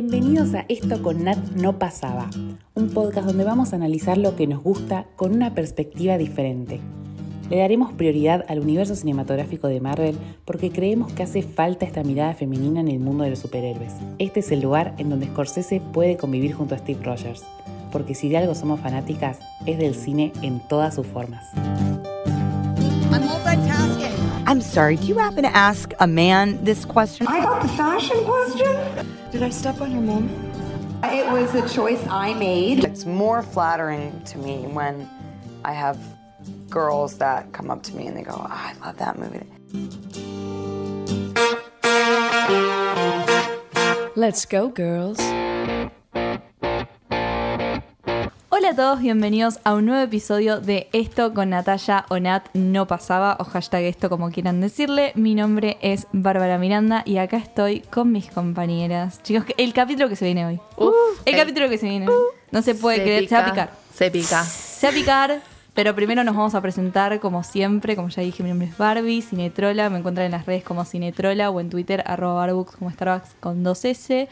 Bienvenidos 0.00 0.54
a 0.54 0.64
Esto 0.68 1.02
con 1.02 1.24
Nat 1.24 1.38
No 1.56 1.80
Pasaba, 1.80 2.30
un 2.76 2.90
podcast 2.90 3.26
donde 3.26 3.42
vamos 3.42 3.72
a 3.72 3.76
analizar 3.76 4.16
lo 4.16 4.36
que 4.36 4.46
nos 4.46 4.62
gusta 4.62 5.06
con 5.16 5.34
una 5.34 5.56
perspectiva 5.56 6.16
diferente. 6.16 6.78
Le 7.50 7.58
daremos 7.58 7.92
prioridad 7.94 8.44
al 8.46 8.60
universo 8.60 8.94
cinematográfico 8.94 9.66
de 9.66 9.80
Marvel 9.80 10.16
porque 10.44 10.70
creemos 10.70 11.12
que 11.12 11.24
hace 11.24 11.42
falta 11.42 11.84
esta 11.84 12.04
mirada 12.04 12.34
femenina 12.34 12.78
en 12.78 12.86
el 12.86 13.00
mundo 13.00 13.24
de 13.24 13.30
los 13.30 13.40
superhéroes. 13.40 13.92
Este 14.20 14.38
es 14.38 14.52
el 14.52 14.60
lugar 14.60 14.94
en 14.98 15.10
donde 15.10 15.26
Scorsese 15.26 15.82
puede 15.92 16.16
convivir 16.16 16.52
junto 16.52 16.76
a 16.76 16.78
Steve 16.78 17.02
Rogers, 17.02 17.42
porque 17.90 18.14
si 18.14 18.28
de 18.28 18.36
algo 18.36 18.54
somos 18.54 18.78
fanáticas 18.78 19.40
es 19.66 19.78
del 19.78 19.96
cine 19.96 20.32
en 20.42 20.60
todas 20.68 20.94
sus 20.94 21.08
formas. 21.08 21.44
I'm 24.48 24.62
sorry, 24.62 24.96
do 24.96 25.06
you 25.06 25.18
happen 25.18 25.42
to 25.42 25.54
ask 25.54 25.92
a 26.00 26.06
man 26.06 26.64
this 26.64 26.86
question? 26.86 27.26
I 27.26 27.40
got 27.42 27.60
the 27.60 27.68
fashion 27.68 28.24
question. 28.24 29.14
Did 29.30 29.42
I 29.42 29.50
step 29.50 29.78
on 29.82 29.92
your 29.92 30.00
mom? 30.00 30.30
It 31.04 31.30
was 31.30 31.54
a 31.54 31.68
choice 31.68 32.02
I 32.06 32.32
made. 32.32 32.82
It's 32.82 33.04
more 33.04 33.42
flattering 33.42 34.22
to 34.24 34.38
me 34.38 34.66
when 34.66 35.06
I 35.66 35.74
have 35.74 35.98
girls 36.70 37.18
that 37.18 37.52
come 37.52 37.70
up 37.70 37.82
to 37.82 37.94
me 37.94 38.06
and 38.06 38.16
they 38.16 38.22
go, 38.22 38.32
oh, 38.32 38.46
I 38.48 38.72
love 38.82 38.96
that 38.96 39.18
movie. 39.18 39.44
Let's 44.16 44.46
go, 44.46 44.70
girls. 44.70 45.18
Hola 48.58 48.70
a 48.70 48.74
todos, 48.74 49.00
bienvenidos 49.00 49.60
a 49.62 49.74
un 49.74 49.86
nuevo 49.86 50.02
episodio 50.02 50.60
de 50.60 50.88
Esto 50.92 51.32
con 51.32 51.50
Natalia 51.50 52.04
o 52.08 52.18
Nat 52.18 52.48
no 52.54 52.88
pasaba, 52.88 53.36
o 53.38 53.44
hashtag 53.44 53.84
esto 53.84 54.10
como 54.10 54.32
quieran 54.32 54.60
decirle. 54.60 55.12
Mi 55.14 55.36
nombre 55.36 55.78
es 55.80 56.08
Bárbara 56.10 56.58
Miranda 56.58 57.04
y 57.06 57.18
acá 57.18 57.36
estoy 57.36 57.82
con 57.82 58.10
mis 58.10 58.28
compañeras. 58.32 59.22
Chicos, 59.22 59.44
el 59.58 59.72
capítulo 59.72 60.08
que 60.08 60.16
se 60.16 60.24
viene 60.24 60.44
hoy. 60.44 60.60
el 61.24 61.36
capítulo 61.36 61.68
que 61.68 61.78
se 61.78 61.88
viene. 61.88 62.06
No 62.50 62.62
se 62.62 62.74
puede 62.74 63.00
creer, 63.00 63.28
se 63.28 63.36
va 63.36 63.42
a 63.42 63.50
picar. 63.50 63.70
Se 63.94 64.10
pica. 64.10 64.42
Se 64.42 64.88
va 64.88 64.90
a 64.90 64.94
picar, 64.96 65.40
pero 65.72 65.94
primero 65.94 66.24
nos 66.24 66.34
vamos 66.34 66.56
a 66.56 66.60
presentar 66.60 67.20
como 67.20 67.44
siempre, 67.44 67.94
como 67.94 68.08
ya 68.08 68.22
dije, 68.22 68.42
mi 68.42 68.48
nombre 68.48 68.66
es 68.66 68.76
Barbie, 68.76 69.22
Cinetrola, 69.22 69.88
me 69.88 69.98
encuentran 69.98 70.26
en 70.26 70.32
las 70.32 70.46
redes 70.46 70.64
como 70.64 70.84
Cinetrola 70.84 71.50
o 71.50 71.60
en 71.60 71.70
Twitter 71.70 72.02
arroba 72.04 72.34
barbux 72.34 72.74
como 72.74 72.90
Starbucks 72.90 73.36
con 73.38 73.62
dos 73.62 73.84
S. 73.84 74.28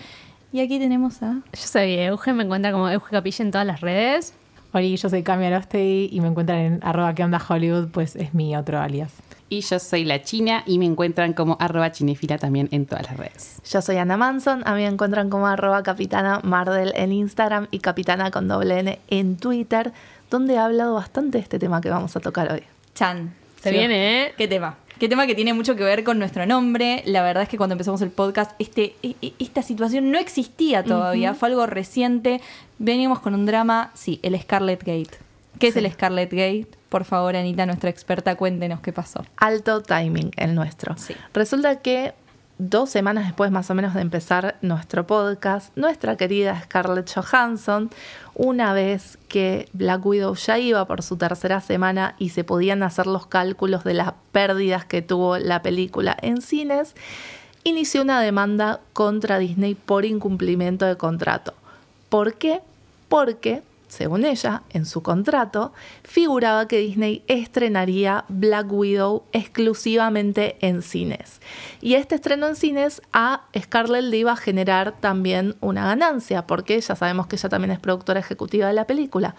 Y 0.53 0.61
aquí 0.61 0.79
tenemos 0.79 1.23
a... 1.23 1.43
Yo 1.53 1.61
soy 1.61 1.95
Euge, 1.95 2.33
me 2.33 2.45
encuentran 2.45 2.73
como 2.73 2.89
Euge 2.89 3.11
Capilla 3.11 3.45
en 3.45 3.51
todas 3.51 3.67
las 3.67 3.81
redes. 3.81 4.35
Hola, 4.73 4.87
yo 4.87 5.09
soy 5.09 5.23
Cami 5.23 5.47
Arostey 5.47 6.09
y 6.13 6.21
me 6.21 6.29
encuentran 6.29 6.59
en 6.59 6.81
arroba 6.83 7.15
que 7.15 7.25
onda 7.25 7.41
Hollywood, 7.47 7.89
pues 7.89 8.15
es 8.15 8.35
mi 8.35 8.55
otro 8.57 8.79
alias. 8.79 9.13
Y 9.49 9.61
yo 9.61 9.79
soy 9.79 10.05
la 10.05 10.23
China 10.23 10.65
y 10.67 10.79
me 10.79 10.87
encuentran 10.87 11.33
como 11.33 11.57
arroba 11.61 11.93
chinefila 11.93 12.37
también 12.37 12.69
en 12.73 12.85
todas 12.85 13.07
las 13.07 13.17
redes. 13.17 13.61
Yo 13.71 13.81
soy 13.81 13.97
Ana 13.97 14.17
Manson, 14.17 14.63
a 14.67 14.75
mí 14.75 14.83
me 14.83 14.89
encuentran 14.89 15.31
como 15.31 15.47
arroba 15.47 15.83
capitana 15.83 16.41
Mardel 16.43 16.93
en 16.97 17.13
Instagram 17.13 17.69
y 17.71 17.79
capitana 17.79 18.31
con 18.31 18.49
doble 18.49 18.81
N 18.81 18.99
en 19.09 19.37
Twitter, 19.37 19.93
donde 20.31 20.55
he 20.55 20.59
hablado 20.59 20.95
bastante 20.95 21.39
de 21.39 21.43
este 21.43 21.59
tema 21.59 21.81
que 21.81 21.91
vamos 21.91 22.17
a 22.17 22.21
tocar 22.21 22.53
hoy. 22.53 22.63
Chan. 22.95 23.35
Se 23.61 23.71
viene, 23.71 24.27
¿eh? 24.27 24.35
¿Qué 24.37 24.47
tema? 24.47 24.77
¿Qué 24.99 25.11
tema 25.11 25.27
que 25.27 25.35
tiene 25.35 25.53
mucho 25.53 25.77
que 25.77 25.85
ver 25.85 26.05
con 26.05 26.19
nuestro 26.19 26.47
nombre? 26.47 27.03
La 27.05 27.23
verdad 27.23 27.43
es 27.43 27.49
que 27.51 27.59
cuando 27.59 27.75
empezamos 27.75 28.01
el 28.01 28.11
podcast, 28.11 28.53
este, 28.59 28.95
e- 29.03 29.15
e- 29.21 29.35
esta 29.39 29.63
situación 29.63 30.11
no 30.11 30.19
existía 30.19 30.83
todavía, 30.85 31.35
fue 31.35 31.51
algo 31.51 31.67
reciente. 31.67 32.41
Veníamos 32.79 33.21
con 33.21 33.35
un 33.35 33.45
drama, 33.45 33.91
sí, 33.95 34.21
el 34.23 34.41
Scarlet 34.41 34.81
Gate. 34.81 35.19
¿Qué 35.59 35.69
es 35.69 35.77
el 35.77 35.91
Scarlet 35.93 36.31
Gate? 36.31 36.69
Por 36.89 37.05
favor, 37.05 37.37
Anita, 37.37 37.67
nuestra 37.67 37.91
experta, 37.91 38.37
cuéntenos 38.37 38.81
qué 38.81 38.93
pasó. 38.93 39.25
Alto 39.37 39.83
timing 39.83 40.31
el 40.37 40.55
nuestro. 40.55 40.97
Sí. 40.97 41.15
Resulta 41.35 41.81
que 41.83 42.15
dos 42.59 42.91
semanas 42.91 43.27
después 43.27 43.51
más 43.51 43.71
o 43.71 43.75
menos 43.75 43.95
de 43.95 44.01
empezar 44.01 44.57
nuestro 44.63 45.07
podcast, 45.07 45.77
nuestra 45.77 46.17
querida 46.17 46.61
Scarlett 46.63 47.13
Johansson, 47.13 47.91
una 48.35 48.73
vez 48.73 49.19
que 49.29 49.69
Black 49.73 50.05
Widow 50.05 50.35
ya 50.35 50.59
iba 50.59 50.85
por 50.87 51.03
su 51.03 51.17
tercera 51.17 51.61
semana 51.61 52.15
y 52.19 52.31
se 52.31 52.45
podían 52.45 52.83
hacer 52.83 53.07
los 53.07 53.27
cálculos 53.27 53.85
de 53.85 53.95
las 53.95 54.13
pérdidas 54.33 54.85
que 54.85 55.03
tuvo 55.03 55.39
la 55.39 55.63
película 55.63 56.17
en 56.23 56.41
cines, 56.41 56.95
inició 57.65 58.03
una 58.03 58.21
demanda 58.21 58.81
contra 58.93 59.39
Disney 59.39 59.75
por 59.75 60.05
incumplimiento 60.05 60.87
de 60.87 60.97
contrato. 60.97 61.53
¿Por 62.09 62.35
qué? 62.35 62.61
Porque, 63.09 63.63
según 63.89 64.25
ella, 64.25 64.63
en 64.71 64.85
su 64.85 65.03
contrato, 65.03 65.73
figuraba 66.03 66.67
que 66.69 66.79
Disney 66.79 67.25
estrenaría 67.29 68.25
Black 68.29 68.71
Widow 68.71 69.25
exclusivamente 69.33 70.57
en 70.61 70.83
cines. 70.83 71.41
Y 71.81 71.95
este 71.95 72.17
estreno 72.17 72.49
en 72.49 72.57
cines 72.57 73.01
a 73.13 73.45
Scarlett 73.57 74.05
le 74.05 74.17
iba 74.17 74.33
a 74.33 74.37
generar 74.37 75.01
también 75.01 75.57
una 75.61 75.87
ganancia, 75.87 76.47
porque 76.47 76.81
ya 76.81 76.97
sabemos 76.97 77.27
que 77.27 77.37
ella 77.37 77.49
también 77.49 77.71
es 77.71 77.79
productora 77.79 78.21
ejecutiva 78.21 78.67
de 78.67 78.75
la 78.75 78.87
película. 78.87 79.37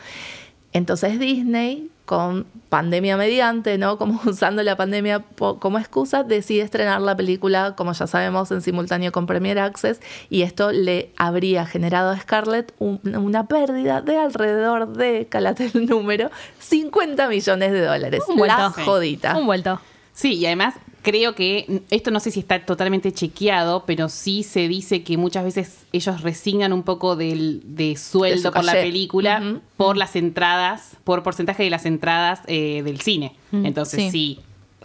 Entonces 0.73 1.19
Disney, 1.19 1.89
con 2.05 2.45
pandemia 2.69 3.17
mediante, 3.17 3.77
¿no? 3.77 3.97
Como 3.97 4.19
usando 4.25 4.63
la 4.63 4.75
pandemia 4.77 5.19
po- 5.19 5.59
como 5.59 5.77
excusa, 5.79 6.23
decide 6.23 6.61
estrenar 6.61 7.01
la 7.01 7.15
película, 7.17 7.75
como 7.75 7.91
ya 7.93 8.07
sabemos, 8.07 8.51
en 8.51 8.61
simultáneo 8.61 9.11
con 9.11 9.25
Premier 9.27 9.59
Access, 9.59 9.99
y 10.29 10.41
esto 10.43 10.71
le 10.71 11.11
habría 11.17 11.65
generado 11.65 12.11
a 12.11 12.19
Scarlett 12.19 12.73
un- 12.79 12.99
una 13.17 13.47
pérdida 13.47 14.01
de 14.01 14.17
alrededor 14.17 14.93
de, 14.93 15.27
calate 15.29 15.71
el 15.73 15.85
número, 15.87 16.29
50 16.59 17.27
millones 17.27 17.71
de 17.71 17.81
dólares. 17.81 18.21
Un 18.27 18.37
vuelto. 18.37 18.57
La 18.57 18.69
jodita. 18.69 19.37
Un 19.37 19.45
vuelto. 19.45 19.81
Sí, 20.13 20.33
y 20.35 20.45
además 20.45 20.75
creo 21.07 21.35
que 21.35 21.83
esto 21.89 22.11
no 22.11 22.19
sé 22.19 22.31
si 22.31 22.41
está 22.41 22.65
totalmente 22.65 23.13
chequeado, 23.13 23.85
pero 23.85 24.09
sí 24.09 24.43
se 24.43 24.67
dice 24.67 25.03
que 25.03 25.15
muchas 25.15 25.45
veces 25.45 25.85
ellos 25.93 26.19
resignan 26.21 26.73
un 26.73 26.83
poco 26.83 27.15
del, 27.15 27.61
de 27.63 27.95
sueldo 27.95 28.49
De 28.49 28.51
por 28.51 28.65
la 28.65 28.73
película 28.73 29.61
por 29.77 29.95
las 29.95 30.17
entradas, 30.17 30.97
por 31.05 31.23
porcentaje 31.23 31.63
de 31.63 31.69
las 31.69 31.85
entradas 31.85 32.41
eh, 32.47 32.81
del 32.83 32.99
cine. 32.99 33.37
Entonces 33.53 34.03
Sí. 34.03 34.11
sí. 34.11 34.39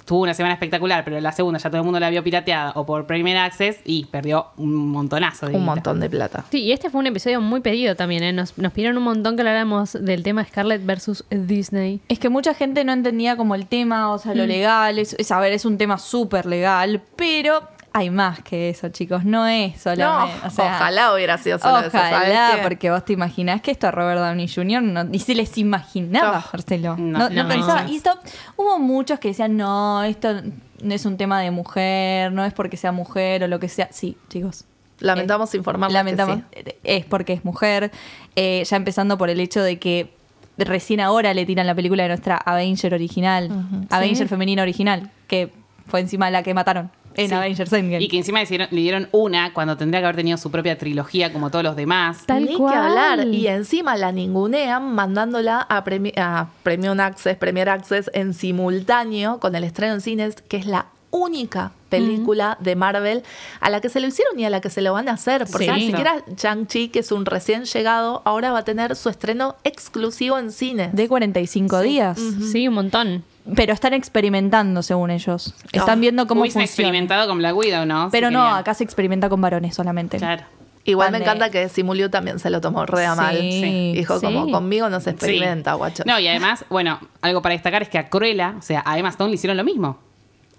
Tuvo 0.05 0.23
una 0.23 0.35
semana 0.35 0.55
espectacular, 0.55 1.05
pero 1.05 1.21
la 1.21 1.33
segunda 1.33 1.59
ya 1.59 1.71
todo 1.71 1.81
el 1.81 1.85
mundo 1.85 2.01
la 2.01 2.11
vio 2.11 2.23
pirateada 2.25 2.73
o 2.75 2.85
por 2.87 3.07
Premier 3.07 3.37
Access 3.37 3.79
y 3.85 4.05
perdió 4.07 4.49
un 4.57 4.75
montonazo 4.91 5.47
de 5.47 5.53
Un 5.55 5.61
guita. 5.61 5.75
montón 5.75 6.01
de 6.01 6.11
plata. 6.11 6.45
Sí, 6.51 6.63
y 6.63 6.73
este 6.73 6.91
fue 6.91 7.01
un 7.01 7.07
episodio 7.07 7.41
muy 7.41 7.61
pedido 7.61 7.95
también, 7.97 8.23
¿eh? 8.23 8.33
Nos, 8.33 8.57
nos 8.59 8.73
pidieron 8.73 8.97
un 8.99 9.05
montón 9.05 9.37
que 9.37 9.43
habláramos 9.43 9.93
del 9.93 10.23
tema 10.23 10.45
Scarlett 10.45 10.85
versus 10.85 11.25
Disney. 11.31 12.01
Es 12.09 12.19
que 12.19 12.29
mucha 12.29 12.55
gente 12.55 12.85
no 12.85 12.93
entendía 12.93 13.37
como 13.37 13.55
el 13.55 13.67
tema, 13.67 14.13
o 14.13 14.19
sea, 14.19 14.35
lo 14.35 14.47
legal, 14.47 14.99
es, 14.99 15.15
es, 15.19 15.31
a 15.31 15.39
ver, 15.41 15.53
es 15.53 15.65
un 15.65 15.79
tema 15.79 15.99
súper 15.99 16.47
legal, 16.47 17.01
pero 17.17 17.61
hay 17.95 18.11
más 18.11 18.41
que 18.43 18.71
eso, 18.71 18.89
chicos, 18.89 19.25
no 19.25 19.47
es 19.47 19.75
No, 19.75 19.81
solamente, 19.97 20.47
o 20.47 20.51
sea, 20.51 20.65
ojalá 20.77 21.15
hubiera 21.15 21.37
sido 21.39 21.59
solo 21.59 21.81
eso, 21.81 21.91
¿sabes 21.91 22.13
Ojalá, 22.15 22.59
porque 22.63 22.91
vos 22.91 23.05
te 23.05 23.13
imaginás 23.13 23.61
que 23.61 23.71
esto 23.71 23.87
a 23.87 23.91
Robert 23.91 24.19
Downey 24.21 24.49
Jr. 24.49 24.83
no- 24.83 25.05
ni 25.05 25.19
se 25.19 25.35
les 25.35 25.57
imaginaba 25.59 26.33
No. 26.33 26.39
hacérselo. 26.39 26.97
No, 26.97 27.19
No, 27.19 27.31
no 27.31 27.43
no. 27.43 27.49
pensaba. 27.49 27.87
Y 27.89 27.97
esto, 27.97 28.11
hubo 28.57 28.79
muchos 28.79 29.19
que 29.19 29.29
decían, 29.29 29.57
no, 29.57 30.03
esto 30.05 30.41
no 30.83 30.95
es 30.95 31.05
un 31.07 31.17
tema 31.17 31.41
de 31.41 31.51
mujer, 31.51 32.33
no 32.33 32.45
es 32.45 32.53
porque 32.55 32.77
sea 32.77 32.93
mujer 32.93 33.45
o 33.45 33.49
lo 33.49 33.61
que 33.61 33.69
sea. 33.69 33.89
Sí, 33.93 34.17
chicos. 34.29 34.65
Lamentamos 34.99 35.55
informarles 35.55 35.95
Lamentamos, 35.95 36.41
que 36.51 36.63
sí. 36.71 36.77
es 36.85 37.05
porque 37.05 37.33
es 37.33 37.45
mujer. 37.45 37.91
Eh, 38.37 38.63
ya 38.65 38.77
empezando 38.77 39.19
por 39.19 39.31
el 39.31 39.41
hecho 39.41 39.61
de 39.63 39.79
que 39.79 40.15
recién 40.59 41.01
ahora 41.01 41.35
le 41.35 41.45
tiran 41.45 41.67
la 41.67 41.75
película 41.75 42.05
de 42.05 42.09
nuestra 42.11 42.37
Avenger 42.37 42.95
original, 42.95 43.51
Avenger 43.91 44.29
femenina 44.29 44.63
original, 44.63 45.11
que 45.27 45.53
fue 45.89 46.01
encima 46.01 46.31
la 46.31 46.43
que 46.45 46.55
mataron 46.55 46.91
en 47.17 47.29
Sí. 47.29 47.35
Avengers 47.35 47.73
Endgame. 47.73 48.03
Y 48.05 48.09
que 48.09 48.19
encima 48.19 48.41
le 48.41 48.47
dieron, 48.47 48.69
le 48.71 48.81
dieron 48.81 49.09
una 49.13 49.53
cuando 49.53 49.77
tendría 49.77 50.01
que 50.01 50.07
haber 50.07 50.17
tenido 50.17 50.39
su 50.39 50.51
propia 50.51 50.79
trilogía 50.79 51.33
como 51.33 51.51
todos 51.51 51.65
los 51.65 51.77
demás. 51.77 52.25
Tal 52.27 52.45
Ni 52.45 52.55
cual. 52.57 52.73
que 52.73 52.79
hablar. 52.79 53.27
Y 53.29 53.47
encima 53.47 53.97
la 53.97 54.13
ningunean 54.13 54.95
mandándola 54.95 55.61
a, 55.61 55.85
Premi- 55.85 56.13
a 56.17 56.49
Premium 56.63 56.99
Access, 57.01 57.37
Premier 57.37 57.69
Access 57.69 58.11
en 58.15 58.35
simultáneo 58.35 59.39
con 59.41 59.55
el 59.55 59.65
estreno 59.65 59.95
en 59.95 60.01
cines, 60.01 60.37
que 60.49 60.57
es 60.57 60.67
la 60.67 60.87
única 61.11 61.73
película 61.91 62.57
de 62.61 62.75
Marvel 62.75 63.23
a 63.61 63.69
la 63.69 63.83
que 63.83 63.91
se 63.91 64.01
lo 64.01 64.07
hicieron 64.07 64.41
y 64.41 64.47
a 64.47 64.51
la 64.51 64.63
que 64.63 64.71
se 64.71 64.81
lo 64.81 64.95
van 64.95 65.11
a 65.11 65.13
hacer. 65.13 65.45
Porque 65.53 65.67
Sí. 65.67 65.71
ni 65.73 65.87
siquiera 65.89 66.25
Shang-Chi, 66.37 66.89
que 66.89 67.01
es 67.01 67.13
un 67.13 67.27
recién 67.27 67.65
llegado, 67.67 68.23
ahora 68.25 68.51
va 68.51 68.61
a 68.61 68.65
tener 68.65 68.97
su 68.97 69.11
estreno 69.11 69.57
exclusivo 69.63 70.39
en 70.39 70.53
cines. 70.53 70.95
de 70.97 71.09
45 71.09 71.81
días. 71.83 72.19
Sí, 72.51 72.67
un 72.67 72.75
montón. 72.75 73.25
Pero 73.57 73.73
están 73.73 73.93
experimentando, 73.93 74.83
según 74.83 75.11
ellos. 75.11 75.55
Están 75.73 76.01
viendo 76.01 76.27
cómo 76.29 76.43
Hubiesen 76.43 76.63
funciona. 76.63 76.89
experimentado 76.89 77.27
con 77.29 77.39
Black 77.39 77.57
Widow, 77.57 77.85
¿no? 77.87 78.09
Pero 78.13 78.31
no, 78.31 78.41
querían. 78.41 78.59
acá 78.59 78.75
se 78.75 78.85
experimenta 78.85 79.29
con 79.29 79.41
varones 79.41 79.75
solamente. 79.75 80.19
Claro. 80.19 80.45
Igual 80.85 81.13
me 81.13 81.19
encanta 81.19 81.51
que 81.51 81.69
Simuliu 81.69 82.09
también 82.09 82.39
se 82.41 82.51
lo 82.51 82.61
tomó 82.61 82.87
re 82.87 83.07
a 83.07 83.13
Sí, 83.15 83.21
mal. 83.21 83.37
sí. 83.37 83.93
Dijo 83.97 84.19
Sí. 84.19 84.27
como 84.27 84.51
conmigo 84.51 84.89
no 84.89 84.99
se 85.01 85.11
Sí. 85.11 85.11
experimenta, 85.11 85.75
guacho. 85.75 86.03
No, 86.07 86.19
y 86.19 86.27
además, 86.27 86.65
bueno, 86.71 86.99
algo 87.21 87.41
para 87.43 87.53
destacar 87.55 87.83
es 87.83 87.89
que 87.89 87.99
a 87.99 88.09
Cruella, 88.09 88.55
o 88.59 88.63
sea, 88.63 88.83
a 88.85 88.99
Emma 88.99 89.09
Stone 89.11 89.31
le 89.31 89.35
hicieron 89.37 89.57
lo 89.57 89.65
mismo. 89.65 89.99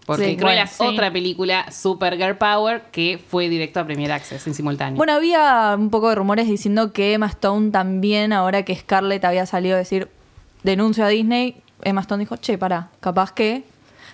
Porque 0.06 0.25
Sí, 0.25 0.36
Cruella 0.38 0.63
bueno, 0.63 0.63
es 0.65 0.71
sí. 0.71 0.83
otra 0.86 1.12
película 1.12 1.71
super 1.71 2.18
girl 2.18 2.36
power 2.38 2.83
que 2.91 3.18
fue 3.25 3.47
directo 3.50 3.79
a 3.79 3.86
Premier 3.86 4.12
Access 4.12 4.45
en 4.47 4.53
simultáneo. 4.53 4.97
Bueno, 4.97 5.13
había 5.13 5.75
un 5.77 5.89
poco 5.89 6.09
de 6.09 6.15
rumores 6.15 6.47
diciendo 6.47 6.91
que 6.94 7.13
Emma 7.13 7.27
Stone 7.27 7.71
también, 7.71 8.33
ahora 8.33 8.63
que 8.63 8.75
Scarlett 8.75 9.24
había 9.25 9.45
salido 9.45 9.75
a 9.75 9.79
decir 9.79 10.09
denuncio 10.63 11.03
a 11.06 11.09
Disney, 11.09 11.56
Emma 11.83 12.01
Stone 12.01 12.21
dijo, 12.21 12.35
che, 12.38 12.57
pará, 12.57 12.89
capaz 13.00 13.31
que 13.33 13.63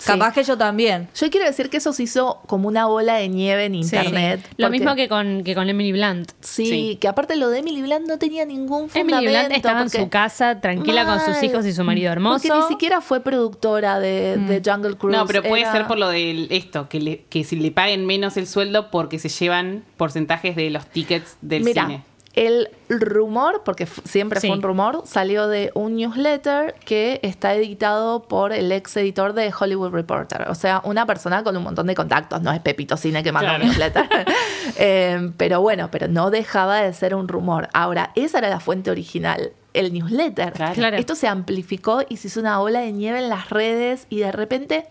Capaz 0.06 0.33
que 0.33 0.44
yo 0.45 0.57
también. 0.57 1.10
Yo 1.13 1.30
quiero 1.30 1.45
decir 1.45 1.69
que 1.69 1.75
eso 1.75 1.92
se 1.92 2.04
hizo 2.04 2.39
como 2.48 2.69
una 2.69 2.86
bola 2.86 3.16
de 3.16 3.27
nieve 3.27 3.66
en 3.66 3.74
Sí. 3.74 3.80
internet. 3.98 4.39
Lo 4.56 4.68
porque- 4.68 4.80
mismo 4.80 4.95
que 4.95 5.10
con, 5.10 5.44
que 5.44 5.54
con 5.54 5.68
Emily 5.68 5.92
Blunt. 5.92 6.31
Sí, 6.39 6.66
Sí. 6.68 6.98
que 7.01 7.10
aparte 7.10 7.36
lo 7.36 7.50
de 7.50 7.60
Emily 7.60 7.81
Blunt 7.81 8.07
no 8.07 8.18
tenía 8.18 8.45
ningún 8.45 8.88
fundamento. 8.88 9.18
Emily 9.18 9.27
Blunt 9.38 9.51
estaba 9.57 9.81
en 9.81 9.89
su 9.89 10.07
casa 10.07 10.62
tranquila 10.62 11.06
con 11.06 11.19
sus 11.19 11.44
hijos 11.44 11.66
y 11.66 11.74
su 11.74 11.83
marido 11.83 12.13
hermoso. 12.13 12.48
Porque 12.48 12.62
ni 12.62 12.68
siquiera 12.69 13.01
fue 13.01 13.19
productora 13.19 14.00
de, 14.00 14.38
de 14.38 14.62
Jungle 14.63 14.95
Cruise. 14.95 15.18
No, 15.18 15.25
pero 15.25 15.44
puede 15.44 15.63
era- 15.63 15.72
ser 15.74 15.86
por 15.86 16.00
lo 16.00 16.07
de 16.07 16.48
esto, 16.50 16.88
que, 16.88 17.01
le- 17.01 17.24
que 17.30 17.44
si 17.44 17.57
le 17.57 17.69
paguen 17.72 18.06
menos 18.06 18.38
el 18.38 18.48
sueldo 18.48 18.92
porque 18.92 19.19
se 19.19 19.27
llevan 19.27 19.83
porcentajes 19.98 20.56
de 20.56 20.69
los 20.69 20.86
tickets 20.86 21.36
del 21.42 21.63
Mira, 21.65 21.86
cine. 21.88 22.04
El 22.47 22.69
rumor, 22.88 23.63
porque 23.65 23.86
siempre 24.06 24.39
Sí. 24.39 24.47
fue 24.47 24.56
un 24.56 24.62
rumor, 24.63 25.03
salió 25.06 25.47
de 25.47 25.71
un 25.75 25.95
newsletter 25.97 26.74
que 26.86 27.19
está 27.21 27.53
editado 27.53 28.24
por 28.24 28.53
el 28.53 28.71
ex 28.71 28.95
editor 28.97 29.33
de 29.33 29.51
Hollywood 29.57 29.91
Reporter. 29.91 30.47
O 30.50 30.56
sea, 30.56 30.81
una 30.86 31.06
persona 31.06 31.44
con 31.44 31.57
un 31.57 31.63
montón 31.63 31.88
de 31.88 31.95
contactos, 31.95 32.41
no 32.41 32.51
es 32.53 32.59
Pepito 32.62 32.95
Cine 32.97 33.24
que 33.24 33.31
manda 33.31 33.50
Claro. 33.57 33.63
un 33.63 33.69
newsletter. 33.69 34.09
Eh, 34.77 35.31
pero 35.38 35.62
bueno, 35.62 35.89
pero 35.91 36.07
no 36.07 36.30
dejaba 36.30 36.81
de 36.81 36.94
ser 36.94 37.13
un 37.15 37.27
rumor. 37.27 37.68
Ahora, 37.74 38.12
esa 38.15 38.38
era 38.38 38.50
la 38.50 38.59
fuente 38.59 38.89
original. 38.91 39.51
El 39.74 39.91
newsletter. 39.94 40.53
Claro. 40.53 40.74
Claro. 40.75 40.97
Esto 40.97 41.15
se 41.15 41.27
amplificó 41.27 42.01
y 42.07 42.18
se 42.18 42.27
hizo 42.27 42.39
una 42.39 42.59
ola 42.62 42.80
de 42.81 42.91
nieve 42.91 43.19
en 43.19 43.30
las 43.30 43.50
redes 43.50 44.06
y 44.09 44.19
de 44.19 44.31
repente, 44.31 44.86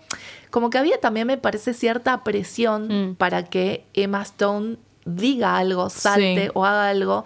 como 0.50 0.68
que 0.70 0.78
había 0.78 1.00
también, 1.00 1.26
me 1.26 1.38
parece, 1.38 1.72
cierta 1.74 2.22
presión 2.24 2.88
Mm. 3.10 3.14
para 3.16 3.44
que 3.44 3.84
Emma 3.94 4.22
Stone 4.22 4.76
diga 5.16 5.56
algo, 5.56 5.90
salte 5.90 6.44
Sí. 6.46 6.50
o 6.55 6.64
haga 6.64 6.88
algo 6.88 7.25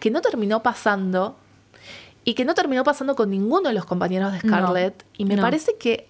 que 0.00 0.10
no 0.10 0.20
terminó 0.20 0.62
pasando 0.62 1.36
y 2.24 2.34
que 2.34 2.44
no 2.44 2.54
terminó 2.54 2.84
pasando 2.84 3.14
con 3.16 3.30
ninguno 3.30 3.68
de 3.68 3.74
los 3.74 3.84
compañeros 3.84 4.32
de 4.32 4.40
No, 4.44 4.56
Scarlett. 4.56 5.04
y 5.18 5.24
me 5.24 5.36
no. 5.36 5.42
parece 5.42 5.76
que 5.78 6.08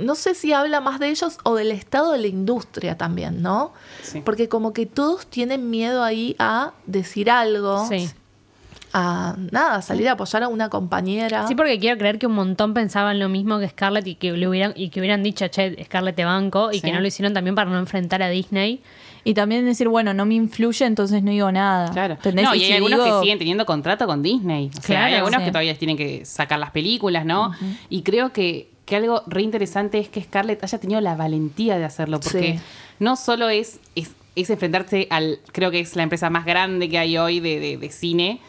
no 0.00 0.14
sé 0.14 0.34
si 0.34 0.52
habla 0.52 0.80
más 0.80 1.00
de 1.00 1.08
ellos 1.08 1.38
o 1.42 1.56
del 1.56 1.72
estado 1.72 2.12
de 2.12 2.18
la 2.18 2.28
industria 2.28 2.96
también, 2.96 3.42
¿no? 3.42 3.72
Sí. 4.02 4.20
Porque 4.24 4.48
como 4.48 4.72
que 4.72 4.86
todos 4.86 5.26
tienen 5.26 5.70
miedo 5.70 6.04
ahí 6.04 6.36
a 6.38 6.72
decir 6.86 7.28
algo, 7.30 7.84
Sí. 7.88 8.08
a 8.92 9.34
nada, 9.50 9.82
salir 9.82 10.08
a 10.08 10.12
apoyar 10.12 10.42
a 10.44 10.48
una 10.48 10.68
compañera. 10.68 11.48
Sí, 11.48 11.54
porque 11.54 11.78
quiero 11.80 11.98
creer 11.98 12.18
que 12.18 12.26
un 12.26 12.34
montón 12.34 12.74
pensaban 12.74 13.18
lo 13.18 13.28
mismo 13.28 13.58
que 13.58 13.68
Scarlett 13.68 14.06
y 14.06 14.14
que 14.16 14.32
le 14.32 14.46
hubieran, 14.46 14.72
y 14.76 14.90
que 14.90 15.00
hubieran 15.00 15.22
dicho, 15.22 15.48
che, 15.48 15.82
Scarlett 15.84 16.14
te 16.14 16.24
banco, 16.24 16.70
y 16.70 16.76
Sí. 16.76 16.82
que 16.82 16.92
no 16.92 17.00
lo 17.00 17.06
hicieron 17.06 17.32
también 17.34 17.54
para 17.56 17.70
no 17.70 17.78
enfrentar 17.78 18.22
a 18.22 18.28
Disney. 18.28 18.82
Y 19.24 19.34
también 19.34 19.64
decir, 19.64 19.88
bueno, 19.88 20.12
no 20.14 20.26
me 20.26 20.34
influye, 20.34 20.84
entonces 20.84 21.22
no 21.22 21.30
digo 21.30 21.52
nada. 21.52 21.90
Claro. 21.92 22.14
¿Entendés? 22.14 22.44
No, 22.44 22.54
y 22.54 22.60
hay 22.62 22.66
si 22.66 22.72
algunos 22.72 23.04
digo- 23.04 23.18
que 23.18 23.22
siguen 23.24 23.38
teniendo 23.38 23.64
contrato 23.66 24.06
con 24.06 24.22
Disney. 24.22 24.70
O 24.76 24.82
sea, 24.82 25.04
hay 25.04 25.14
algunos 25.14 25.40
sí. 25.40 25.44
que 25.44 25.50
todavía 25.52 25.78
tienen 25.78 25.96
que 25.96 26.24
sacar 26.24 26.58
las 26.58 26.70
películas, 26.72 27.24
¿no? 27.24 27.52
Y 27.88 28.02
creo 28.02 28.32
que, 28.32 28.68
que 28.84 28.96
algo 28.96 29.22
re 29.28 29.42
interesante 29.42 29.98
es 29.98 30.08
que 30.08 30.22
Scarlett 30.22 30.62
haya 30.64 30.78
tenido 30.78 31.00
la 31.00 31.14
valentía 31.14 31.78
de 31.78 31.84
hacerlo, 31.84 32.18
porque 32.20 32.54
Sí. 32.58 32.60
no 32.98 33.14
solo 33.16 33.48
es, 33.48 33.78
es, 33.94 34.10
es 34.34 34.50
enfrentarse 34.50 35.06
al, 35.10 35.38
creo 35.52 35.70
que 35.70 35.78
es 35.80 35.94
la 35.94 36.02
empresa 36.02 36.28
más 36.30 36.44
grande 36.44 36.88
que 36.88 36.98
hay 36.98 37.16
hoy 37.16 37.38
de, 37.38 37.60
de- 37.60 37.76
de 37.76 37.90
cine, 37.90 38.40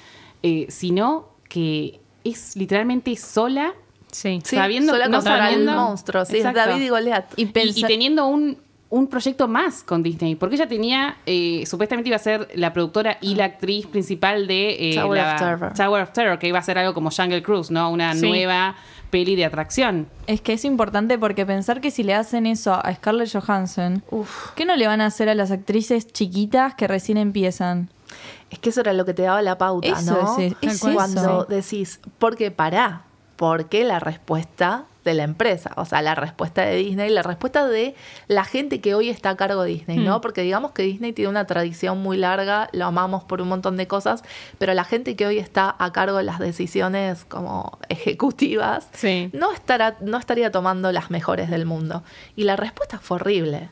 eh, 0.42 0.66
sino 0.70 1.28
que 1.50 2.00
es 2.24 2.56
literalmente 2.56 3.16
sola. 3.16 3.74
Sí. 4.12 4.42
Sí, 4.44 4.56
sabiendo, 4.56 4.92
sola 4.94 5.08
no 5.08 5.18
contra 5.18 5.36
el 5.36 5.42
sabiendo- 5.54 5.74
monstruo, 5.74 6.26
sí. 6.26 6.40
David 6.42 6.82
y 6.84 6.90
Goliat. 6.90 7.26
Y 7.38 7.44
y 7.44 7.84
teniendo 7.84 8.26
un, 8.28 8.58
un 8.94 9.08
proyecto 9.08 9.48
más 9.48 9.84
con 9.84 10.04
Disney, 10.04 10.36
porque 10.36 10.56
ella 10.56 10.68
tenía, 10.68 11.18
eh, 11.26 11.64
supuestamente 11.66 12.10
iba 12.10 12.16
a 12.16 12.20
ser 12.20 12.48
la 12.54 12.74
productora 12.74 13.18
y 13.22 13.34
la 13.34 13.46
actriz 13.46 13.88
principal 13.88 14.46
de 14.46 14.92
eh, 14.92 14.96
Tower 14.96 15.20
la- 15.20 15.34
of 15.34 15.40
Terror. 15.40 15.74
Tower 15.74 16.02
of 16.04 16.12
Terror, 16.12 16.38
que 16.38 16.48
iba 16.48 16.60
a 16.60 16.62
ser 16.62 16.78
algo 16.78 16.94
como 16.94 17.10
Jungle 17.10 17.42
Cruise, 17.42 17.72
¿no? 17.72 17.90
Una 17.90 18.14
Sí. 18.14 18.22
nueva 18.28 18.76
peli 19.10 19.36
de 19.36 19.46
atracción. 19.46 20.08
Es 20.28 20.42
que 20.42 20.54
es 20.54 20.64
importante 20.64 21.18
porque 21.18 21.44
pensar 21.44 21.82
que 21.82 21.90
si 21.90 22.04
le 22.04 22.14
hacen 22.14 22.46
eso 22.46 22.74
a 22.74 22.94
Scarlett 22.94 23.32
Johansson, 23.34 24.04
¿qué 24.56 24.66
no 24.66 24.76
le 24.76 24.86
van 24.86 25.02
a 25.02 25.08
hacer 25.08 25.28
a 25.28 25.34
las 25.34 25.50
actrices 25.50 26.08
chiquitas 26.14 26.76
que 26.76 26.88
recién 26.88 27.18
empiezan? 27.18 27.90
Es 28.52 28.60
que 28.60 28.70
eso 28.70 28.82
era 28.82 28.94
lo 28.94 29.06
que 29.06 29.16
te 29.16 29.24
daba 29.24 29.42
la 29.42 29.58
pauta, 29.58 29.88
Eso 29.88 30.22
¿no? 30.22 30.38
es- 30.40 30.54
es 30.62 30.80
Cuando 30.82 31.22
eso. 31.22 31.46
decís, 31.50 32.00
¿por 32.20 32.36
qué 32.36 32.52
pará? 32.52 33.02
Porque 33.38 33.84
la 33.84 34.00
respuesta 34.00 34.86
de 35.04 35.14
la 35.14 35.24
empresa, 35.24 35.72
o 35.76 35.86
sea, 35.86 36.02
la 36.02 36.16
respuesta 36.16 36.64
de 36.66 36.76
Disney, 36.78 37.10
la 37.10 37.24
respuesta 37.24 37.68
de 37.68 37.96
la 38.28 38.46
gente 38.46 38.80
que 38.82 38.96
hoy 38.96 39.10
está 39.10 39.32
a 39.32 39.36
cargo 39.36 39.64
de 39.64 39.70
Disney, 39.72 39.98
¿no? 40.00 40.22
Porque 40.22 40.42
digamos 40.42 40.72
que 40.72 40.84
Disney 40.84 41.14
tiene 41.14 41.30
una 41.30 41.46
tradición 41.46 42.02
muy 42.02 42.18
larga, 42.18 42.70
lo 42.72 42.86
amamos 42.86 43.24
por 43.24 43.42
un 43.42 43.50
montón 43.50 43.76
de 43.78 43.88
cosas, 43.88 44.24
pero 44.58 44.74
la 44.74 44.84
gente 44.84 45.16
que 45.16 45.26
hoy 45.26 45.40
está 45.40 45.76
a 45.78 45.92
cargo 45.92 46.18
de 46.18 46.24
las 46.24 46.40
decisiones 46.40 47.26
como 47.26 47.78
ejecutivas, 47.90 48.88
Sí. 48.94 49.30
no, 49.34 49.52
estará, 49.52 49.98
no 50.02 50.18
estaría 50.18 50.52
tomando 50.52 50.92
las 50.92 51.12
mejores 51.12 51.50
del 51.50 51.66
mundo. 51.66 52.04
Y 52.36 52.44
la 52.44 52.56
respuesta 52.56 53.00
fue 53.00 53.16
horrible. 53.16 53.70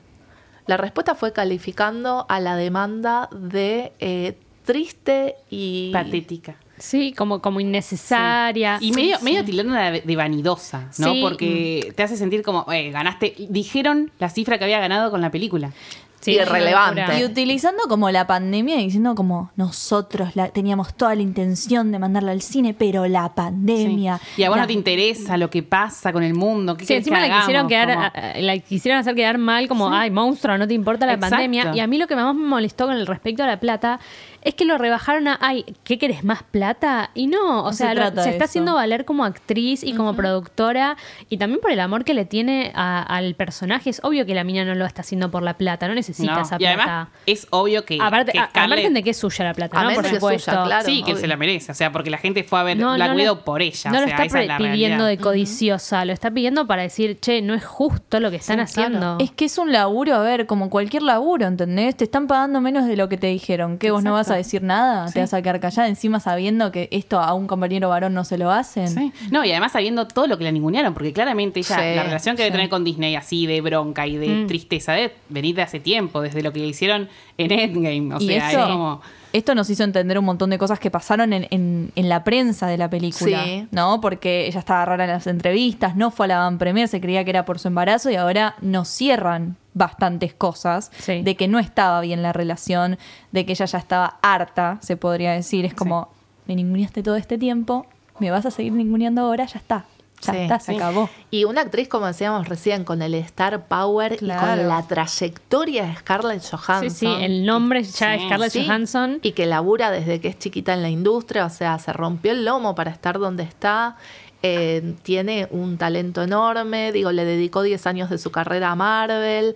La 0.68 0.78
respuesta 0.78 1.16
fue 1.16 1.34
calificando 1.34 2.26
a 2.30 2.40
la 2.40 2.56
demanda 2.56 3.30
de 3.32 3.94
eh, 4.00 4.38
triste 4.64 5.36
y... 5.50 5.92
Patética. 5.92 6.56
Sí, 6.82 7.14
como, 7.14 7.42
como 7.42 7.60
innecesaria. 7.60 8.78
Y 8.82 8.92
medio, 8.92 9.20
medio 9.22 9.46
tildándola 9.46 9.92
de, 9.92 10.02
de 10.02 10.16
vanidosa, 10.16 10.90
¿no? 10.98 11.14
Sí. 11.14 11.20
Porque 11.22 11.94
te 11.96 12.04
hace 12.04 12.18
sentir 12.18 12.42
como, 12.42 12.66
eh, 12.72 12.92
ganaste. 12.92 13.36
Dijeron 13.50 14.12
la 14.20 14.30
cifra 14.30 14.58
que 14.58 14.64
había 14.64 14.80
ganado 14.80 15.12
con 15.12 15.22
la 15.22 15.30
película. 15.30 15.72
Sí, 16.22 16.32
irrelevante. 16.34 17.20
Y 17.20 17.24
utilizando 17.26 17.84
como 17.90 18.10
la 18.12 18.28
pandemia 18.28 18.80
y 18.80 18.86
diciendo 18.86 19.16
como 19.16 19.52
nosotros 19.56 20.36
la, 20.36 20.50
teníamos 20.50 20.94
toda 20.94 21.16
la 21.16 21.22
intención 21.22 21.92
de 21.92 22.00
mandarla 22.00 22.32
al 22.32 22.42
cine, 22.42 22.74
pero 22.74 23.08
la 23.08 23.34
pandemia. 23.34 24.20
Y 24.38 24.44
a 24.44 24.50
vos 24.50 24.58
la- 24.58 24.64
no 24.64 24.68
te 24.68 24.74
interesa 24.74 25.38
lo 25.38 25.50
que 25.50 25.64
pasa 25.64 26.14
con 26.14 26.24
el 26.24 26.34
mundo. 26.34 26.78
¿Qué 26.78 26.86
Sí, 26.86 26.94
encima 26.94 27.22
que 27.22 27.28
la 27.28 27.40
quisieron, 27.40 27.68
quedar, 27.68 28.14
la 28.38 28.58
quisieron 28.60 29.00
hacer 29.00 29.16
quedar 29.16 29.38
mal, 29.38 29.68
como, 29.68 29.92
ay, 29.94 30.12
monstruo, 30.12 30.58
no 30.58 30.68
te 30.68 30.74
importa 30.74 31.06
la 31.06 31.14
Exacto. 31.14 31.36
pandemia. 31.36 31.72
Y 31.74 31.80
a 31.80 31.88
mí 31.88 31.98
lo 31.98 32.08
que 32.08 32.16
más 32.16 32.36
me 32.36 32.44
molestó 32.44 32.86
con 32.86 32.96
el 32.96 33.08
respecto 33.08 33.44
a 33.44 33.48
la 33.48 33.60
plata 33.60 34.00
es 34.44 34.56
que 34.56 34.66
lo 34.66 34.78
rebajaron 34.78 35.28
a, 35.28 35.38
ay, 35.42 35.66
¿qué 35.84 35.98
querés 35.98 36.24
más 36.24 36.44
plata? 36.44 37.12
Y 37.14 37.28
no, 37.28 37.62
o 37.62 37.66
No 37.66 37.74
sea, 37.74 37.90
se 37.90 37.96
lo- 37.96 38.04
está 38.08 38.30
eso. 38.30 38.44
haciendo 38.44 38.76
valer 38.76 39.06
como 39.06 39.24
actriz 39.26 39.84
y 39.84 39.94
como 39.94 40.16
productora 40.16 40.98
y 41.30 41.38
también 41.38 41.62
por 41.62 41.72
el 41.72 41.80
amor 41.80 42.04
que 42.04 42.14
le 42.14 42.26
tiene 42.26 42.72
a- 42.76 43.02
al 43.04 43.36
personaje. 43.36 43.90
Es 43.90 44.02
obvio 44.04 44.26
que 44.26 44.34
la 44.36 44.44
mina 44.44 44.66
no 44.66 44.76
lo 44.76 44.86
está 44.86 45.02
haciendo 45.02 45.30
por 45.32 45.44
la 45.44 45.56
plata, 45.58 45.88
no 45.88 45.94
necesita 45.96 46.11
No, 46.20 46.42
esa 46.42 46.58
Y 46.60 46.66
además 46.66 47.08
es 47.26 47.48
obvio 47.50 47.86
que. 47.86 47.98
Aparte, 48.02 48.32
que 48.32 48.40
a- 48.40 48.50
Scarlett- 48.50 48.80
aparte 48.80 48.90
de 48.92 49.04
que 49.04 49.10
es 49.12 49.18
suya 49.18 49.46
la 49.46 49.54
plata, 49.54 49.80
A 49.80 49.84
¿no? 49.84 49.92
Por 49.94 50.06
suya, 50.06 50.16
supuesto. 50.20 50.64
claro. 50.66 50.86
Sí, 50.86 51.04
que 51.04 51.12
obvio. 51.14 51.22
se 51.22 51.28
la 51.28 51.38
merece. 51.38 51.72
O 51.72 51.76
sea, 51.76 51.92
porque 51.92 52.10
la 52.10 52.18
gente 52.18 52.44
fue 52.44 52.60
a 52.60 52.64
ver 52.64 52.78
No, 52.78 52.96
Black 52.96 53.10
no 53.10 53.16
Widow 53.16 53.36
le- 53.36 53.42
por 53.42 53.62
ella. 53.62 53.92
No 53.92 53.98
o 53.98 54.02
lo 54.02 54.08
está 54.08 54.16
esa 54.18 54.24
es 54.26 54.32
pre- 54.32 54.48
la 54.48 54.58
pidiendo 54.58 54.78
realidad. 55.06 55.08
de 55.08 55.18
codiciosa, 55.18 56.06
lo 56.06 56.14
está 56.14 56.32
pidiendo 56.32 56.68
para 56.68 56.84
decir, 56.84 57.20
che, 57.20 57.42
no 57.42 57.54
es 57.54 57.66
justo 57.66 58.20
lo 58.20 58.30
que 58.30 58.38
están 58.38 58.58
Sí, 58.58 58.64
haciendo. 58.64 59.00
claro. 59.00 59.18
Es 59.20 59.32
que 59.32 59.46
es 59.46 59.58
un 59.58 59.72
laburo, 59.72 60.16
a 60.16 60.20
ver, 60.22 60.46
como 60.46 60.70
cualquier 60.70 61.04
laburo, 61.04 61.46
¿entendés? 61.48 61.96
Te 61.98 62.04
están 62.06 62.28
pagando 62.28 62.62
menos 62.62 62.86
de 62.88 62.96
lo 62.96 63.10
que 63.10 63.18
te 63.18 63.28
dijeron. 63.28 63.78
¿Qué, 63.78 63.92
vos 63.92 64.04
no 64.04 64.14
vas 64.14 64.30
a 64.30 64.36
decir 64.36 64.64
nada? 64.64 65.12
¿Te 65.12 65.20
vas 65.20 65.34
a 65.34 65.42
quedar 65.42 65.60
callada 65.60 65.88
encima 65.88 66.20
sabiendo 66.20 66.72
que 66.72 66.88
esto 66.92 67.20
a 67.20 67.34
un 67.34 67.48
compañero 67.48 67.90
varón 67.90 68.14
no 68.14 68.24
se 68.24 68.38
lo 68.38 68.52
hacen? 68.52 68.88
Sí. 68.88 69.12
No, 69.32 69.44
y 69.46 69.52
además 69.52 69.72
sabiendo 69.74 70.08
todo 70.08 70.28
lo 70.28 70.38
que 70.38 70.44
la 70.44 70.52
ningunearon, 70.52 70.94
porque 70.94 71.14
claramente 71.14 71.60
ella, 71.60 71.76
Sí, 71.76 71.96
la 71.96 72.04
relación 72.04 72.36
que 72.36 72.44
debe 72.44 72.52
tener 72.54 72.70
con 72.70 72.84
Disney, 72.84 73.16
así 73.16 73.46
de 73.48 73.62
bronca 73.62 74.08
y 74.08 74.18
de 74.18 74.28
Mm. 74.28 74.48
tristeza, 74.48 74.94
de 74.94 75.14
venir 75.30 75.56
de 75.56 75.62
hace 75.62 75.80
tiempo, 75.80 76.01
desde 76.22 76.42
lo 76.42 76.52
que 76.54 76.60
hicieron 76.66 77.10
en 77.38 77.52
Endgame. 77.52 78.16
O 78.16 78.20
y 78.20 78.28
sea, 78.28 78.50
eso, 78.52 78.60
es 78.60 78.66
como. 78.68 79.02
esto 79.34 79.56
nos 79.56 79.70
hizo 79.70 79.84
entender 79.84 80.18
un 80.20 80.26
montón 80.26 80.50
de 80.50 80.58
cosas 80.58 80.80
que 80.80 80.90
pasaron 80.92 81.34
en, 81.34 81.48
en- 81.52 81.92
en 81.96 82.10
la 82.10 82.24
prensa 82.24 82.68
de 82.68 82.78
la 82.78 82.90
película, 82.90 83.44
Sí. 83.44 83.68
¿no? 83.72 84.02
Porque 84.02 84.48
ella 84.48 84.60
estaba 84.60 84.86
rara 84.86 85.04
en 85.06 85.12
las 85.12 85.28
entrevistas, 85.28 85.96
no 85.96 86.12
fue 86.12 86.26
a 86.26 86.28
la 86.28 86.38
van 86.40 86.58
premier, 86.58 86.88
se 86.88 87.00
creía 87.02 87.24
que 87.24 87.30
era 87.32 87.46
por 87.46 87.60
su 87.60 87.68
embarazo 87.68 88.10
y 88.10 88.16
ahora 88.16 88.56
nos 88.62 88.88
cierran 88.88 89.58
bastantes 89.74 90.34
cosas 90.34 90.92
Sí. 90.98 91.22
de 91.22 91.36
que 91.36 91.48
no 91.48 91.58
estaba 91.60 92.02
bien 92.02 92.22
la 92.24 92.34
relación, 92.34 92.98
de 93.32 93.46
que 93.46 93.54
ella 93.54 93.66
ya 93.66 93.78
estaba 93.78 94.18
harta, 94.22 94.78
se 94.82 94.98
podría 94.98 95.32
decir. 95.32 95.66
Es 95.66 95.74
como, 95.74 96.10
me 96.48 96.56
ninguneaste 96.56 97.04
todo 97.04 97.16
este 97.16 97.38
tiempo, 97.38 97.86
me 98.20 98.32
vas 98.32 98.46
a 98.46 98.52
seguir 98.52 98.74
ninguneando 98.74 99.22
ahora, 99.22 99.46
ya 99.46 99.58
está. 99.60 99.86
Ya 100.22 100.34
Sí, 100.34 100.40
está, 100.40 100.60
se 100.60 100.72
sí. 100.74 100.78
acabó. 100.78 101.10
Y 101.32 101.44
una 101.46 101.62
actriz, 101.62 101.88
como 101.88 102.06
decíamos 102.08 102.48
recién, 102.48 102.84
con 102.84 103.02
el 103.02 103.14
Star 103.16 103.66
Power 103.68 104.14
y 104.14 104.18
con 104.20 104.28
la 104.68 104.86
trayectoria 104.88 105.86
de 105.88 105.96
Scarlett 105.98 106.44
Johansson. 106.50 106.90
Sí, 106.90 107.06
sí, 107.08 107.08
el 107.24 107.46
nombre 107.46 107.84
ya 107.84 108.16
es 108.16 108.24
Scarlett 108.24 108.52
Sí, 108.52 108.66
Johansson. 108.66 109.20
Y 109.22 109.32
que 109.32 109.46
labura 109.46 109.92
desde 109.92 110.20
que 110.22 110.28
es 110.30 110.38
chiquita 110.40 110.74
en 110.74 110.82
la 110.82 110.90
industria, 110.90 111.46
o 111.46 111.50
sea, 111.50 111.78
se 111.80 111.92
rompió 111.94 112.32
el 112.32 112.46
lomo 112.46 112.76
para 112.76 112.92
estar 112.92 113.20
donde 113.20 113.44
está. 113.44 113.98
eh, 114.44 114.96
tiene 115.04 115.48
un 115.52 115.78
talento 115.78 116.24
enorme, 116.24 116.92
digo, 116.92 117.12
le 117.12 117.26
dedicó 117.26 117.62
10 117.62 117.86
años 117.86 118.10
de 118.10 118.18
su 118.18 118.32
carrera 118.32 118.72
a 118.72 118.76
Marvel. 118.76 119.56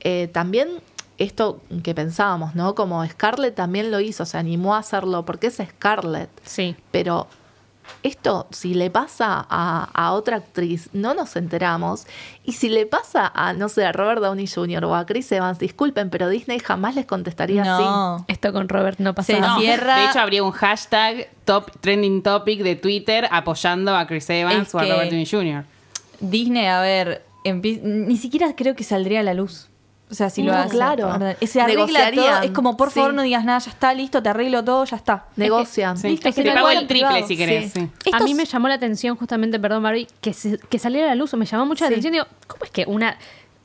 Eh, 0.00 0.28
también 0.32 0.68
esto 1.18 1.60
que 1.84 1.94
pensábamos, 1.94 2.54
¿no? 2.54 2.74
Como 2.74 3.06
Scarlett 3.06 3.54
también 3.54 3.90
lo 3.90 4.00
hizo, 4.00 4.24
se 4.24 4.38
animó 4.38 4.74
a 4.74 4.78
hacerlo, 4.78 5.24
porque 5.26 5.48
es 5.48 5.58
Scarlett. 5.62 6.30
Sí. 6.44 6.74
Pero 6.90 7.26
esto, 8.02 8.46
si 8.50 8.74
le 8.74 8.90
pasa 8.90 9.46
a, 9.48 9.88
a 9.94 10.12
otra 10.12 10.36
actriz, 10.38 10.88
no 10.92 11.14
nos 11.14 11.36
enteramos. 11.36 12.06
Y 12.44 12.52
si 12.52 12.68
le 12.68 12.86
pasa 12.86 13.30
a, 13.34 13.52
no 13.52 13.68
sé, 13.68 13.84
a 13.84 13.92
Robert 13.92 14.20
Downey 14.20 14.46
Jr. 14.46 14.84
o 14.84 14.94
a 14.94 15.06
Chris 15.06 15.30
Evans, 15.32 15.58
disculpen, 15.58 16.10
pero 16.10 16.28
Disney 16.28 16.58
jamás 16.58 16.94
les 16.94 17.06
contestaría 17.06 17.62
así. 17.62 17.82
No. 17.84 18.24
Esto 18.28 18.52
con 18.52 18.68
Robert 18.68 18.98
no 18.98 19.14
pasa 19.14 19.34
Se 19.34 19.40
nada. 19.40 19.54
No, 19.54 19.60
cierra- 19.60 19.96
De 19.98 20.04
hecho, 20.06 20.20
habría 20.20 20.42
un 20.42 20.52
hashtag 20.52 21.28
top 21.44 21.70
trending 21.80 22.22
topic 22.22 22.62
de 22.62 22.76
Twitter 22.76 23.28
apoyando 23.30 23.96
a 23.96 24.06
Chris 24.06 24.28
Evans 24.30 24.68
Es 24.68 24.74
o 24.74 24.78
a 24.78 24.82
Robert 24.82 25.10
Downey 25.10 25.26
Jr. 25.26 25.64
Disney, 26.20 26.66
a 26.66 26.80
ver, 26.80 27.24
ni 27.44 28.16
siquiera 28.16 28.54
creo 28.56 28.74
que 28.76 28.84
saldría 28.84 29.20
a 29.20 29.22
la 29.22 29.34
luz. 29.34 29.68
O 30.12 30.14
sea, 30.14 30.28
si 30.28 30.42
lo 30.42 30.52
No, 30.52 30.58
hace. 30.58 30.68
claro. 30.68 31.10
Se 31.40 31.58
arregla 31.60 32.12
todo. 32.12 32.42
Es 32.42 32.50
como, 32.50 32.76
por 32.76 32.90
favor, 32.90 33.10
sí. 33.12 33.16
no 33.16 33.22
digas 33.22 33.46
nada, 33.46 33.58
ya 33.60 33.70
está, 33.70 33.94
listo, 33.94 34.22
te 34.22 34.28
arreglo 34.28 34.62
todo, 34.62 34.84
ya 34.84 34.98
está. 34.98 35.24
Negocian. 35.36 35.96
Sí. 35.96 36.08
Listo, 36.10 36.28
Es 36.28 36.34
que 36.34 36.42
te 36.42 36.52
pago 36.52 36.68
el 36.68 36.86
triple 36.86 37.08
privado. 37.08 37.26
si 37.26 37.36
querés. 37.36 37.72
Sí. 37.72 37.88
sí. 38.04 38.10
A 38.12 38.20
mí 38.20 38.34
me 38.34 38.44
llamó 38.44 38.68
la 38.68 38.74
atención, 38.74 39.16
justamente, 39.16 39.58
perdón, 39.58 39.82
Barbie, 39.82 40.06
que, 40.20 40.34
se- 40.34 40.58
que 40.58 40.78
saliera 40.78 41.06
a 41.06 41.10
la 41.10 41.14
luz, 41.14 41.32
me 41.34 41.46
llamó 41.46 41.64
mucho 41.64 41.84
la 41.84 41.88
atención. 41.88 42.12
Digo, 42.12 42.26
¿cómo 42.46 42.64
es 42.64 42.70
que 42.70 42.84
una 42.86 43.16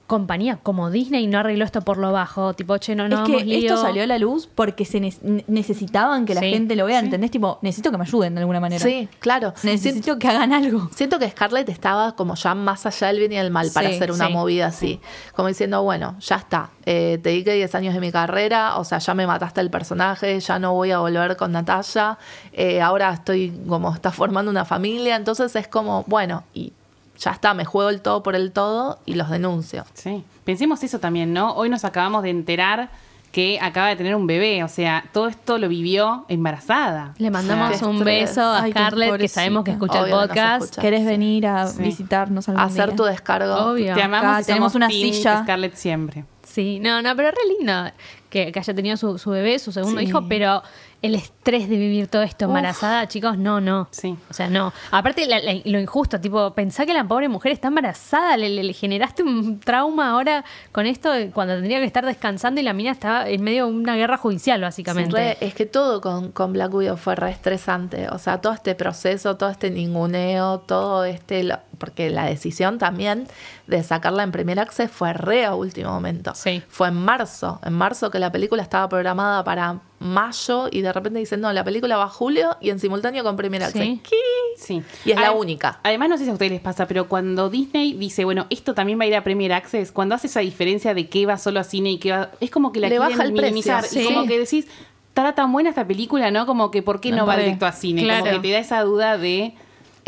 compañía 0.07 0.57
como 0.63 0.89
Disney 0.89 1.27
no 1.27 1.39
arregló 1.39 1.65
esto 1.65 1.81
por 1.81 1.97
lo 1.97 2.11
bajo? 2.11 2.53
Tipo, 2.53 2.77
che, 2.77 2.95
no, 2.95 3.07
no, 3.09 3.23
es 3.25 3.29
que 3.29 3.43
lío. 3.45 3.59
esto 3.73 3.81
salió 3.81 4.03
a 4.03 4.07
la 4.07 4.17
luz 4.17 4.47
porque 4.53 4.85
se 4.85 4.99
ne- 4.99 5.43
necesitaban 5.47 6.25
que 6.25 6.33
la 6.33 6.41
Sí, 6.41 6.49
gente 6.51 6.75
lo 6.75 6.85
vea, 6.85 6.99
sí. 7.01 7.05
¿entendés? 7.05 7.29
Tipo, 7.31 7.59
necesito 7.61 7.91
que 7.91 7.97
me 7.97 8.03
ayuden 8.05 8.33
de 8.35 8.41
alguna 8.41 8.59
manera. 8.59 8.83
Sí, 8.83 9.07
claro. 9.19 9.53
Necesito 9.63 10.17
que 10.17 10.27
hagan 10.27 10.53
algo. 10.53 10.89
Siento 10.95 11.19
que 11.19 11.29
Scarlett 11.29 11.69
estaba 11.69 12.15
como 12.15 12.35
ya 12.35 12.55
más 12.55 12.85
allá 12.85 13.07
del 13.07 13.19
bien 13.19 13.33
y 13.33 13.35
del 13.35 13.51
mal 13.51 13.69
para 13.73 13.89
Sí, 13.89 13.95
hacer 13.95 14.11
una 14.11 14.27
sí. 14.27 14.33
movida 14.33 14.67
así. 14.67 14.99
Como 15.35 15.49
diciendo, 15.49 15.83
bueno, 15.83 16.15
ya 16.19 16.37
está. 16.37 16.69
Eh, 16.85 17.19
te 17.21 17.29
dediqué 17.29 17.53
10 17.53 17.75
años 17.75 17.93
de 17.93 17.99
mi 17.99 18.11
carrera, 18.11 18.77
o 18.77 18.83
sea, 18.85 18.99
ya 18.99 19.13
me 19.13 19.27
mataste 19.27 19.59
el 19.61 19.69
personaje, 19.69 20.39
ya 20.39 20.57
no 20.57 20.73
voy 20.73 20.91
a 20.91 20.99
volver 20.99 21.35
con 21.35 21.51
Natalia. 21.51 22.17
eh, 22.53 22.81
ahora 22.81 23.11
estoy 23.13 23.51
como, 23.67 23.93
está 23.93 24.11
formando 24.11 24.49
una 24.49 24.63
familia. 24.65 25.15
Entonces 25.15 25.55
es 25.55 25.67
como, 25.67 26.03
bueno, 26.07 26.43
y 26.53 26.71
ya 27.17 27.31
está, 27.31 27.53
me 27.53 27.65
juego 27.65 27.89
el 27.89 28.01
todo 28.01 28.24
por 28.24 28.36
el 28.36 28.51
todo 28.51 29.00
y 29.05 29.15
los 29.15 29.29
denuncio. 29.29 29.86
Sí. 29.93 30.24
Pensemos 30.45 30.83
eso 30.83 31.00
también, 31.00 31.33
¿no? 31.33 31.53
Hoy 31.53 31.69
nos 31.69 31.83
acabamos 31.86 32.24
de 32.24 32.29
enterar 32.29 32.89
que 33.31 33.59
acaba 33.62 33.89
de 33.89 33.95
tener 33.97 34.15
un 34.15 34.25
bebé. 34.25 34.63
O 34.63 34.67
sea, 34.67 35.03
todo 35.12 35.27
esto 35.27 35.57
lo 35.57 35.67
vivió 35.67 36.25
embarazada. 36.29 37.13
Le 37.17 37.29
mandamos 37.29 37.81
un 37.81 38.03
beso 38.03 38.41
a 38.41 38.63
Ay, 38.63 38.71
Scarlett, 38.71 39.17
que 39.17 39.27
sabemos 39.27 39.63
que 39.63 39.71
escucha 39.71 40.00
el 40.00 40.05
Obvio 40.05 40.15
nos 40.15 40.27
podcast. 40.27 40.63
escucha. 40.63 40.81
¿Querés 40.81 41.05
venir 41.05 41.45
a 41.45 41.67
Sí. 41.67 41.83
visitarnos 41.83 42.47
algún 42.50 42.63
Hacer 42.63 42.88
día? 42.88 42.95
tu 42.95 43.03
descargo. 43.03 43.53
Obvio. 43.71 43.93
Te 43.93 44.01
amamos 44.01 44.31
Acá 44.31 44.41
y 44.41 44.45
tenemos 44.45 44.71
somos 44.71 44.75
una 44.75 44.89
silla. 44.89 45.43
Scarlett 45.43 45.75
siempre. 45.75 46.25
Sí, 46.43 46.79
no, 46.79 47.01
no, 47.01 47.15
pero 47.15 47.29
re 47.31 47.38
lindo 47.57 47.91
que, 48.29 48.51
que 48.53 48.59
haya 48.59 48.74
tenido 48.74 48.95
su, 48.97 49.17
su 49.17 49.29
bebé, 49.31 49.59
su 49.59 49.71
segundo 49.74 50.00
Sí. 50.00 50.07
hijo, 50.07 50.24
pero 50.29 50.63
el 51.01 51.13
estrés 51.16 51.70
de 51.70 51.77
vivir 51.77 52.08
todo 52.08 52.24
esto 52.24 52.46
embarazada, 52.46 53.08
chicos, 53.08 53.38
no, 53.38 53.62
no. 53.62 53.88
Sí. 53.92 54.16
O 54.30 54.34
sea, 54.34 54.50
no. 54.50 54.74
Aparte, 54.92 55.27
la- 55.27 55.39
la- 55.39 55.54
lo 55.63 55.80
injusto, 55.80 56.20
tipo, 56.20 56.51
pensá 56.54 56.86
que 56.88 56.94
la 56.94 57.04
pobre 57.08 57.30
mujer 57.30 57.51
está 57.51 57.68
embarazada, 57.68 58.36
le, 58.36 58.50
le- 58.50 58.63
le 58.63 58.74
generaste 58.74 59.22
un 59.24 59.60
trauma 59.60 60.10
ahora 60.12 60.44
con 60.72 60.86
esto 60.88 61.12
de 61.12 61.30
cuando 61.30 61.54
tendría 61.54 61.80
que 61.80 61.86
estar 61.86 62.06
descansando 62.06 62.60
y 62.60 62.63
la 62.63 62.74
mina 62.74 62.92
estaba 62.92 63.30
en 63.30 63.44
medio 63.44 63.68
de 63.68 63.74
una 63.74 63.96
guerra 63.96 64.18
judicial, 64.18 64.60
básicamente. 64.62 65.16
Re- 65.16 65.38
es 65.39 65.54
que 65.54 65.66
todo 65.68 66.01
con, 66.01 66.32
con 66.32 66.51
Black 66.54 66.74
Widow 66.74 66.98
fue 66.98 67.16
re 67.16 67.30
estresante. 67.32 68.10
O 68.10 68.18
sea, 68.18 68.42
todo 68.42 68.54
este 68.54 68.74
proceso, 68.74 69.38
todo 69.38 69.50
este 69.50 69.70
ninguneo, 69.70 70.60
todo 70.62 71.06
este. 71.06 71.44
lo- 71.44 71.60
porque 71.77 72.10
la 72.10 72.25
decisión 72.25 72.77
también 72.77 73.27
de 73.67 73.84
sacarla 73.84 74.24
en 74.24 74.31
primer 74.31 74.60
access 74.60 74.89
fue 74.91 75.13
re 75.13 75.46
a 75.46 75.55
último 75.55 75.91
momento. 75.91 76.34
Sí. 76.36 76.62
Fue 76.67 76.88
en 76.89 76.96
marzo. 76.96 77.60
En 77.63 77.74
marzo 77.74 78.12
que 78.12 78.19
la 78.19 78.31
película 78.31 78.62
estaba 78.63 78.88
programada 78.89 79.43
para 79.43 79.79
mayo 80.00 80.67
y 80.72 80.81
de 80.81 80.93
repente 80.93 81.19
dicen, 81.19 81.41
no, 81.41 81.51
la 81.53 81.63
película 81.63 81.98
va 81.98 82.03
a 82.05 82.10
julio 82.10 82.55
y 82.62 82.69
en 82.69 82.79
simultáneo 82.79 83.24
con 83.24 83.36
primer 83.36 83.63
access. 83.63 83.81
Sí. 83.81 84.01
¿Qué? 84.07 84.15
Sí. 84.57 84.84
Y 85.05 85.12
es 85.12 85.19
la 85.19 85.31
única. 85.31 85.79
Además, 85.84 86.10
no 86.10 86.17
sé 86.17 86.24
si 86.25 86.29
a 86.29 86.34
ustedes 86.34 86.51
les 86.51 86.62
pasa, 86.62 86.88
pero 86.88 87.07
cuando 87.07 87.50
Disney 87.50 87.93
dice, 87.93 88.24
bueno, 88.25 88.46
esto 88.50 88.74
también 88.74 89.00
va 89.00 89.03
a 89.05 89.07
ir 89.07 89.15
a 89.15 89.24
Premier 89.24 89.53
Access, 89.53 89.91
cuando 89.91 90.15
hace 90.15 90.27
esa 90.27 90.39
diferencia 90.41 90.93
de 90.93 91.07
qué 91.10 91.25
va 91.25 91.38
solo 91.38 91.60
a 91.60 91.63
cine 91.63 91.91
y 91.91 91.98
qué 91.98 92.12
va. 92.12 92.29
Es 92.39 92.51
como 92.51 92.72
que 92.72 92.79
la 92.79 92.89
Le 92.89 92.98
quieren 92.98 93.10
baja 93.17 93.24
el 93.24 93.34
precio, 93.34 93.48
minimizar. 93.50 93.84
sí. 93.84 94.01
Y 94.01 94.05
como 94.05 94.27
que 94.27 94.39
decís, 94.39 94.67
estará 95.10 95.34
tan 95.34 95.51
buena 95.51 95.69
esta 95.69 95.86
película, 95.88 96.29
¿no? 96.29 96.46
Como 96.46 96.69
que, 96.69 96.84
¿por 96.84 97.01
qué 97.01 97.12
no 97.12 97.25
va 97.25 97.36
Re. 97.36 97.43
directo 97.43 97.65
a 97.65 97.72
cine? 97.72 98.03
Claro. 98.03 98.25
Como 98.25 98.36
que 98.41 98.48
te 98.48 98.53
da 98.53 98.60
esa 98.60 98.81
duda 98.84 99.17
de. 99.17 99.55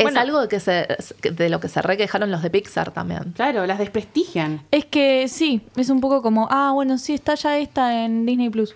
Es 0.00 0.04
Bueno, 0.04 0.20
algo 0.20 0.40
de, 0.40 0.48
que 0.48 0.60
se, 0.60 0.86
de 1.30 1.48
lo 1.50 1.60
que 1.60 1.68
se 1.68 1.82
requejaron 1.82 2.30
los 2.30 2.42
de 2.42 2.50
Pixar 2.50 2.90
también. 2.90 3.32
Claro, 3.36 3.66
las 3.66 3.78
desprestigian. 3.78 4.62
Es 4.70 4.84
que 4.86 5.28
sí, 5.28 5.62
es 5.76 5.90
un 5.90 6.00
poco 6.00 6.22
como, 6.22 6.48
ah, 6.50 6.70
bueno, 6.72 6.96
sí, 6.98 7.14
está 7.14 7.34
ya 7.34 7.58
esta 7.58 8.04
en 8.04 8.24
Disney 8.26 8.48
Plus. 8.50 8.74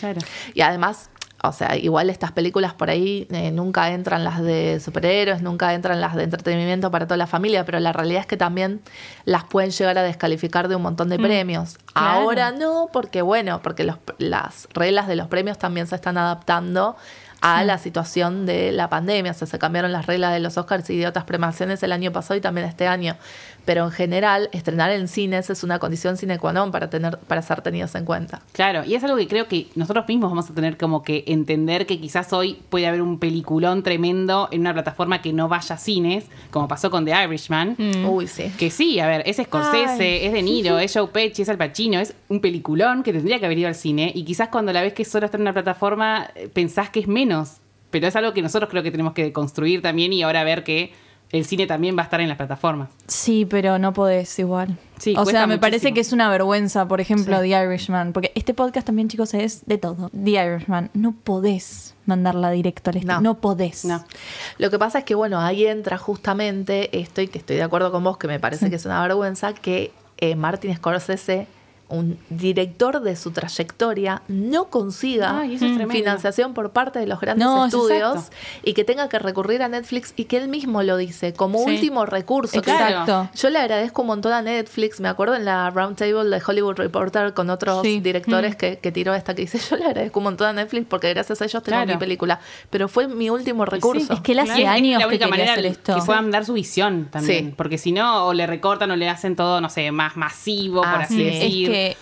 Claro. 0.00 0.20
Y 0.54 0.60
además, 0.62 1.10
o 1.42 1.52
sea, 1.52 1.76
igual 1.76 2.10
estas 2.10 2.32
películas 2.32 2.74
por 2.74 2.90
ahí 2.90 3.26
eh, 3.30 3.52
nunca 3.52 3.90
entran 3.92 4.24
las 4.24 4.42
de 4.42 4.80
superhéroes, 4.80 5.42
nunca 5.42 5.74
entran 5.74 6.00
las 6.00 6.14
de 6.16 6.24
entretenimiento 6.24 6.90
para 6.90 7.06
toda 7.06 7.16
la 7.18 7.26
familia, 7.26 7.64
pero 7.64 7.78
la 7.78 7.92
realidad 7.92 8.20
es 8.22 8.26
que 8.26 8.36
también 8.36 8.80
las 9.24 9.44
pueden 9.44 9.70
llegar 9.70 9.96
a 9.98 10.02
descalificar 10.02 10.66
de 10.68 10.76
un 10.76 10.82
montón 10.82 11.08
de 11.08 11.18
premios. 11.18 11.76
claro. 11.92 12.20
Ahora 12.20 12.50
no, 12.52 12.88
porque 12.92 13.22
bueno, 13.22 13.60
porque 13.62 13.84
los- 13.84 13.98
las 14.18 14.66
reglas 14.74 15.06
de 15.08 15.16
los 15.16 15.28
premios 15.28 15.58
también 15.58 15.86
se 15.86 15.94
están 15.94 16.18
adaptando 16.18 16.96
a 17.40 17.64
la 17.64 17.78
situación 17.78 18.46
de 18.46 18.72
la 18.72 18.88
pandemia. 18.88 19.32
O 19.32 19.34
sea, 19.34 19.46
se 19.46 19.58
cambiaron 19.58 19.92
las 19.92 20.06
reglas 20.06 20.32
de 20.32 20.40
los 20.40 20.56
Oscars 20.56 20.88
y 20.90 20.96
de 20.96 21.06
otras 21.06 21.24
premiaciones 21.24 21.82
el 21.82 21.92
año 21.92 22.12
pasado 22.12 22.36
y 22.36 22.40
también 22.40 22.66
este 22.66 22.86
año. 22.86 23.16
Pero 23.66 23.84
en 23.84 23.90
general, 23.90 24.48
estrenar 24.52 24.92
en 24.92 25.08
cines 25.08 25.50
es 25.50 25.64
una 25.64 25.80
condición 25.80 26.16
sine 26.16 26.38
qua 26.38 26.52
non 26.52 26.70
para, 26.70 26.88
tener, 26.88 27.18
para 27.18 27.42
ser 27.42 27.62
tenidos 27.62 27.96
en 27.96 28.04
cuenta. 28.04 28.40
Claro, 28.52 28.84
y 28.84 28.94
es 28.94 29.02
algo 29.02 29.16
que 29.16 29.26
creo 29.26 29.48
que 29.48 29.66
nosotros 29.74 30.06
mismos 30.06 30.30
vamos 30.30 30.48
a 30.48 30.54
tener 30.54 30.76
como 30.76 31.02
que 31.02 31.24
entender 31.26 31.84
que 31.84 31.98
quizás 31.98 32.32
hoy 32.32 32.62
puede 32.70 32.86
haber 32.86 33.02
un 33.02 33.18
peliculón 33.18 33.82
tremendo 33.82 34.48
en 34.52 34.60
una 34.60 34.72
plataforma 34.72 35.20
que 35.20 35.32
no 35.32 35.48
vaya 35.48 35.74
a 35.74 35.78
cines, 35.78 36.26
como 36.52 36.68
pasó 36.68 36.92
con 36.92 37.04
The 37.04 37.24
Irishman. 37.24 37.74
Mm. 37.76 38.08
Uy, 38.08 38.28
sí. 38.28 38.52
Que 38.56 38.70
sí, 38.70 39.00
a 39.00 39.08
ver, 39.08 39.24
es 39.26 39.38
Scorsese, 39.38 40.26
es 40.26 40.32
De 40.32 40.42
Niro, 40.42 40.78
es 40.78 40.94
Joe 40.94 41.08
Pesci, 41.08 41.42
es 41.42 41.48
Al 41.48 41.58
Pacino, 41.58 41.98
es 41.98 42.14
un 42.28 42.40
peliculón 42.40 43.02
que 43.02 43.12
tendría 43.12 43.40
que 43.40 43.46
haber 43.46 43.58
ido 43.58 43.68
al 43.68 43.74
cine 43.74 44.12
y 44.14 44.24
quizás 44.24 44.48
cuando 44.48 44.72
la 44.72 44.82
ves 44.82 44.92
que 44.92 45.04
solo 45.04 45.26
está 45.26 45.38
en 45.38 45.42
una 45.42 45.52
plataforma 45.52 46.28
eh, 46.36 46.48
pensás 46.52 46.90
que 46.90 47.00
es 47.00 47.08
menos, 47.08 47.25
pero 47.90 48.06
es 48.06 48.16
algo 48.16 48.32
que 48.32 48.42
nosotros 48.42 48.70
creo 48.70 48.82
que 48.82 48.90
tenemos 48.90 49.12
que 49.12 49.32
construir 49.32 49.82
también 49.82 50.12
y 50.12 50.22
ahora 50.22 50.44
ver 50.44 50.64
que 50.64 50.92
el 51.30 51.44
cine 51.44 51.66
también 51.66 51.96
va 51.96 52.02
a 52.02 52.04
estar 52.04 52.20
en 52.20 52.28
las 52.28 52.36
plataformas. 52.36 52.88
Sí, 53.08 53.46
pero 53.48 53.78
no 53.78 53.92
podés 53.92 54.38
igual. 54.38 54.78
Sí, 54.98 55.14
o 55.16 55.24
sea, 55.26 55.46
me 55.46 55.58
parece 55.58 55.92
que 55.92 56.00
es 56.00 56.12
una 56.12 56.30
vergüenza, 56.30 56.86
por 56.86 57.00
ejemplo, 57.00 57.40
Sí. 57.40 57.50
The 57.50 57.64
Irishman. 57.64 58.12
Porque 58.12 58.32
este 58.34 58.54
podcast 58.54 58.86
también, 58.86 59.08
chicos, 59.08 59.34
es 59.34 59.66
de 59.66 59.78
todo. 59.78 60.10
The 60.10 60.30
Irishman. 60.30 60.90
No 60.94 61.12
podés 61.12 61.94
mandarla 62.06 62.50
directo 62.50 62.90
al 62.90 62.98
estreno. 62.98 63.20
No. 63.20 63.34
No. 63.34 63.40
podés. 63.40 63.84
No. 63.84 64.04
Lo 64.58 64.70
que 64.70 64.78
pasa 64.78 65.00
es 65.00 65.04
que, 65.04 65.14
bueno, 65.14 65.40
ahí 65.40 65.66
entra 65.66 65.98
justamente 65.98 66.96
esto 66.98 67.20
y 67.20 67.28
que 67.28 67.38
estoy 67.38 67.56
de 67.56 67.64
acuerdo 67.64 67.90
con 67.90 68.04
vos, 68.04 68.18
que 68.18 68.28
me 68.28 68.38
parece 68.38 68.70
que 68.70 68.76
es 68.76 68.86
una 68.86 69.02
vergüenza, 69.02 69.52
que 69.52 69.92
eh, 70.18 70.36
Martin 70.36 70.74
Scorsese, 70.76 71.48
un 71.88 72.18
director 72.30 73.00
de 73.00 73.14
su 73.16 73.30
trayectoria, 73.30 74.22
no 74.28 74.66
consiga 74.70 75.40
Ay, 75.40 75.54
es 75.54 75.60
financiación 75.88 76.52
por 76.52 76.70
parte 76.70 76.98
de 76.98 77.06
los 77.06 77.20
grandes 77.20 77.46
No, 77.46 77.66
estudios 77.66 78.24
y 78.64 78.72
que 78.74 78.84
tenga 78.84 79.08
que 79.08 79.18
recurrir 79.18 79.62
a 79.62 79.68
Netflix 79.68 80.12
y 80.16 80.24
que 80.24 80.36
él 80.38 80.48
mismo 80.48 80.82
lo 80.82 80.96
dice 80.96 81.32
como 81.32 81.58
Sí. 81.64 81.70
último 81.74 82.04
recurso. 82.06 82.60
que. 82.60 82.70
Exacto. 82.70 83.28
yo 83.34 83.50
le 83.50 83.58
agradezco 83.58 84.02
un 84.02 84.08
montón 84.08 84.32
a 84.32 84.42
Netflix. 84.42 85.00
Me 85.00 85.08
acuerdo 85.08 85.36
en 85.36 85.44
la 85.44 85.70
Roundtable 85.70 86.24
de 86.36 86.42
Hollywood 86.44 86.74
Reporter 86.76 87.34
con 87.34 87.50
otros 87.50 87.82
Sí. 87.82 88.00
directores 88.00 88.56
que, 88.56 88.78
que 88.78 88.90
tiró 88.92 89.14
esta 89.14 89.34
que 89.34 89.42
dice: 89.42 89.58
Yo 89.70 89.76
le 89.76 89.84
agradezco 89.86 90.18
un 90.20 90.24
montón 90.24 90.48
a 90.48 90.52
Netflix 90.52 90.86
porque 90.88 91.10
gracias 91.14 91.40
a 91.40 91.44
ellos 91.44 91.62
tengo 91.62 91.76
Claro. 91.78 91.92
mi 91.92 91.98
película. 91.98 92.40
Pero 92.70 92.88
fue 92.88 93.06
mi 93.08 93.30
último 93.30 93.64
recurso. 93.64 94.12
Es 94.12 94.20
que 94.20 94.32
él 94.32 94.40
hace 94.40 94.58
Y 94.58 94.62
es- 94.62 94.68
es 94.68 94.68
años 94.68 94.92
la 94.94 94.98
que 95.00 95.08
única 95.08 95.24
quería 95.26 95.30
manera 95.30 95.52
hacer 95.52 95.66
esto. 95.66 95.94
que 95.94 96.02
puedan 96.02 96.30
dar 96.30 96.44
su 96.44 96.52
visión 96.54 97.08
también. 97.10 97.46
Sí. 97.46 97.54
Porque 97.56 97.78
si 97.78 97.92
no, 97.92 98.26
o 98.26 98.32
le 98.34 98.46
recortan 98.46 98.90
o 98.90 98.96
le 98.96 99.08
hacen 99.08 99.36
todo, 99.36 99.60
no 99.60 99.68
sé, 99.70 99.90
más 99.92 100.16
masivo, 100.16 100.80
por 100.82 100.88
Ah, 100.88 101.00
así 101.02 101.16
sí. 101.16 101.66
Que 101.76 101.96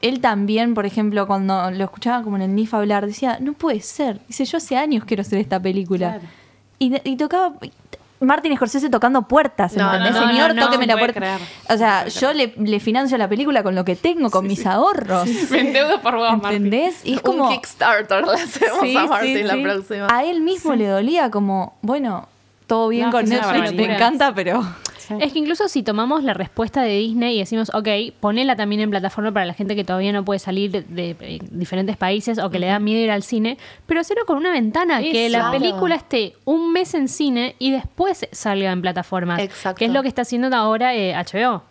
él 0.00 0.20
también, 0.20 0.74
por 0.74 0.86
ejemplo, 0.86 1.26
cuando 1.26 1.70
lo 1.70 1.84
escuchaba 1.84 2.22
como 2.22 2.36
en 2.36 2.42
el 2.42 2.54
NIF 2.54 2.72
hablar, 2.74 3.06
decía, 3.06 3.38
no 3.40 3.52
puede 3.52 3.80
ser. 3.80 4.20
Dice, 4.28 4.44
yo 4.46 4.56
hace 4.56 4.76
años 4.76 5.04
quiero 5.04 5.20
hacer 5.20 5.38
esta 5.38 5.60
película. 5.60 6.18
Claro. 6.18 6.24
Y, 6.78 7.10
y 7.10 7.16
tocaba... 7.16 7.54
Martin 8.22 8.54
Scorsese 8.54 8.90
tocando 8.90 9.22
puertas, 9.22 9.72
No, 9.74 9.86
¿entendés? 9.94 10.12
no, 10.12 10.20
no, 10.20 10.28
Señor, 10.28 10.54
tóqueme 10.54 10.86
la 10.86 10.98
puerta. 10.98 11.18
creer. 11.20 11.40
O 11.70 11.76
sea, 11.78 12.06
yo 12.08 12.34
le, 12.34 12.52
le 12.58 12.78
financio 12.78 13.16
la 13.16 13.28
película 13.28 13.62
con 13.62 13.74
lo 13.74 13.82
que 13.82 13.96
tengo, 13.96 14.30
con 14.30 14.46
mis 14.46 14.66
ahorros. 14.66 15.26
Me 15.50 15.60
endeudo 15.60 16.02
por 16.02 16.16
vos. 16.16 16.30
¿Entendés? 16.34 17.00
Y 17.02 17.14
es 17.14 17.20
como... 17.22 17.44
un 17.48 17.52
Kickstarter 17.54 18.26
le 18.26 18.32
hacemos 18.34 18.80
Sí, 18.82 18.94
a 18.94 19.06
Martin 19.06 19.36
sí, 19.38 19.42
la 19.42 19.54
sí. 19.54 19.62
próxima. 19.62 20.06
A 20.10 20.24
él 20.24 20.42
mismo 20.42 20.74
le 20.74 20.86
dolía 20.86 21.30
como, 21.30 21.78
bueno, 21.80 22.28
todo 22.66 22.88
bien 22.88 23.10
con 23.10 23.24
Netflix, 23.26 23.72
me 23.72 23.94
encanta, 23.94 24.34
pero... 24.34 24.66
Es 25.18 25.32
que 25.32 25.38
incluso 25.38 25.68
si 25.68 25.82
tomamos 25.82 26.22
la 26.22 26.34
respuesta 26.34 26.82
de 26.82 26.98
Disney 26.98 27.36
y 27.36 27.38
decimos, 27.40 27.70
ok, 27.74 27.88
ponela 28.20 28.56
también 28.56 28.80
en 28.82 28.90
plataforma 28.90 29.32
para 29.32 29.46
la 29.46 29.54
gente 29.54 29.74
que 29.74 29.84
todavía 29.84 30.12
no 30.12 30.24
puede 30.24 30.38
salir 30.38 30.70
de, 30.70 30.82
de, 30.82 31.16
eh, 31.20 31.38
diferentes 31.50 31.96
países 31.96 32.38
o 32.38 32.50
que 32.50 32.58
le 32.58 32.66
da 32.66 32.78
miedo 32.78 33.00
ir 33.00 33.10
al 33.10 33.22
cine, 33.22 33.58
pero 33.86 34.00
hacerlo 34.00 34.24
con 34.26 34.36
una 34.36 34.52
ventana, 34.52 35.00
que 35.00 35.28
la 35.28 35.50
película 35.50 35.96
esté 35.96 36.34
un 36.44 36.72
mes 36.72 36.94
en 36.94 37.08
cine 37.08 37.56
y 37.58 37.70
después 37.70 38.26
salga 38.32 38.70
en 38.70 38.82
plataformas. 38.82 39.40
Exacto. 39.40 39.78
Que 39.78 39.86
es 39.86 39.92
lo 39.92 40.02
que 40.02 40.08
está 40.08 40.22
haciendo 40.22 40.54
ahora 40.54 40.94
eh, 40.94 41.14
HBO 41.14 41.69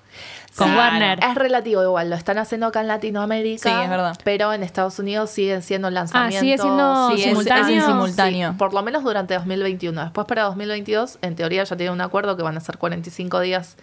con. 0.57 0.75
Warner. 0.75 1.19
Es 1.23 1.35
relativo 1.35 1.83
igual, 1.83 2.09
lo 2.09 2.15
están 2.15 2.37
haciendo 2.37 2.67
acá 2.67 2.81
en 2.81 2.87
Latinoamérica. 2.87 3.69
Sí, 3.69 3.83
es 3.83 3.89
verdad. 3.89 4.17
Pero 4.23 4.51
en 4.53 4.63
Estados 4.63 4.99
Unidos 4.99 5.29
siguen 5.29 5.61
siendo 5.61 5.89
lanzamientos. 5.89 6.37
Ah, 6.37 6.41
sigue 6.41 6.57
siendo 6.57 7.09
sí, 7.09 7.15
es- 7.21 7.27
simultáneo. 7.29 7.77
es 7.79 7.85
simultáneo. 7.85 8.51
Sí, 8.51 8.57
por 8.57 8.73
lo 8.73 8.81
menos 8.83 9.03
durante 9.03 9.33
2021. 9.35 10.01
Después 10.03 10.27
para 10.27 10.43
2022, 10.43 11.19
en 11.21 11.35
teoría 11.35 11.63
ya 11.63 11.75
tienen 11.77 11.93
un 11.93 12.01
acuerdo 12.01 12.35
que 12.37 12.43
van 12.43 12.57
a 12.57 12.59
ser 12.59 12.77
45 12.77 13.39
días 13.39 13.77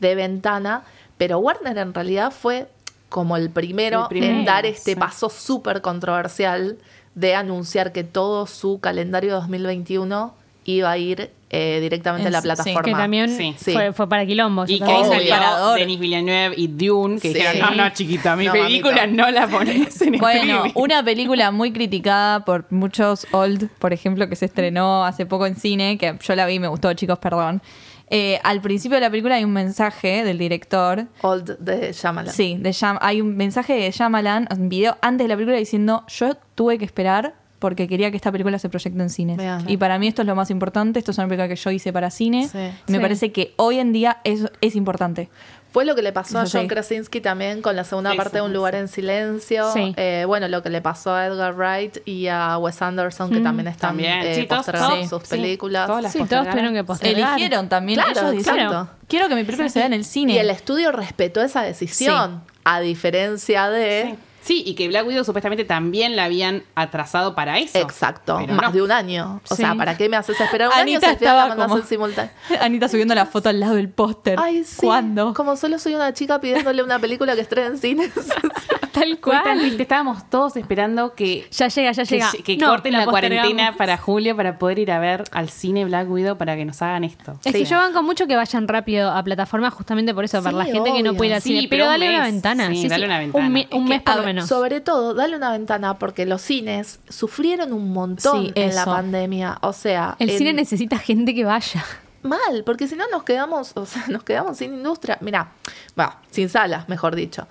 de 0.00 0.14
ventana. 0.14 0.82
Pero 1.18 1.38
Warner 1.38 1.78
en 1.78 1.94
realidad 1.94 2.32
fue 2.32 2.68
como 3.08 3.36
el 3.36 3.50
primero, 3.50 4.02
El 4.02 4.08
primero, 4.08 4.34
en 4.38 4.44
dar 4.44 4.66
este 4.66 4.94
sí. 4.94 4.96
paso 4.96 5.28
súper 5.30 5.80
controversial 5.82 6.78
de 7.14 7.36
anunciar 7.36 7.92
que 7.92 8.02
todo 8.02 8.46
su 8.48 8.80
calendario 8.80 9.34
2021 9.34 10.34
iba 10.64 10.90
a 10.90 10.98
ir 10.98 11.30
eh, 11.56 11.80
directamente 11.80 12.28
a 12.28 12.30
la 12.30 12.38
En- 12.38 12.42
sí, 12.42 12.46
plataforma. 12.48 12.82
Que 12.82 12.90
también 12.92 13.30
Sí. 13.36 13.54
Sí. 13.58 13.72
fue, 13.72 13.92
fue 13.92 14.08
para 14.08 14.26
quilombo. 14.26 14.64
Y 14.66 14.78
que 14.78 14.84
ahí 14.84 15.04
salió 15.04 15.30
Parador. 15.30 15.78
Denis 15.78 15.98
Villeneuve 16.00 16.54
y 16.56 16.66
Dune, 16.68 17.20
que 17.20 17.28
Sí. 17.28 17.34
dijeron, 17.34 17.76
no, 17.76 17.84
no, 17.84 17.90
chiquita, 17.90 18.36
mi 18.36 18.46
No, 18.46 18.52
película 18.52 19.02
mamita. 19.06 19.22
no 19.24 19.30
la 19.30 19.46
pones 19.48 20.02
en 20.02 20.18
Bueno, 20.18 20.40
streaming". 20.42 20.72
una 20.74 21.04
película 21.04 21.50
muy 21.50 21.72
criticada 21.72 22.44
por 22.44 22.66
muchos 22.70 23.26
old, 23.32 23.68
por 23.78 23.92
ejemplo, 23.92 24.28
que 24.28 24.36
se 24.36 24.46
estrenó 24.46 25.04
hace 25.04 25.26
poco 25.26 25.46
en 25.46 25.56
cine, 25.56 25.96
que 25.98 26.16
yo 26.20 26.34
la 26.34 26.46
vi 26.46 26.54
y 26.54 26.58
me 26.58 26.68
gustó, 26.68 26.92
chicos, 26.94 27.18
perdón. 27.18 27.62
Eh, 28.10 28.38
al 28.44 28.60
principio 28.60 28.96
de 28.96 29.00
la 29.00 29.10
película 29.10 29.36
hay 29.36 29.44
un 29.44 29.52
mensaje 29.52 30.24
del 30.24 30.36
director. 30.38 31.06
Old 31.22 31.56
de 31.58 31.92
Shyamalan. 31.92 32.32
Sí, 32.32 32.56
de 32.60 32.70
Shyam- 32.70 32.98
hay 33.00 33.20
un 33.22 33.34
mensaje 33.36 33.72
de 33.74 33.90
Shyamalan, 33.90 34.46
un 34.56 34.68
video 34.68 34.98
antes 35.00 35.24
de 35.24 35.28
la 35.28 35.36
película 35.36 35.56
diciendo, 35.56 36.04
yo 36.08 36.34
tuve 36.54 36.76
que 36.78 36.84
esperar 36.84 37.34
porque 37.58 37.88
quería 37.88 38.10
que 38.10 38.16
esta 38.16 38.30
película 38.32 38.58
se 38.58 38.68
proyecte 38.68 39.00
en 39.00 39.10
cine. 39.10 39.36
Vean. 39.36 39.64
Y 39.68 39.76
para 39.76 39.98
mí 39.98 40.06
esto 40.08 40.22
es 40.22 40.26
lo 40.28 40.34
más 40.34 40.50
importante, 40.50 40.98
esto 40.98 41.12
es 41.12 41.18
una 41.18 41.28
película 41.28 41.48
que 41.48 41.56
yo 41.56 41.70
hice 41.70 41.92
para 41.92 42.10
cine. 42.10 42.48
Sí. 42.48 42.58
Me 42.88 42.96
Sí. 42.96 42.98
parece 42.98 43.32
que 43.32 43.54
hoy 43.56 43.78
en 43.78 43.92
día 43.92 44.18
es, 44.24 44.44
es 44.60 44.76
importante. 44.76 45.28
Fue 45.72 45.84
lo 45.84 45.96
que 45.96 46.02
le 46.02 46.12
pasó 46.12 46.38
a 46.38 46.42
John 46.42 46.62
sí. 46.62 46.68
Krasinski 46.68 47.20
también 47.20 47.60
con 47.60 47.74
la 47.74 47.82
segunda 47.82 48.12
Sí, 48.12 48.16
parte 48.16 48.30
sí, 48.30 48.36
de 48.36 48.42
Un 48.42 48.52
lugar 48.52 48.74
sí. 48.74 48.78
en 48.80 48.86
silencio. 48.88 49.72
Sí. 49.72 49.92
Eh, 49.96 50.22
bueno, 50.24 50.46
lo 50.46 50.62
que 50.62 50.70
le 50.70 50.80
pasó 50.80 51.12
a 51.12 51.26
Edgar 51.26 51.52
Wright 51.56 51.98
y 52.04 52.28
a 52.28 52.58
Wes 52.58 52.80
Anderson, 52.80 53.28
que 53.32 53.40
también 53.40 53.66
están 53.66 53.90
También. 53.90 54.20
eh, 54.22 54.46
postergando 54.48 55.08
sus 55.08 55.28
películas. 55.28 55.88
Todas 55.88 56.02
las 56.04 56.12
Sí, 56.12 56.20
todos 56.28 56.48
tuvieron 56.48 56.74
que 56.74 56.84
postergar. 56.84 57.30
Eligieron 57.32 57.68
también. 57.68 57.98
Claro, 58.00 58.30
ellos 58.30 58.46
exacto. 58.46 58.88
quiero 59.08 59.28
que 59.28 59.34
mi 59.34 59.42
película 59.42 59.68
se 59.68 59.80
vea 59.80 59.86
en 59.86 59.94
el 59.94 60.04
cine. 60.04 60.34
Y 60.34 60.38
el 60.38 60.50
estudio 60.50 60.92
respetó 60.92 61.42
esa 61.42 61.62
decisión, 61.62 62.42
a 62.62 62.78
diferencia 62.80 63.68
de... 63.68 64.14
Sí. 64.44 64.62
Y 64.66 64.74
que 64.74 64.86
Black 64.88 65.06
Widow 65.06 65.24
supuestamente 65.24 65.64
también 65.64 66.16
la 66.16 66.24
habían 66.24 66.62
atrasado 66.74 67.34
para 67.34 67.58
eso. 67.58 67.78
Exacto, 67.78 68.36
Pero 68.40 68.52
más 68.54 68.66
no. 68.66 68.72
de 68.72 68.82
un 68.82 68.92
año. 68.92 69.40
O 69.48 69.54
Sí. 69.54 69.62
sea, 69.62 69.74
¿para 69.74 69.96
qué 69.96 70.08
me 70.08 70.16
haces 70.16 70.38
esperar 70.40 70.68
un 70.68 70.74
Anita 70.74 71.08
año 71.08 71.18
si 71.18 71.24
la 71.24 71.30
estaba 71.30 71.56
como- 71.56 71.78
en 71.78 71.84
simultáneo? 71.86 72.30
Anita 72.60 72.88
subiendo 72.88 73.14
la 73.14 73.26
foto 73.26 73.48
al 73.48 73.58
lado 73.60 73.74
del 73.74 73.88
póster. 73.88 74.38
Ay, 74.38 74.62
sí. 74.64 74.84
¿Cuándo? 74.86 75.32
Como 75.34 75.56
solo 75.56 75.78
soy 75.78 75.94
una 75.94 76.12
chica 76.12 76.40
pidiéndole 76.40 76.82
una 76.82 76.98
película 76.98 77.34
que 77.34 77.40
estrene 77.40 77.68
en 77.68 77.78
cines. 77.78 78.10
Tal 78.92 79.18
cual. 79.18 79.58
triste, 79.58 79.82
estábamos 79.82 80.30
todos 80.30 80.56
esperando 80.56 81.14
que, 81.14 81.48
Ya 81.50 81.66
llega, 81.66 81.90
ya 81.90 82.04
que, 82.04 82.08
llega. 82.14 82.30
que 82.44 82.56
No, 82.58 82.68
corten 82.68 82.92
la, 82.92 83.06
cuarentena 83.06 83.76
para 83.76 83.96
julio 83.96 84.36
para 84.36 84.56
poder 84.58 84.78
ir 84.78 84.92
a 84.92 85.00
ver 85.00 85.24
al 85.32 85.48
cine 85.48 85.84
Black 85.84 86.08
Widow 86.08 86.38
para 86.38 86.54
que 86.54 86.64
nos 86.64 86.80
hagan 86.80 87.02
esto. 87.02 87.38
Es 87.44 87.52
que 87.52 87.64
yo 87.64 87.76
banco 87.76 88.02
mucho 88.04 88.26
que 88.28 88.36
vayan 88.36 88.68
rápido 88.68 89.10
a 89.10 89.22
plataformas 89.24 89.74
justamente 89.74 90.14
por 90.14 90.24
eso, 90.24 90.40
para 90.42 90.56
la 90.56 90.64
gente 90.64 90.92
que 90.92 91.02
no 91.02 91.14
puede 91.14 91.30
ir 91.30 91.34
al 91.34 91.42
Sí, 91.42 91.56
cine. 91.56 91.66
Pero, 91.68 91.86
dale 91.86 92.08
una 92.08 92.22
ventana. 92.22 92.68
Sí, 92.68 92.86
dale 92.88 93.06
una 93.06 93.18
ventana. 93.18 93.46
Un, 93.46 93.52
me- 93.52 93.68
un 93.72 93.82
Es 93.84 93.88
mes 93.88 93.98
que, 93.98 94.04
por 94.04 94.12
a 94.12 94.16
Sobre 94.42 94.80
todo, 94.80 95.14
dale 95.14 95.36
una 95.36 95.52
ventana 95.52 95.98
porque 95.98 96.26
los 96.26 96.42
cines 96.42 96.98
sufrieron 97.08 97.72
un 97.72 97.92
montón 97.92 98.46
Sí, 98.46 98.52
en 98.54 98.74
la 98.74 98.84
pandemia. 98.84 99.58
O 99.62 99.72
sea, 99.72 100.16
El 100.18 100.30
en- 100.30 100.38
cine 100.38 100.52
necesita 100.52 100.98
gente 100.98 101.34
que 101.34 101.44
vaya. 101.44 101.84
mal, 102.22 102.62
porque 102.64 102.88
si 102.88 102.96
no 102.96 103.04
nos 103.10 103.22
quedamos, 103.24 103.72
o 103.74 103.84
sea, 103.86 104.04
nos 104.08 104.22
quedamos 104.24 104.56
sin 104.56 104.72
industria. 104.74 105.18
Mira, 105.20 105.52
va, 105.98 106.20
sin 106.30 106.48
salas, 106.48 106.88
mejor 106.88 107.14
dicho. 107.16 107.46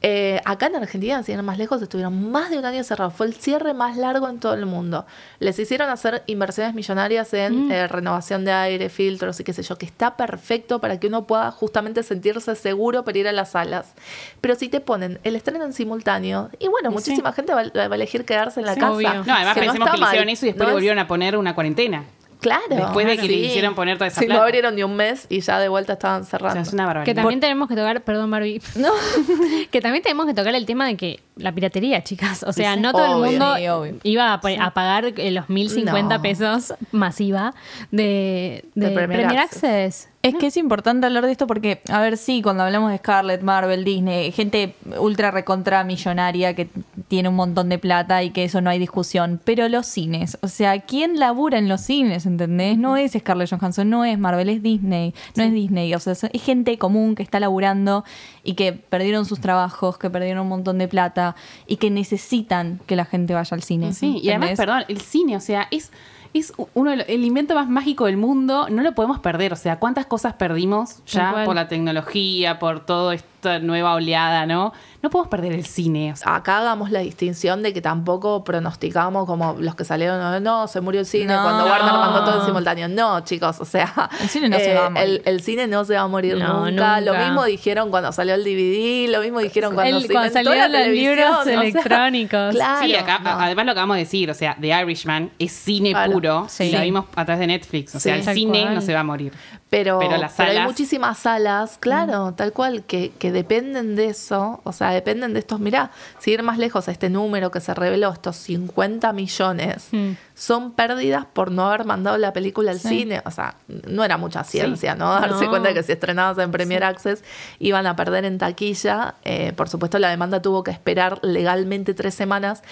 Eh, 0.00 0.40
acá 0.44 0.66
en 0.66 0.76
Argentina, 0.76 1.20
sin 1.24 1.34
ir 1.38 1.42
más 1.42 1.58
lejos, 1.58 1.82
estuvieron 1.82 2.30
más 2.30 2.50
de 2.50 2.58
un 2.58 2.64
año 2.64 2.84
cerrados. 2.84 3.14
Fue 3.14 3.26
el 3.26 3.34
cierre 3.34 3.74
más 3.74 3.96
largo 3.96 4.28
en 4.28 4.38
todo 4.38 4.54
el 4.54 4.64
mundo. 4.64 5.06
Les 5.40 5.58
hicieron 5.58 5.90
hacer 5.90 6.22
inversiones 6.26 6.74
millonarias 6.74 7.34
en 7.34 7.72
eh, 7.72 7.88
renovación 7.88 8.44
de 8.44 8.52
aire, 8.52 8.90
filtros 8.90 9.40
y 9.40 9.44
qué 9.44 9.52
sé 9.52 9.62
yo, 9.64 9.76
que 9.76 9.86
está 9.86 10.16
perfecto 10.16 10.80
para 10.80 11.00
que 11.00 11.08
uno 11.08 11.26
pueda 11.26 11.50
justamente 11.50 12.04
sentirse 12.04 12.54
seguro 12.54 13.04
para 13.04 13.18
ir 13.18 13.26
a 13.26 13.32
las 13.32 13.50
salas. 13.50 13.92
Pero 14.40 14.54
si 14.54 14.68
te 14.68 14.80
ponen 14.80 15.18
el 15.24 15.34
estreno 15.34 15.64
en 15.64 15.72
simultáneo, 15.72 16.50
y 16.60 16.68
bueno, 16.68 16.92
muchísima 16.92 17.32
gente 17.32 17.52
va, 17.52 17.64
va 17.64 17.82
a 17.82 17.94
elegir 17.96 18.24
quedarse 18.24 18.60
en 18.60 18.66
la 18.66 18.74
Sí, 18.74 18.80
casa. 18.80 18.92
obvio. 18.92 19.24
No, 19.24 19.34
además 19.34 19.54
que 19.54 19.60
pensemos 19.62 19.88
está 19.88 19.90
que 19.92 19.98
le 20.00 20.06
hicieron 20.06 20.28
eso 20.28 20.46
y 20.46 20.48
después 20.50 20.58
¿no 20.60 20.64
le 20.66 20.70
es- 20.70 20.74
volvieron 20.76 20.98
a 21.00 21.08
poner 21.08 21.36
una 21.36 21.54
cuarentena. 21.56 22.04
Claro. 22.40 22.62
Después 22.70 23.06
de 23.06 23.16
que 23.16 23.26
le 23.26 23.32
hicieron 23.34 23.74
poner 23.74 23.98
toda 23.98 24.08
esa 24.08 24.20
Sí, 24.20 24.26
plata. 24.26 24.38
no 24.40 24.44
abrieron 24.46 24.74
ni 24.76 24.82
un 24.84 24.94
mes 24.96 25.26
y 25.28 25.40
ya 25.40 25.58
de 25.58 25.68
vuelta 25.68 25.94
estaban 25.94 26.22
O 26.22 26.24
cerrando. 26.24 26.54
sea, 26.54 26.62
es 26.62 26.72
una 26.72 26.86
barbaridad. 26.86 27.04
Que 27.06 27.14
también 27.20 27.40
tenemos 27.40 27.68
que 27.68 27.74
tocar, 27.74 28.02
perdón 28.02 28.30
Barbie, 28.30 28.62
No. 28.76 28.92
que 29.70 29.80
también 29.80 30.02
tenemos 30.02 30.26
que 30.26 30.34
tocar 30.34 30.54
el 30.54 30.64
tema 30.66 30.86
de 30.86 30.96
que 30.96 31.20
la 31.38 31.52
piratería, 31.52 32.02
chicas. 32.04 32.42
O 32.42 32.52
sea, 32.52 32.74
Sí, 32.74 32.80
no 32.80 32.92
todo 32.92 33.24
el 33.24 33.30
mundo 33.30 33.54
Sí, 33.56 33.98
iba 34.04 34.32
a, 34.34 34.40
pa- 34.40 34.50
a 34.62 34.70
pagar 34.74 35.06
eh, 35.16 35.30
los 35.30 35.48
1050 35.48 36.16
No. 36.16 36.22
pesos 36.22 36.74
masiva 36.92 37.54
de, 37.90 38.64
de, 38.74 38.86
De 38.88 38.92
Premier 38.94 39.20
Premier, 39.20 39.38
Access. 39.40 39.64
Access. 39.64 40.08
Es 40.20 40.34
que 40.34 40.48
es 40.48 40.56
importante 40.56 41.06
hablar 41.06 41.24
de 41.24 41.30
esto 41.30 41.46
porque, 41.46 41.80
a 41.88 42.00
ver, 42.00 42.16
sí, 42.16 42.42
cuando 42.42 42.64
hablamos 42.64 42.90
de 42.90 42.98
Scarlett, 42.98 43.40
Marvel, 43.40 43.84
Disney, 43.84 44.32
gente 44.32 44.74
ultra 44.98 45.30
recontra 45.30 45.84
millonaria 45.84 46.54
que 46.54 46.68
tiene 47.06 47.28
un 47.28 47.36
montón 47.36 47.68
de 47.68 47.78
plata 47.78 48.24
y 48.24 48.30
que 48.30 48.42
eso 48.42 48.60
no 48.60 48.68
hay 48.68 48.80
discusión. 48.80 49.40
Pero 49.44 49.68
los 49.68 49.86
cines, 49.86 50.36
o 50.42 50.48
sea, 50.48 50.80
¿quién 50.80 51.20
labura 51.20 51.56
en 51.58 51.68
los 51.68 51.82
cines? 51.82 52.26
¿Entendés? 52.26 52.76
No 52.78 52.96
es 52.96 53.12
Scarlett 53.12 53.48
Johansson, 53.48 53.88
no 53.88 54.04
es 54.04 54.18
Marvel, 54.18 54.48
es 54.48 54.60
Disney. 54.60 55.14
No 55.36 55.44
es 55.44 55.52
Disney, 55.52 55.94
o 55.94 56.00
sea, 56.00 56.14
es 56.14 56.28
gente 56.42 56.76
común 56.78 57.14
que 57.14 57.22
está 57.22 57.38
laburando 57.38 58.04
y 58.42 58.54
que 58.54 58.72
perdieron 58.72 59.24
sus 59.24 59.40
trabajos, 59.40 59.98
que 59.98 60.10
perdieron 60.10 60.42
un 60.42 60.48
montón 60.48 60.78
de 60.78 60.88
plata 60.88 61.27
y 61.66 61.76
que 61.76 61.90
necesitan 61.90 62.80
que 62.86 62.96
la 62.96 63.04
gente 63.04 63.34
vaya 63.34 63.54
al 63.54 63.62
cine. 63.62 63.92
Sí, 63.92 64.18
y 64.22 64.28
además, 64.30 64.50
perdón, 64.56 64.84
el 64.88 65.00
cine, 65.00 65.36
o 65.36 65.40
sea, 65.40 65.68
es, 65.70 65.90
es 66.34 66.52
uno 66.74 66.90
de 66.90 66.96
los- 66.98 67.08
el 67.08 67.24
invento 67.24 67.54
más 67.54 67.68
mágico 67.68 68.04
del 68.06 68.16
mundo, 68.18 68.68
no 68.70 68.82
lo 68.82 68.92
podemos 68.94 69.18
perder. 69.20 69.52
O 69.52 69.56
sea, 69.56 69.78
¿cuántas 69.78 70.06
cosas 70.06 70.34
perdimos 70.34 71.02
ya 71.06 71.30
por 71.46 71.54
la 71.54 71.68
tecnología, 71.68 72.58
por 72.58 72.84
toda 72.84 73.14
esta 73.38 73.58
nueva 73.60 73.94
oleada, 73.94 74.46
¿no? 74.46 74.72
No 75.00 75.10
podemos 75.10 75.28
perder 75.30 75.52
el 75.52 75.64
cine. 75.64 76.12
o 76.12 76.16
sea, 76.16 76.34
Acá 76.34 76.58
hagamos 76.58 76.90
la 76.90 76.98
distinción 76.98 77.62
de 77.62 77.72
que 77.72 77.80
tampoco 77.80 78.42
pronosticamos 78.42 79.26
como 79.26 79.54
los 79.60 79.76
que 79.76 79.84
salieron, 79.84 80.18
no, 80.18 80.40
no, 80.40 80.66
se 80.66 80.80
murió 80.80 81.00
el 81.00 81.06
cine 81.06 81.32
No. 81.34 81.42
cuando 81.44 81.64
Warner 81.66 81.92
mandó 81.92 82.24
todo 82.24 82.40
en 82.40 82.46
simultáneo. 82.46 82.88
No, 82.88 83.20
chicos, 83.20 83.60
o 83.60 83.64
sea, 83.64 84.10
El 84.20 84.28
cine 84.28 84.48
no 84.48 84.58
se 84.58 84.74
va 84.74 84.86
a 84.86 84.90
morir. 84.90 85.04
El, 85.08 85.22
el 85.24 85.40
cine 85.42 85.66
no 85.68 85.84
se 85.84 85.94
va 85.94 86.00
a 86.00 86.08
morir 86.08 86.36
No, 86.36 86.68
nunca. 86.68 87.00
Lo 87.00 87.14
mismo 87.14 87.44
dijeron 87.44 87.90
cuando 87.90 88.10
salió 88.10 88.34
el 88.34 88.42
DVD, 88.42 89.08
lo 89.12 89.20
mismo 89.20 89.38
dijeron 89.38 89.74
cuando, 89.74 89.98
El- 89.98 90.02
se 90.06 90.12
cuando 90.12 90.32
salieron 90.32 90.72
la 90.72 90.78
los 90.80 90.88
libros 90.88 91.36
o 91.40 91.44
sea, 91.44 91.60
electrónicos. 91.62 92.54
claro, 92.54 92.84
sí, 92.86 92.94
acá, 92.96 93.20
no. 93.20 93.30
además 93.30 93.66
lo 93.66 93.72
acabamos 93.72 93.96
de 93.96 94.02
decir, 94.02 94.28
o 94.30 94.34
sea, 94.34 94.56
The 94.60 94.68
Irishman 94.82 95.30
es 95.38 95.52
cine 95.52 95.90
Claro. 95.92 96.12
puro, 96.12 96.46
Sí. 96.48 96.64
y 96.64 96.72
lo 96.72 96.80
vimos 96.80 97.04
a 97.14 97.24
través 97.24 97.38
de 97.38 97.46
Netflix. 97.46 97.94
O 97.94 98.00
sea, 98.00 98.20
Sí. 98.20 98.28
el 98.30 98.34
cine 98.34 98.62
cual. 98.62 98.74
no 98.74 98.80
se 98.80 98.94
va 98.94 99.00
a 99.00 99.04
morir. 99.04 99.32
Pero, 99.70 99.98
Pero 99.98 100.16
las 100.16 100.32
pero 100.32 100.50
hay 100.50 100.60
muchísimas 100.60 101.18
salas, 101.18 101.76
claro, 101.78 102.32
tal 102.32 102.52
cual, 102.54 102.84
que, 102.84 103.12
que 103.18 103.27
dependen 103.32 103.96
de 103.96 104.06
eso, 104.06 104.60
o 104.64 104.72
sea, 104.72 104.90
dependen 104.90 105.32
de 105.32 105.40
estos, 105.40 105.60
mirá, 105.60 105.90
si 106.18 106.30
ir 106.32 106.42
más 106.42 106.58
lejos, 106.58 106.88
este 106.88 107.10
número 107.10 107.50
que 107.50 107.60
se 107.60 107.74
reveló, 107.74 108.10
estos 108.12 108.36
50 108.36 109.12
millones, 109.12 109.88
Mm. 109.92 110.12
son 110.34 110.72
pérdidas 110.72 111.24
por 111.26 111.50
no 111.50 111.66
haber 111.68 111.84
mandado 111.84 112.16
la 112.18 112.32
película 112.32 112.70
al 112.70 112.78
Sí. 112.80 112.88
cine, 112.88 113.22
o 113.24 113.30
sea, 113.30 113.54
no 113.86 114.04
era 114.04 114.16
mucha 114.16 114.44
ciencia, 114.44 114.94
¿no? 114.94 115.08
Darse 115.12 115.44
No. 115.44 115.50
cuenta 115.50 115.74
que 115.74 115.82
si 115.82 115.92
estrenabas 115.92 116.38
en 116.38 116.50
Premier 116.50 116.84
Access 116.84 117.24
iban 117.58 117.86
a 117.86 117.96
perder 117.96 118.24
en 118.24 118.38
taquilla, 118.38 119.14
Eh, 119.24 119.52
por 119.56 119.68
supuesto 119.68 119.98
la 119.98 120.08
demanda 120.10 120.40
tuvo 120.42 120.62
que 120.62 120.70
esperar 120.70 121.18
legalmente 121.22 121.94
tres 121.94 122.14
semanas. 122.14 122.62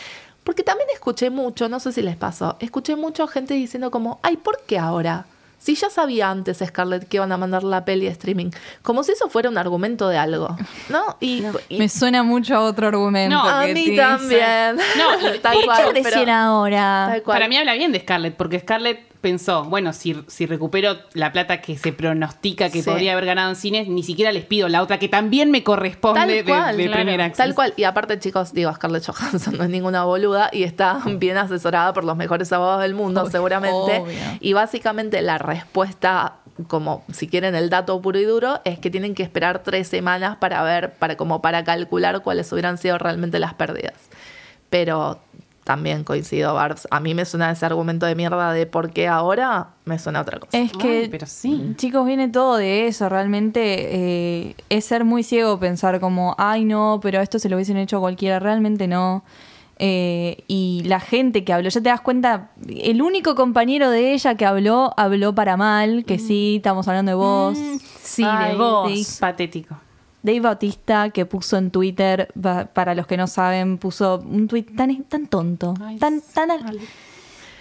Porque 0.44 0.62
también 0.62 0.88
escuché 0.94 1.28
mucho, 1.30 1.68
no 1.68 1.80
sé 1.80 1.90
si 1.92 2.02
les 2.02 2.16
pasó, 2.16 2.56
escuché 2.60 2.94
mucho 2.94 3.26
gente 3.26 3.54
diciendo 3.54 3.90
como, 3.90 4.20
ay, 4.22 4.36
¿por 4.36 4.60
qué 4.66 4.78
ahora? 4.78 5.26
Si 5.58 5.74
ya 5.74 5.90
sabía 5.90 6.30
antes 6.30 6.58
Scarlett 6.64 7.08
que 7.08 7.16
iban 7.16 7.32
a 7.32 7.36
mandar 7.36 7.64
la 7.64 7.84
peli 7.84 8.06
a 8.06 8.10
streaming, 8.10 8.50
como 8.82 9.02
si 9.02 9.12
eso 9.12 9.28
fuera 9.28 9.48
un 9.48 9.58
argumento 9.58 10.08
de 10.08 10.18
algo, 10.18 10.56
¿no? 10.90 11.16
Y, 11.20 11.42
y- 11.68 11.78
Me 11.78 11.88
suena 11.88 12.22
mucho 12.22 12.54
a 12.54 12.60
otro 12.60 12.86
argumento. 12.88 13.34
No, 13.36 13.42
a 13.48 13.66
mí 13.66 13.96
también. 13.96 14.76
No, 14.76 15.34
y- 15.34 15.38
tal 15.38 15.54
¿por 15.54 15.60
qué 15.62 15.66
cual, 15.66 15.94
recién 15.94 16.02
pero- 16.26 16.32
ahora? 16.34 17.06
tal 17.10 17.22
cual. 17.22 17.36
Para 17.36 17.48
mí 17.48 17.56
habla 17.56 17.74
bien 17.74 17.90
de 17.92 18.00
Scarlett, 18.00 18.36
porque 18.36 18.60
Scarlett 18.60 19.16
pensó, 19.20 19.64
bueno, 19.64 19.92
si, 19.92 20.22
si 20.28 20.46
recupero 20.46 20.98
la 21.14 21.32
plata 21.32 21.60
que 21.60 21.76
se 21.76 21.92
pronostica 21.92 22.70
que 22.70 22.82
Sí. 22.82 22.88
podría 22.88 23.12
haber 23.12 23.24
ganado 23.26 23.48
en 23.50 23.56
cines, 23.56 23.88
ni 23.88 24.04
siquiera 24.04 24.30
les 24.30 24.44
pido 24.44 24.68
la 24.68 24.82
otra 24.82 25.00
que 25.00 25.08
también 25.08 25.50
me 25.50 25.64
corresponde 25.64 26.26
de, 26.26 26.34
de 26.34 26.44
claro. 26.44 27.22
Access. 27.24 27.36
Tal 27.36 27.54
cual. 27.56 27.74
Y 27.76 27.82
aparte, 27.84 28.20
chicos, 28.20 28.52
digo, 28.52 28.72
Scarlett 28.72 29.04
Johansson 29.04 29.56
no 29.56 29.64
es 29.64 29.70
ninguna 29.70 30.04
boluda 30.04 30.48
y 30.52 30.62
está 30.62 31.00
bien 31.18 31.38
asesorada 31.38 31.92
por 31.92 32.04
los 32.04 32.16
mejores 32.16 32.52
abogados 32.52 32.82
del 32.82 32.94
mundo, 32.94 33.22
Obvio, 33.22 33.32
seguramente. 33.32 33.76
obvio. 33.98 34.14
Y 34.38 34.52
básicamente 34.52 35.20
la 35.22 35.38
respuesta, 35.46 36.36
como 36.68 37.04
si 37.12 37.28
quieren 37.28 37.54
el 37.54 37.70
dato 37.70 38.00
puro 38.02 38.18
y 38.18 38.24
duro, 38.24 38.60
es 38.64 38.78
que 38.78 38.90
tienen 38.90 39.14
que 39.14 39.22
esperar 39.22 39.62
tres 39.62 39.88
semanas 39.88 40.36
para 40.36 40.62
ver, 40.62 40.94
para 40.94 41.16
como 41.16 41.40
para 41.40 41.64
calcular 41.64 42.22
cuáles 42.22 42.52
hubieran 42.52 42.78
sido 42.78 42.98
realmente 42.98 43.38
las 43.38 43.54
pérdidas. 43.54 43.94
Pero 44.70 45.20
también 45.66 46.04
coincido, 46.04 46.54
Barbs. 46.54 46.86
A 46.92 47.00
mí 47.00 47.12
me 47.12 47.24
suena 47.24 47.50
ese 47.50 47.66
argumento 47.66 48.06
de 48.06 48.14
mierda 48.14 48.52
de 48.52 48.66
por 48.66 48.92
qué 48.92 49.08
ahora, 49.08 49.70
me 49.84 49.98
suena 49.98 50.20
otra 50.20 50.38
cosa. 50.38 50.56
Es 50.56 50.72
que, 50.72 51.00
Ay, 51.00 51.08
pero 51.08 51.26
sí. 51.26 51.74
chicos, 51.76 52.06
viene 52.06 52.28
todo 52.28 52.56
de 52.56 52.86
eso. 52.86 53.08
Realmente 53.08 53.60
eh, 53.96 54.54
es 54.68 54.84
ser 54.84 55.04
muy 55.04 55.24
ciego 55.24 55.58
pensar 55.58 55.98
como, 55.98 56.36
ay, 56.38 56.64
no, 56.64 57.00
pero 57.02 57.20
esto 57.20 57.40
se 57.40 57.48
lo 57.48 57.56
hubiesen 57.56 57.78
hecho 57.78 57.96
a 57.96 58.00
cualquiera. 58.00 58.38
Realmente 58.38 58.86
no. 58.86 59.24
Eh, 59.78 60.44
y 60.48 60.82
la 60.86 61.00
gente 61.00 61.44
que 61.44 61.52
habló, 61.52 61.68
ya 61.68 61.80
te 61.82 61.88
das 61.90 62.00
cuenta, 62.00 62.50
el 62.66 63.02
único 63.02 63.34
compañero 63.34 63.90
de 63.90 64.14
ella 64.14 64.34
que 64.34 64.46
habló, 64.46 64.94
habló 64.96 65.34
para 65.34 65.56
mal, 65.56 66.04
que 66.06 66.18
sí, 66.18 66.54
estamos 66.56 66.88
hablando 66.88 67.10
de 67.10 67.16
vos. 67.16 67.58
Sí, 68.02 68.24
Ay, 68.26 68.52
de 68.52 68.58
vos. 68.58 69.16
Patético. 69.20 69.76
Dave 70.22 70.40
Bautista, 70.40 71.10
que 71.10 71.24
puso 71.26 71.56
en 71.56 71.70
Twitter, 71.70 72.28
para 72.72 72.94
los 72.94 73.06
que 73.06 73.16
no 73.16 73.26
saben, 73.26 73.78
puso 73.78 74.18
un 74.28 74.48
tweet 74.48 74.64
tan, 74.76 75.04
tan 75.04 75.26
tonto, 75.26 75.74
Ay, 75.80 75.98
tan, 75.98 76.20
tan... 76.34 76.50
al- 76.50 76.80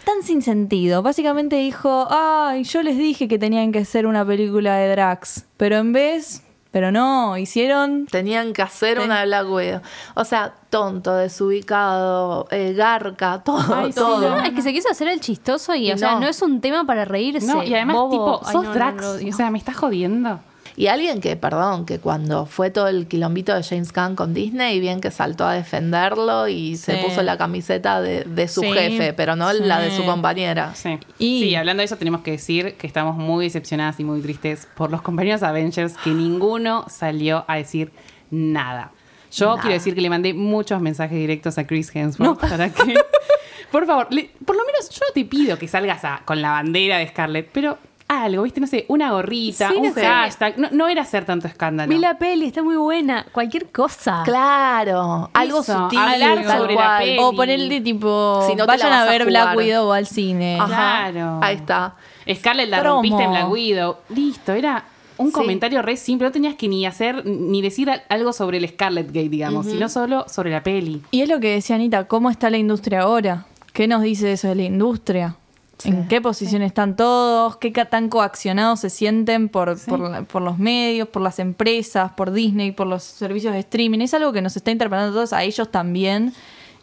tan 0.05 0.21
sin 0.23 0.41
sentido. 0.43 1.01
Básicamente 1.01 1.55
dijo, 1.57 2.07
ay, 2.11 2.63
yo 2.63 2.81
les 2.83 2.95
dije 2.97 3.27
que 3.27 3.39
tenían 3.39 3.71
que 3.71 3.79
hacer 3.79 4.05
una 4.05 4.23
película 4.25 4.75
de 4.77 4.89
Drax, 4.91 5.45
pero 5.57 5.77
en 5.77 5.93
vez, 5.93 6.43
pero 6.75 6.91
no, 6.91 7.37
hicieron... 7.37 8.05
Tenían 8.05 8.51
que 8.51 8.61
hacer 8.61 8.99
una 8.99 9.23
Black 9.23 9.49
Widow. 9.49 9.81
O 10.13 10.25
sea, 10.25 10.53
tonto, 10.69 11.15
desubicado, 11.15 12.49
eh, 12.51 12.73
garca, 12.73 13.41
todo, 13.45 13.73
Ay, 13.73 13.93
sí, 13.93 14.01
no, 14.01 14.39
es 14.39 14.51
que 14.51 14.61
se 14.61 14.73
quiso 14.73 14.89
hacer 14.91 15.07
el 15.07 15.21
chistoso 15.21 15.73
y, 15.73 15.87
Y 15.87 15.93
o 15.93 15.97
sea, 15.97 16.15
no. 16.15 16.19
no 16.19 16.27
es 16.27 16.41
un 16.41 16.59
tema 16.59 16.83
para 16.83 17.05
reírse. 17.05 17.47
No, 17.47 17.63
y 17.63 17.73
además, 17.73 17.95
bobo. 17.95 18.11
tipo, 18.11 18.41
Ay, 18.45 18.51
sos 18.51 18.63
no, 18.63 18.69
no, 18.71 18.73
Drax. 18.73 19.21
no, 19.23 19.29
o 19.29 19.31
sea, 19.31 19.49
me 19.51 19.57
estás 19.57 19.77
jodiendo. 19.77 20.41
Y 20.77 20.87
alguien 20.87 21.21
que, 21.21 21.37
perdón, 21.37 21.85
que 21.85 21.99
cuando 21.99 22.45
fue 22.45 22.69
todo 22.69 22.89
el 22.89 23.07
quilombito 23.07 23.53
de 23.55 23.63
James 23.63 23.93
Gunn 23.93 24.15
con 24.15 24.33
Disney, 24.33 24.81
bien 24.81 24.99
que 24.99 25.09
saltó 25.09 25.45
a 25.45 25.53
defenderlo 25.53 26.49
y 26.49 26.75
se 26.75 26.97
Sí. 26.99 27.05
puso 27.05 27.23
la 27.23 27.37
camiseta 27.37 28.01
de, 28.01 28.25
de 28.25 28.47
su 28.49 28.59
Sí. 28.61 28.71
jefe, 28.73 29.13
pero 29.13 29.35
no 29.37 29.53
la 29.53 29.79
de 29.79 29.95
su 29.95 30.03
compañera. 30.05 30.75
Sí. 30.75 30.99
Y- 31.17 31.39
Sí, 31.43 31.55
hablando 31.55 31.79
de 31.81 31.85
eso, 31.85 31.95
tenemos 31.95 32.21
que 32.21 32.31
decir 32.31 32.75
que 32.75 32.87
estamos 32.87 33.15
muy 33.15 33.45
decepcionadas 33.45 33.99
y 33.99 34.03
muy 34.03 34.19
tristes 34.21 34.67
por 34.75 34.91
los 34.91 35.01
compañeros 35.01 35.43
Avengers, 35.43 35.93
que 36.03 36.09
ninguno 36.11 36.85
salió 36.89 37.45
a 37.47 37.55
decir 37.55 37.91
nada. 38.29 38.91
Yo 39.31 39.47
Nada. 39.51 39.61
quiero 39.61 39.73
decir 39.75 39.95
que 39.95 40.01
le 40.01 40.09
mandé 40.09 40.33
muchos 40.33 40.81
mensajes 40.81 41.17
directos 41.17 41.57
a 41.57 41.65
Chris 41.67 41.89
Hemsworth 41.95 42.39
para 42.39 42.69
que. 42.69 42.95
Por 43.71 43.85
favor, 43.85 44.07
le- 44.09 44.29
por 44.45 44.55
lo 44.55 44.63
menos 44.65 44.89
yo 44.89 44.99
no 45.05 45.13
te 45.13 45.25
pido 45.25 45.57
que 45.57 45.67
salgas 45.67 46.05
a- 46.05 46.21
con 46.23 46.41
la 46.41 46.51
bandera 46.51 46.97
de 46.99 47.07
Scarlett, 47.07 47.49
pero 47.51 47.77
algo, 48.07 48.43
¿viste? 48.43 48.61
No 48.61 48.67
sé, 48.67 48.85
una 48.87 49.11
gorrita, 49.11 49.69
Sí, 49.69 49.75
un 49.77 49.87
no 49.87 49.93
sé. 49.93 50.05
hashtag. 50.05 50.57
No, 50.59 50.67
no 50.71 50.87
era 50.87 51.01
hacer 51.01 51.25
tanto 51.25 51.47
escándalo. 51.47 51.89
Vi 51.91 51.97
la 51.99 52.17
peli, 52.17 52.45
está 52.45 52.61
muy 52.63 52.75
buena. 52.75 53.25
Cualquier 53.31 53.71
cosa. 53.71 54.21
Claro, 54.25 55.29
algo 55.33 55.61
Eso, 55.61 55.83
sutil, 55.83 55.99
hablar 55.99 56.43
sobre 56.57 56.75
la 56.75 56.97
peli. 56.99 57.17
O 57.19 57.33
ponerle 57.33 57.81
tipo, 57.81 58.43
Si 58.47 58.55
no 58.55 58.65
vayan 58.65 58.91
a 58.93 59.01
a 59.03 59.05
ver 59.05 59.23
jugar. 59.23 59.27
Black 59.27 59.57
Widow 59.57 59.91
al 59.91 60.05
cine. 60.07 60.57
Ajá, 60.59 61.09
Claro. 61.11 61.39
Ahí 61.41 61.55
está. 61.55 61.95
Scarlett 62.33 62.69
la 62.69 62.79
Promo. 62.81 62.95
rompiste 62.95 63.23
en 63.23 63.31
Black 63.31 63.49
Widow. 63.51 63.97
Listo, 64.09 64.51
era 64.53 64.83
un 65.17 65.27
Sí. 65.27 65.33
comentario 65.33 65.81
re 65.81 65.95
simple. 65.97 66.27
No 66.27 66.31
tenías 66.31 66.55
que 66.55 66.67
ni 66.67 66.85
hacer, 66.85 67.25
ni 67.25 67.61
decir 67.61 67.89
al- 67.89 68.03
algo 68.09 68.33
sobre 68.33 68.57
el 68.57 68.67
Scarlett 68.67 69.07
Gate, 69.07 69.29
digamos, 69.29 69.65
sino 69.65 69.89
solo 69.89 70.25
sobre 70.27 70.51
la 70.51 70.61
peli. 70.61 71.01
Y 71.11 71.21
es 71.21 71.29
lo 71.29 71.39
que 71.39 71.51
decía 71.53 71.75
Anita, 71.75 72.07
¿cómo 72.07 72.29
está 72.29 72.49
la 72.49 72.57
industria 72.57 73.01
ahora? 73.01 73.45
¿Qué 73.73 73.87
nos 73.87 74.01
dice 74.03 74.31
eso 74.31 74.47
de 74.49 74.55
la 74.55 74.63
industria? 74.63 75.35
¿En 75.83 76.07
qué 76.07 76.21
posición 76.21 76.61
están 76.61 76.95
todos? 76.95 77.57
¿Qué 77.57 77.71
tan 77.71 78.09
coaccionados 78.09 78.79
se 78.79 78.89
sienten 78.89 79.49
por, 79.49 79.77
por, 79.85 80.41
los 80.41 80.57
medios, 80.57 81.07
por 81.09 81.21
las 81.21 81.39
empresas, 81.39 82.11
por 82.13 82.31
Disney, 82.31 82.71
por 82.71 82.87
los 82.87 83.03
servicios 83.03 83.53
de 83.53 83.59
streaming? 83.59 83.99
Es 83.99 84.13
algo 84.13 84.31
que 84.31 84.41
nos 84.41 84.55
está 84.55 84.71
interpelando 84.71 85.11
a 85.11 85.13
todos, 85.13 85.33
a 85.33 85.43
ellos 85.43 85.69
también. 85.69 86.33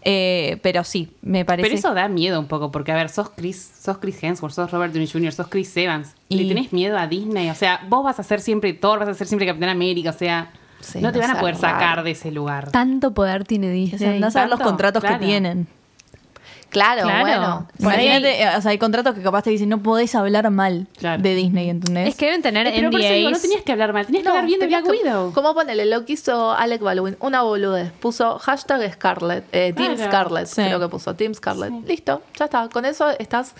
Eh, 0.04 0.58
pero 0.62 0.82
sí, 0.84 1.12
me 1.22 1.44
parece. 1.44 1.68
Pero 1.68 1.78
eso 1.78 1.94
da 1.94 2.08
miedo 2.08 2.40
un 2.40 2.46
poco, 2.46 2.70
porque 2.72 2.90
a 2.92 2.96
ver, 2.96 3.08
sos 3.08 3.30
Chris, 3.30 3.70
sos 3.80 3.98
Chris 3.98 4.20
Hemsworth, 4.22 4.52
sos 4.54 4.70
Robert 4.70 4.92
Downey 4.92 5.08
Jr., 5.08 5.32
sos 5.32 5.46
Chris 5.48 5.76
Evans. 5.76 6.14
Y- 6.28 6.36
¿Le 6.36 6.48
tenés 6.48 6.72
miedo 6.72 6.98
a 6.98 7.06
Disney? 7.06 7.48
O 7.50 7.54
sea, 7.54 7.80
vos 7.88 8.02
vas 8.04 8.18
a 8.18 8.22
ser 8.24 8.40
siempre 8.40 8.72
Thor, 8.72 8.98
vas 8.98 9.08
a 9.08 9.14
ser 9.14 9.26
siempre 9.28 9.46
Capitán 9.46 9.68
América, 9.68 10.10
o 10.10 10.12
sea, 10.12 10.50
Sí, 10.80 11.00
no 11.00 11.12
te 11.12 11.18
no 11.18 11.22
van 11.22 11.30
a 11.30 11.34
sea 11.34 11.40
poder 11.40 11.54
raro. 11.54 11.74
sacar 11.78 12.02
de 12.02 12.10
ese 12.10 12.32
lugar. 12.32 12.72
Tanto 12.72 13.14
poder 13.14 13.44
tiene 13.44 13.68
O 13.68 13.70
sea, 13.70 13.80
Disney. 13.98 14.14
andás 14.16 14.34
a 14.34 14.40
ver 14.40 14.50
los 14.50 14.58
contratos 14.60 15.00
claro. 15.00 15.20
que 15.20 15.26
tienen. 15.26 15.68
Claro, 16.72 17.02
Claro. 17.02 17.20
bueno. 17.20 17.68
Imagínate, 17.78 18.48
o 18.56 18.60
sea, 18.62 18.70
hay 18.70 18.78
contratos 18.78 19.14
que 19.14 19.22
capaz 19.22 19.42
te 19.42 19.50
dicen 19.50 19.68
no 19.68 19.82
podés 19.82 20.14
hablar 20.14 20.50
mal 20.50 20.86
Claro. 20.96 21.22
de 21.22 21.34
Disney, 21.34 21.68
¿entendés? 21.68 22.08
Es 22.08 22.14
que 22.16 22.24
deben 22.26 22.40
tener 22.42 22.66
Eh, 22.66 22.72
pero 22.76 22.90
por 22.90 23.00
eso 23.00 23.12
digo, 23.12 23.30
no 23.30 23.38
tenías 23.38 23.62
que 23.62 23.72
hablar 23.72 23.92
mal, 23.92 24.06
tenías 24.06 24.22
que 24.22 24.28
hablar 24.30 24.46
bien 24.46 24.58
de 24.58 24.66
Black 24.68 24.86
Widow. 24.88 25.32
¿Cómo 25.34 25.52
ponele? 25.54 25.84
Lo 25.84 26.04
que 26.06 26.14
hizo 26.14 26.52
Alec 26.52 26.80
Baldwin, 26.80 27.16
una 27.20 27.42
boludez. 27.42 27.92
Puso 27.92 28.38
hashtag 28.38 28.90
Scarlett, 28.94 29.44
eh, 29.52 29.72
Team 29.76 29.96
Claro. 29.96 30.10
Scarlett, 30.10 30.46
Sí. 30.46 30.62
creo 30.62 30.80
que 30.80 30.88
puso, 30.88 31.14
Team 31.14 31.34
Scarlett. 31.34 31.72
Listo, 31.86 32.22
ya 32.38 32.46
está. 32.46 32.68
Con 32.70 32.84
eso 32.86 33.10
estás 33.18 33.54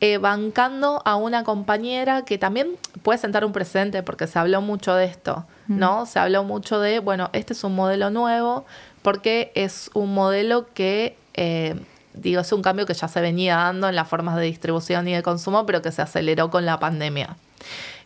eh, 0.00 0.18
bancando 0.18 1.00
a 1.04 1.16
una 1.16 1.44
compañera 1.44 2.24
que 2.24 2.36
también 2.36 2.68
puede 3.02 3.18
sentar 3.18 3.44
un 3.44 3.52
precedente 3.52 4.02
porque 4.02 4.26
se 4.26 4.38
habló 4.38 4.60
mucho 4.60 4.94
de 4.94 5.04
esto, 5.06 5.46
¿no? 5.68 6.04
Se 6.04 6.18
habló 6.18 6.42
mucho 6.44 6.80
de, 6.80 6.98
bueno, 6.98 7.30
este 7.32 7.52
es 7.54 7.64
un 7.64 7.74
modelo 7.76 8.10
nuevo 8.10 8.66
porque 9.02 9.52
es 9.54 9.88
un 9.94 10.12
modelo 10.12 10.66
que... 10.74 11.16
eh, 11.34 11.76
Digo, 12.16 12.40
es 12.40 12.52
un 12.52 12.62
cambio 12.62 12.86
que 12.86 12.94
ya 12.94 13.08
se 13.08 13.20
venía 13.20 13.56
dando 13.56 13.88
en 13.88 13.94
las 13.94 14.08
formas 14.08 14.36
de 14.36 14.42
distribución 14.42 15.06
y 15.06 15.14
de 15.14 15.22
consumo, 15.22 15.66
pero 15.66 15.82
que 15.82 15.92
se 15.92 16.02
aceleró 16.02 16.50
con 16.50 16.66
la 16.66 16.78
pandemia. 16.78 17.36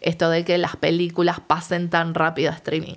Esto 0.00 0.30
de 0.30 0.44
que 0.44 0.58
las 0.58 0.76
películas 0.76 1.40
pasen 1.40 1.90
tan 1.90 2.14
rápido 2.14 2.50
a 2.50 2.54
streaming. 2.54 2.96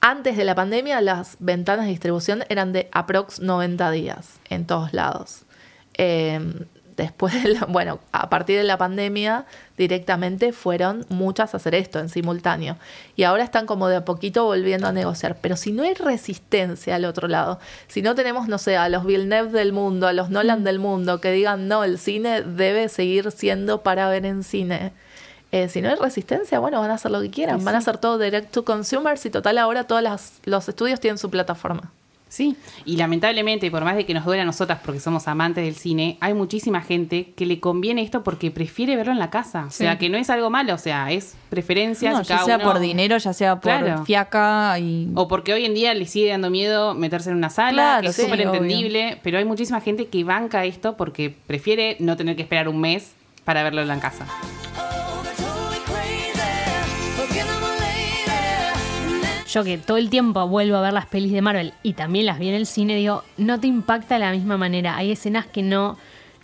Antes 0.00 0.36
de 0.36 0.44
la 0.44 0.54
pandemia, 0.54 1.00
las 1.00 1.36
ventanas 1.40 1.86
de 1.86 1.92
distribución 1.92 2.44
eran 2.50 2.72
de 2.72 2.88
aprox 2.92 3.40
90 3.40 3.90
días 3.90 4.38
en 4.50 4.66
todos 4.66 4.92
lados. 4.92 5.44
Eh, 5.94 6.66
después, 6.96 7.42
de 7.42 7.50
la- 7.50 7.66
bueno, 7.66 8.00
a 8.12 8.28
partir 8.30 8.56
de 8.58 8.64
la 8.64 8.78
pandemia, 8.78 9.46
directamente 9.76 10.52
fueron 10.52 11.04
muchas 11.08 11.54
a 11.54 11.56
hacer 11.56 11.74
esto 11.74 11.98
en 11.98 12.08
simultáneo. 12.08 12.76
Y 13.16 13.24
ahora 13.24 13.42
están 13.44 13.66
como 13.66 13.88
de 13.88 13.96
a 13.96 14.04
poquito 14.04 14.44
volviendo 14.44 14.86
a 14.86 14.92
negociar. 14.92 15.36
Pero 15.40 15.56
si 15.56 15.72
no 15.72 15.82
hay 15.82 15.94
resistencia 15.94 16.94
al 16.96 17.04
otro 17.04 17.28
lado, 17.28 17.58
si 17.88 18.02
no 18.02 18.14
tenemos, 18.14 18.48
no 18.48 18.58
sé, 18.58 18.76
a 18.76 18.88
los 18.88 19.04
Villeneuve 19.04 19.50
del 19.58 19.72
mundo, 19.72 20.06
a 20.06 20.12
los 20.12 20.30
Nolan 20.30 20.64
del 20.64 20.78
mundo, 20.78 21.20
que 21.20 21.32
digan, 21.32 21.68
no, 21.68 21.84
el 21.84 21.98
cine 21.98 22.42
debe 22.42 22.88
seguir 22.88 23.30
siendo 23.32 23.82
para 23.82 24.08
ver 24.08 24.26
en 24.26 24.42
cine. 24.44 24.92
Eh, 25.52 25.68
si 25.68 25.80
no 25.82 25.88
hay 25.88 25.94
resistencia, 25.94 26.58
bueno, 26.58 26.80
van 26.80 26.90
a 26.90 26.94
hacer 26.94 27.12
lo 27.12 27.20
que 27.20 27.30
quieran. 27.30 27.64
Van 27.64 27.76
a 27.76 27.78
hacer 27.78 27.98
todo 27.98 28.18
direct 28.18 28.50
to 28.52 28.64
consumers 28.64 29.24
y 29.24 29.30
total 29.30 29.58
ahora 29.58 29.84
todos 29.84 30.02
los 30.44 30.68
estudios 30.68 30.98
tienen 30.98 31.18
su 31.18 31.30
plataforma. 31.30 31.92
Sí, 32.28 32.56
y 32.84 32.96
lamentablemente, 32.96 33.70
por 33.70 33.84
más 33.84 33.94
de 33.94 34.06
que 34.06 34.12
nos 34.12 34.24
duele 34.24 34.42
a 34.42 34.44
nosotras 34.44 34.80
porque 34.84 34.98
somos 34.98 35.28
amantes 35.28 35.64
del 35.64 35.76
cine, 35.76 36.16
hay 36.20 36.34
muchísima 36.34 36.80
gente 36.80 37.32
que 37.36 37.46
le 37.46 37.60
conviene 37.60 38.02
esto 38.02 38.24
porque 38.24 38.50
prefiere 38.50 38.96
verlo 38.96 39.12
en 39.12 39.20
la 39.20 39.30
casa. 39.30 39.66
O 39.68 39.70
sea, 39.70 39.98
que 39.98 40.08
no 40.08 40.18
es 40.18 40.28
algo 40.30 40.50
malo, 40.50 40.74
o 40.74 40.78
sea, 40.78 41.12
es 41.12 41.36
preferencias. 41.48 42.12
No, 42.12 42.22
ya 42.22 42.34
cada 42.36 42.44
sea 42.46 42.56
uno- 42.56 42.64
por 42.64 42.80
dinero, 42.80 43.16
ya 43.18 43.32
sea 43.32 43.54
por 43.60 43.62
Claro. 43.62 44.04
fiaca 44.04 44.76
y... 44.80 45.10
O 45.14 45.28
porque 45.28 45.52
hoy 45.52 45.64
en 45.64 45.74
día 45.74 45.94
le 45.94 46.06
sigue 46.06 46.30
dando 46.30 46.50
miedo 46.50 46.94
meterse 46.94 47.30
en 47.30 47.36
una 47.36 47.50
sala, 47.50 47.70
Claro, 47.72 48.02
que 48.02 48.08
es 48.08 48.16
sí, 48.16 48.22
súper 48.22 48.40
obvio. 48.48 48.54
entendible, 48.54 49.20
pero 49.22 49.38
hay 49.38 49.44
muchísima 49.44 49.80
gente 49.80 50.06
que 50.08 50.24
banca 50.24 50.64
esto 50.64 50.96
porque 50.96 51.32
prefiere 51.46 51.96
no 52.00 52.16
tener 52.16 52.34
que 52.34 52.42
esperar 52.42 52.68
un 52.68 52.80
mes 52.80 53.12
para 53.44 53.62
verlo 53.62 53.80
en 53.82 53.86
la 53.88 54.00
casa. 54.00 54.26
Yo 59.54 59.62
que 59.62 59.78
todo 59.78 59.98
el 59.98 60.10
tiempo 60.10 60.48
vuelvo 60.48 60.78
a 60.78 60.80
ver 60.80 60.92
las 60.92 61.06
pelis 61.06 61.30
de 61.30 61.40
Marvel 61.40 61.74
y 61.84 61.92
también 61.92 62.26
las 62.26 62.40
vi 62.40 62.48
en 62.48 62.56
el 62.56 62.66
cine, 62.66 62.96
digo, 62.96 63.22
no 63.36 63.60
te 63.60 63.68
impacta 63.68 64.14
de 64.14 64.20
la 64.20 64.32
misma 64.32 64.56
manera. 64.56 64.96
Hay 64.96 65.12
escenas 65.12 65.46
que 65.46 65.62
no, 65.62 65.96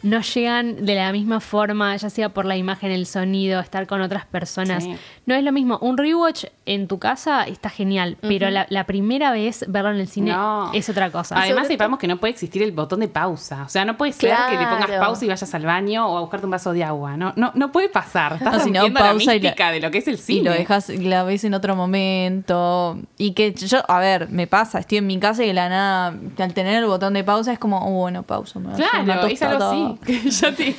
no 0.03 0.21
llegan 0.21 0.87
de 0.87 0.95
la 0.95 1.13
misma 1.13 1.41
forma, 1.41 1.95
ya 1.97 2.09
sea 2.11 2.29
por 2.31 2.45
la 2.47 2.57
imagen, 2.57 2.91
el 2.91 3.07
sonido, 3.07 3.61
estar 3.61 3.87
con 3.87 4.01
otras 4.01 4.25
personas. 4.27 4.85
Sí. 4.85 4.95
No 5.27 5.35
es 5.35 5.45
lo 5.45 5.53
mismo. 5.53 5.79
Un 5.81 5.99
rewatch 5.99 6.47
en 6.67 6.89
tu 6.89 6.99
casa 6.99 7.45
está 7.45 7.69
genial, 7.71 8.17
pero 8.21 8.49
la, 8.51 8.67
la 8.71 8.85
primera 8.85 9.31
vez 9.33 9.65
verlo 9.69 9.91
en 9.91 9.97
el 10.01 10.09
cine 10.09 10.33
No. 10.33 10.73
es 10.73 10.89
otra 10.89 11.11
cosa. 11.11 11.37
Además, 11.39 11.65
sobre 11.65 11.75
sepamos 11.75 11.99
que 11.99 12.07
no 12.09 12.17
puede 12.19 12.33
existir 12.33 12.63
el 12.63 12.73
botón 12.73 13.01
de 13.01 13.09
pausa. 13.09 13.63
O 13.65 13.69
sea, 13.69 13.85
no 13.85 13.97
puede 13.97 14.13
ser 14.13 14.35
que 14.51 14.57
le 14.57 14.67
pongas 14.67 14.91
pausa 14.99 15.25
y 15.25 15.29
vayas 15.29 15.55
al 15.55 15.67
baño 15.67 16.07
o 16.09 16.17
a 16.17 16.21
buscarte 16.21 16.47
un 16.47 16.51
vaso 16.53 16.73
de 16.73 16.83
agua. 16.85 17.17
No, 17.17 17.33
no, 17.37 17.53
no 17.55 17.71
puede 17.71 17.89
pasar. 17.89 18.35
Estás 18.35 18.55
No, 18.55 18.61
si 18.65 18.71
no, 18.71 18.81
rompiendo 18.81 19.01
la 19.01 19.07
pausa 19.11 19.35
y 19.35 19.41
la- 19.41 19.51
mística 19.51 19.71
de 19.71 19.81
lo 19.81 19.91
que 19.91 19.99
es 19.99 20.09
el 20.09 20.15
Y 20.15 20.19
cine. 20.19 20.51
lo 20.51 20.53
dejas, 20.53 20.89
la 20.89 21.23
ves 21.25 21.45
en 21.45 21.55
otro 21.55 21.77
momento. 21.77 22.99
Y 23.19 23.33
que 23.33 23.53
yo, 23.55 23.79
a 23.89 23.99
ver, 24.01 24.29
me 24.31 24.47
pasa, 24.47 24.79
estoy 24.79 24.99
en 24.99 25.07
mi 25.07 25.19
casa 25.19 25.45
y 25.45 25.49
de 25.49 25.55
la 25.55 25.69
nada, 25.69 26.15
al 26.39 26.55
tener 26.55 26.75
el 26.77 26.87
botón 26.87 27.15
de 27.15 27.25
pausa 27.25 27.53
es 27.53 27.59
como, 27.59 27.79
oh, 27.79 27.91
bueno, 28.01 28.23
pausa. 28.23 28.59
Me 28.59 28.71
voy 28.73 28.83
a 28.83 28.87
hacer 28.87 29.01
una 29.01 29.05
Claro, 29.15 29.27
es 29.29 29.43
algo 29.43 29.59
tostada. 29.59 29.90
Así. 30.01 30.01
que 30.23 30.31
ya 30.31 30.55
te- 30.55 30.75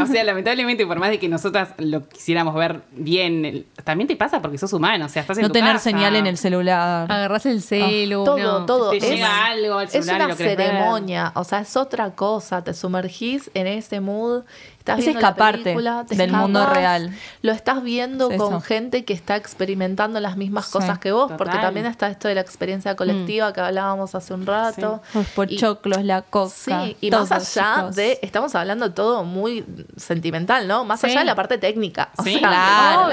o 0.00 0.06
sea, 0.06 0.24
lamentablemente, 0.24 0.86
por 0.86 0.98
más 0.98 1.10
de 1.10 1.18
que 1.18 1.28
nosotras 1.28 1.70
lo 1.78 2.08
quisiéramos 2.08 2.54
ver 2.54 2.82
bien, 2.92 3.66
también 3.84 4.08
te 4.08 4.16
pasa 4.16 4.40
porque 4.42 4.58
sos 4.58 4.72
humano. 4.72 5.06
O 5.06 5.08
sea, 5.08 5.22
estás 5.22 5.38
en 5.38 5.42
No 5.42 5.48
tu 5.48 5.54
tener 5.54 5.72
casa. 5.72 5.84
señal 5.90 6.16
en 6.16 6.26
el 6.26 6.36
celular. 6.36 7.10
Agarrás 7.10 7.46
el 7.46 7.62
celu. 7.62 8.24
Todo, 8.24 8.38
no. 8.60 8.66
todo. 8.66 8.90
Te 8.90 8.98
es, 8.98 9.08
llega 9.08 9.46
algo 9.46 9.78
al 9.78 9.86
es 9.86 9.92
celular 9.92 10.14
y 10.14 10.24
una 10.24 10.28
lo 10.28 10.36
querés 10.36 10.56
ver. 10.56 10.66
ceremonia, 10.68 11.32
o 11.34 11.44
sea, 11.44 11.60
es 11.60 11.76
otra 11.76 12.10
cosa. 12.14 12.62
Te 12.64 12.74
sumergís 12.74 13.50
en 13.54 13.66
ese 13.66 14.00
mood. 14.00 14.42
Estás 14.84 14.98
Es 14.98 15.06
la 15.06 15.12
escaparte 15.12 15.62
película, 15.62 16.04
te 16.06 16.14
del 16.14 16.30
mundo 16.30 16.66
real. 16.66 17.10
Lo 17.40 17.52
estás 17.52 17.82
viendo 17.82 18.30
Es 18.30 18.36
con 18.36 18.60
gente 18.60 19.06
que 19.06 19.14
está 19.14 19.34
experimentando 19.34 20.20
las 20.20 20.36
mismas 20.36 20.66
Sí, 20.66 20.72
cosas 20.72 20.98
que 20.98 21.10
vos, 21.10 21.32
porque 21.38 21.56
también 21.56 21.86
está 21.86 22.08
esto 22.10 22.28
de 22.28 22.34
la 22.34 22.42
experiencia 22.42 22.94
colectiva 22.94 23.50
que 23.54 23.62
hablábamos 23.62 24.14
hace 24.14 24.34
un 24.34 24.44
rato. 24.44 25.00
Los 25.14 25.24
Y- 25.24 25.30
pochoclos, 25.36 26.04
la 26.04 26.20
coca. 26.20 26.50
Sí, 26.54 26.98
y 27.00 27.10
más 27.10 27.32
allá 27.32 27.76
chicos. 27.76 27.96
de, 27.96 28.18
estamos 28.20 28.54
hablando 28.54 28.92
todo 28.92 29.24
muy 29.24 29.64
sentimental, 29.96 30.68
¿no? 30.68 30.84
Más 30.84 31.00
Sí. 31.00 31.06
allá 31.06 31.20
de 31.20 31.24
la 31.24 31.34
parte 31.34 31.56
técnica. 31.56 32.10
O 32.18 32.22
Sí, 32.22 32.32
sea, 32.38 32.40
claro, 32.40 33.06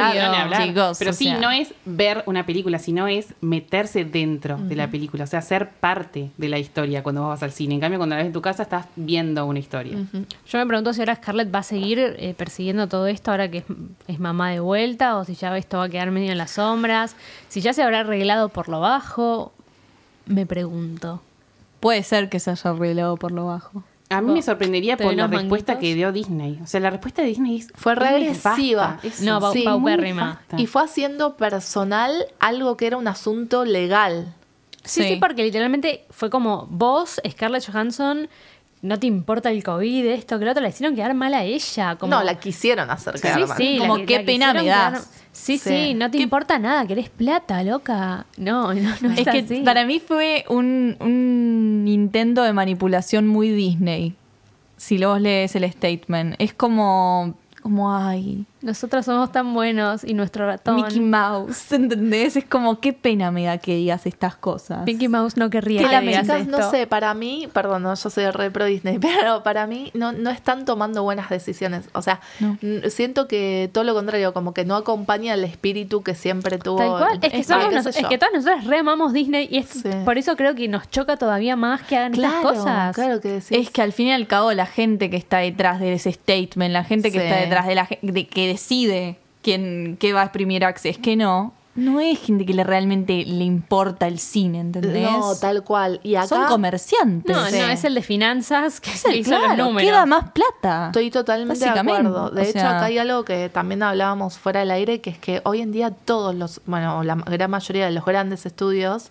obvio, 0.50 0.58
chicos, 0.66 0.98
Pero 1.00 1.14
sí, 1.14 1.24
sea. 1.24 1.38
no 1.40 1.52
es 1.52 1.74
ver 1.86 2.24
una 2.26 2.46
película, 2.46 2.80
sino 2.80 3.08
es 3.08 3.28
meterse 3.40 4.04
dentro 4.04 4.58
de 4.58 4.76
la 4.76 4.90
película, 4.90 5.24
o 5.24 5.28
sea, 5.28 5.42
ser 5.42 5.70
parte 5.70 6.32
de 6.36 6.50
la 6.50 6.60
historia 6.60 7.02
cuando 7.02 7.22
vos 7.22 7.30
vas 7.30 7.44
al 7.44 7.54
cine. 7.54 7.76
En 7.76 7.80
cambio, 7.80 7.98
cuando 7.98 8.16
la 8.16 8.24
ves 8.24 8.28
en 8.28 8.34
tu 8.34 8.42
casa, 8.42 8.64
estás 8.64 8.88
viendo 8.98 9.46
una 9.46 9.60
historia. 9.60 9.96
Yo 10.48 10.60
me 10.60 10.66
pregunto 10.66 10.92
si 10.92 11.00
ahora 11.00 11.16
Scarlett 11.16 11.48
va 11.56 11.61
a 11.62 11.64
seguir 11.64 11.98
eh, 12.00 12.36
persiguiendo 12.38 12.88
todo 12.88 13.08
esto 13.08 13.32
ahora 13.32 13.50
que 13.50 13.60
es, 13.60 13.64
es 14.08 14.20
mamá 14.20 14.52
de 14.52 14.60
vuelta 14.60 15.18
o 15.18 15.24
si 15.26 15.34
ya 15.36 15.56
esto 15.58 15.78
va 15.78 15.86
a 15.86 15.90
quedar 15.90 16.12
medio 16.12 16.32
en 16.32 16.38
las 16.38 16.52
sombras, 16.52 17.16
si 17.50 17.62
ya 17.62 17.74
se 17.74 17.82
habrá 17.82 18.02
arreglado 18.02 18.50
por 18.50 18.70
lo 18.70 18.80
bajo, 18.82 19.54
me 20.26 20.46
pregunto. 20.46 21.22
Puede 21.80 22.04
ser 22.04 22.30
que 22.30 22.40
se 22.40 22.52
haya 22.52 22.70
arreglado 22.70 23.18
por 23.18 23.32
lo 23.32 23.46
bajo. 23.48 23.84
A 24.10 24.20
mí 24.22 24.34
me 24.34 24.42
sorprendería 24.42 24.98
¿Te 24.98 25.06
por 25.06 25.14
la 25.14 25.26
respuesta 25.28 25.74
manguitos? 25.74 25.78
que 25.90 25.96
dio 25.96 26.12
Disney. 26.12 26.60
O 26.62 26.68
sea, 26.68 26.82
la 26.82 26.90
respuesta 26.90 27.22
de 27.22 27.30
Disney 27.30 27.58
es- 27.60 27.72
Fue 27.76 27.94
es 27.94 28.00
regresiva. 28.00 29.00
No, 29.22 29.40
sí, 29.54 29.60
muy 29.60 29.64
paupérrima. 29.64 30.42
Y 30.58 30.68
fue 30.68 30.84
haciendo 30.84 31.38
personal 31.38 32.12
algo 32.40 32.76
que 32.76 32.88
era 32.88 32.98
un 32.98 33.08
asunto 33.08 33.64
legal. 33.64 34.34
Sí, 34.84 35.04
sí, 35.04 35.08
Sí. 35.10 35.16
porque 35.16 35.44
literalmente 35.44 36.06
fue 36.10 36.30
como 36.30 36.68
vos, 36.70 37.22
Scarlett 37.30 37.66
Johansson, 37.72 38.28
no 38.82 39.00
te 39.00 39.08
importa 39.08 39.52
el 39.52 39.64
COVID, 39.64 40.06
esto, 40.08 40.40
que 40.40 40.46
lo 40.46 40.52
otro, 40.52 40.64
la 40.64 40.70
hicieron 40.70 40.96
quedar 40.96 41.14
mal 41.14 41.34
a 41.34 41.44
ella. 41.44 41.96
Como, 41.98 42.10
No, 42.16 42.24
la 42.24 42.40
quisieron 42.40 42.90
hacer 42.90 43.16
Sí, 43.18 43.22
quedar 43.24 43.48
mal. 43.48 43.58
sí, 43.58 43.78
Como, 43.80 43.98
la- 43.98 44.06
qué 44.06 44.20
la 44.20 44.26
pena 44.26 44.54
me 44.54 44.66
das. 44.66 44.92
quedar- 44.94 45.22
Sí, 45.34 45.58
sí, 45.58 45.70
Sí. 45.70 45.94
no 45.94 46.12
te 46.12 46.18
importa 46.18 46.60
nada, 46.60 46.86
querés 46.86 47.10
plata, 47.10 47.64
loca. 47.64 48.26
No, 48.38 48.74
no, 48.74 48.82
no 49.02 49.12
Es 49.12 49.20
es 49.20 49.28
que 49.28 49.40
así. 49.40 49.62
para 49.62 49.86
mí 49.86 50.00
fue 50.00 50.44
un, 50.50 50.98
un 51.00 51.86
intento 51.88 52.44
de 52.44 52.52
manipulación 52.54 53.28
muy 53.28 53.50
Disney. 53.50 54.16
Si 54.78 54.98
vos 55.04 55.22
lees 55.22 55.56
el 55.56 55.72
statement. 55.72 56.36
Es 56.40 56.54
como. 56.54 57.36
Como, 57.62 57.96
ay, 57.96 58.46
Nosotros 58.62 59.06
somos 59.06 59.32
tan 59.32 59.54
buenos 59.54 60.04
y 60.04 60.14
nuestro 60.14 60.46
ratón. 60.46 60.76
Mickey 60.76 61.00
Mouse, 61.00 61.72
¿entendés? 61.72 62.36
Es 62.36 62.46
como, 62.46 62.80
qué 62.80 62.94
pena 62.94 63.32
me 63.32 63.44
da 63.46 63.58
que 63.58 63.76
digas 63.76 64.06
estas 64.06 64.36
cosas. 64.36 64.86
Mickey 64.86 65.08
Mouse 65.08 65.36
no 65.38 65.50
querría 65.50 65.82
Qué 65.82 65.88
que 65.90 66.02
digas 66.02 66.30
esto. 66.30 66.58
no 66.58 66.70
sé, 66.70 66.86
para 66.88 67.14
mí, 67.14 67.48
perdón, 67.54 67.84
no, 67.84 67.96
yo 67.96 68.10
soy 68.10 68.30
re 68.30 68.52
pro 68.52 68.66
Disney, 68.66 69.00
pero 69.02 69.44
para 69.44 69.66
mí 69.68 69.92
no, 69.94 70.12
no 70.12 70.30
están 70.30 70.66
tomando 70.66 71.04
buenas 71.04 71.30
decisiones. 71.30 71.90
O 71.94 72.02
sea, 72.02 72.20
No. 72.40 72.58
siento 72.90 73.28
que 73.28 73.70
todo 73.74 73.84
lo 73.84 73.94
contrario, 73.96 74.34
como 74.34 74.54
que 74.54 74.66
no 74.66 74.76
acompaña 74.76 75.34
el 75.34 75.44
espíritu 75.44 76.04
que 76.04 76.14
siempre 76.16 76.58
tuvo. 76.60 76.78
Tal 76.78 76.90
cual. 76.90 77.20
Es 77.24 77.32
que, 77.32 77.38
Ay, 77.38 77.44
somos 77.44 77.70
qué 77.70 77.76
nos- 77.76 77.84
sé 77.86 77.90
es 77.92 78.02
yo. 78.02 78.10
que 78.10 78.18
todas 78.18 78.34
nosotras 78.34 78.66
re 78.66 78.78
amamos 78.78 79.14
Disney 79.14 79.48
y 79.50 79.58
es 79.58 79.70
Sí. 79.70 79.90
por 80.06 80.18
eso 80.18 80.36
creo 80.36 80.54
que 80.54 80.68
nos 80.68 80.90
choca 80.90 81.18
todavía 81.18 81.56
más 81.56 81.82
que 81.82 81.98
hagan 81.98 82.12
claro, 82.14 82.38
estas 82.40 82.52
cosas. 82.58 82.96
Claro 82.96 83.22
que 83.22 83.30
decís. 83.30 83.52
Es 83.52 83.70
que 83.72 83.82
al 83.82 83.92
fin 83.94 84.08
y 84.08 84.12
al 84.14 84.28
cabo 84.28 84.52
la 84.54 84.66
gente 84.68 85.10
que 85.10 85.18
está 85.18 85.40
detrás 85.40 85.80
de 85.80 85.94
ese 85.94 86.12
statement, 86.12 86.72
la 86.74 86.84
gente 86.84 87.12
que 87.12 87.20
Sí. 87.20 87.26
está 87.26 87.38
detrás 87.40 87.66
de 87.68 87.76
la 87.76 87.88
de 88.02 88.28
que 88.28 88.51
decide 88.52 89.18
quién 89.42 89.98
qué 90.00 90.14
va 90.14 90.22
a 90.22 90.26
exprimir 90.26 90.64
Access, 90.66 90.98
que 90.98 91.16
no, 91.16 91.54
no 91.74 92.02
es 92.02 92.20
gente 92.20 92.46
que 92.46 92.54
le 92.54 92.64
realmente 92.66 93.24
le 93.26 93.46
importa 93.46 94.06
el 94.08 94.20
cine, 94.20 94.60
¿entendés? 94.60 95.10
No, 95.10 95.34
tal 95.38 95.64
cual. 95.64 96.00
Y 96.04 96.16
acá 96.16 96.28
Son 96.28 96.46
comerciantes. 96.48 97.34
No, 97.36 97.46
Sí. 97.48 97.58
no, 97.60 97.68
es 97.70 97.84
el 97.86 97.96
de 97.96 98.02
finanzas 98.02 98.82
que 98.82 98.92
Es 98.96 99.06
el- 99.06 99.16
hizo 99.16 99.32
los 99.32 99.40
claro, 99.46 99.64
números. 99.66 99.90
queda 99.90 100.06
más 100.06 100.32
plata. 100.32 100.88
Estoy 100.88 101.10
totalmente 101.10 101.64
de 101.64 101.80
acuerdo. 101.80 102.30
De 102.30 102.42
o 102.42 102.44
hecho, 102.44 102.52
sea- 102.60 102.76
acá 102.78 102.86
hay 102.86 102.98
algo 102.98 103.24
que 103.24 103.48
también 103.50 103.82
hablábamos 103.84 104.38
fuera 104.38 104.60
del 104.60 104.72
aire, 104.72 105.00
que 105.00 105.12
es 105.12 105.18
que 105.18 105.42
hoy 105.46 105.62
en 105.62 105.72
día 105.72 105.92
todos 105.92 106.36
los, 106.36 106.60
bueno, 106.66 107.04
la 107.04 107.16
gran 107.16 107.50
mayoría 107.50 107.86
de 107.86 107.92
los 107.92 108.04
grandes 108.06 108.46
estudios 108.46 109.10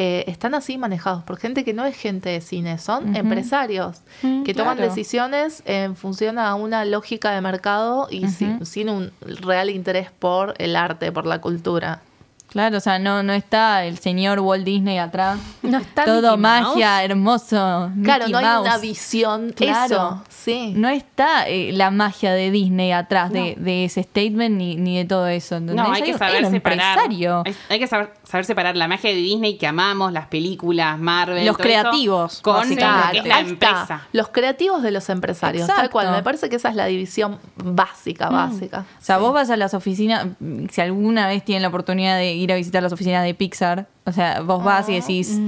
eh, 0.00 0.24
están 0.28 0.54
así 0.54 0.78
manejados 0.78 1.24
por 1.24 1.38
gente 1.38 1.64
que 1.64 1.74
no 1.74 1.84
es 1.84 1.96
gente 1.96 2.28
de 2.28 2.40
cine, 2.40 2.78
son 2.78 3.16
empresarios 3.16 4.02
que 4.22 4.54
toman 4.54 4.76
claro. 4.76 4.90
decisiones 4.90 5.62
en 5.66 5.96
función 5.96 6.38
a 6.38 6.54
una 6.54 6.84
lógica 6.84 7.32
de 7.32 7.40
mercado 7.40 8.06
y 8.08 8.28
sin, 8.28 8.64
sin 8.64 8.90
un 8.90 9.10
real 9.20 9.70
interés 9.70 10.12
por 10.16 10.54
el 10.58 10.76
arte, 10.76 11.10
por 11.10 11.26
la 11.26 11.40
cultura. 11.40 12.02
Claro, 12.48 12.78
o 12.78 12.80
sea, 12.80 12.98
no, 12.98 13.22
no 13.22 13.32
está 13.34 13.84
el 13.84 13.98
señor 13.98 14.40
Walt 14.40 14.64
Disney 14.64 14.98
atrás. 14.98 15.38
No 15.62 15.78
está 15.78 16.04
Todo 16.06 16.36
Mickey 16.36 16.42
magia, 16.42 16.88
Mouse. 16.92 17.04
hermoso. 17.04 17.92
claro, 18.02 18.24
Mickey 18.26 18.32
no 18.32 18.38
hay 18.38 18.44
Mouse. 18.46 18.66
una 18.68 18.78
visión, 18.78 19.52
Claro. 19.54 19.84
eso, 19.94 20.22
sí. 20.30 20.72
No 20.74 20.88
está 20.88 21.46
eh, 21.46 21.72
la 21.74 21.90
magia 21.90 22.32
de 22.32 22.50
Disney 22.50 22.90
atrás 22.92 23.30
de, 23.30 23.54
de 23.58 23.84
ese 23.84 24.02
statement 24.02 24.56
ni, 24.56 24.76
ni 24.76 24.96
de 24.96 25.04
todo 25.04 25.26
eso. 25.26 25.56
¿entendés? 25.56 25.84
No, 25.86 25.92
hay 25.92 26.02
que 26.02 26.16
saber 26.16 26.46
separar. 26.50 26.98
Hay, 27.00 27.26
hay 27.68 27.78
que 27.78 27.86
saber, 27.86 28.14
saber 28.24 28.46
separar 28.46 28.76
la 28.76 28.88
magia 28.88 29.10
de 29.10 29.16
Disney 29.16 29.58
que 29.58 29.66
amamos, 29.66 30.10
las 30.12 30.26
películas, 30.28 30.98
Marvel. 30.98 31.44
Los 31.44 31.56
todo 31.58 31.68
eso, 31.68 31.80
creativos, 31.82 32.40
con 32.40 32.54
lo 32.54 32.60
básicamente. 32.60 33.12
que 33.12 33.18
es 33.18 33.24
la 33.26 33.40
empresa. 33.40 34.02
Los 34.12 34.28
creativos 34.28 34.82
de 34.82 34.90
los 34.90 35.08
empresarios, 35.10 35.66
tal 35.66 35.90
cual. 35.90 36.10
Me 36.12 36.22
parece 36.22 36.48
que 36.48 36.56
esa 36.56 36.70
es 36.70 36.76
la 36.76 36.86
división 36.86 37.38
básica, 37.56 38.30
básica. 38.30 38.86
O 38.98 39.04
sea, 39.04 39.18
vos 39.18 39.34
vas 39.34 39.50
a 39.50 39.56
las 39.58 39.74
oficinas, 39.74 40.26
mm, 40.40 40.66
si 40.70 40.80
alguna 40.80 41.26
vez 41.26 41.44
tienen 41.44 41.60
la 41.62 41.68
oportunidad 41.68 42.16
de 42.16 42.37
ir 42.38 42.52
a 42.52 42.56
visitar 42.56 42.82
las 42.82 42.92
oficinas 42.92 43.24
de 43.24 43.34
Pixar, 43.34 43.86
o 44.04 44.12
sea, 44.12 44.40
vos 44.40 44.64
vas 44.64 44.88
y 44.88 44.94
decís, 44.94 45.38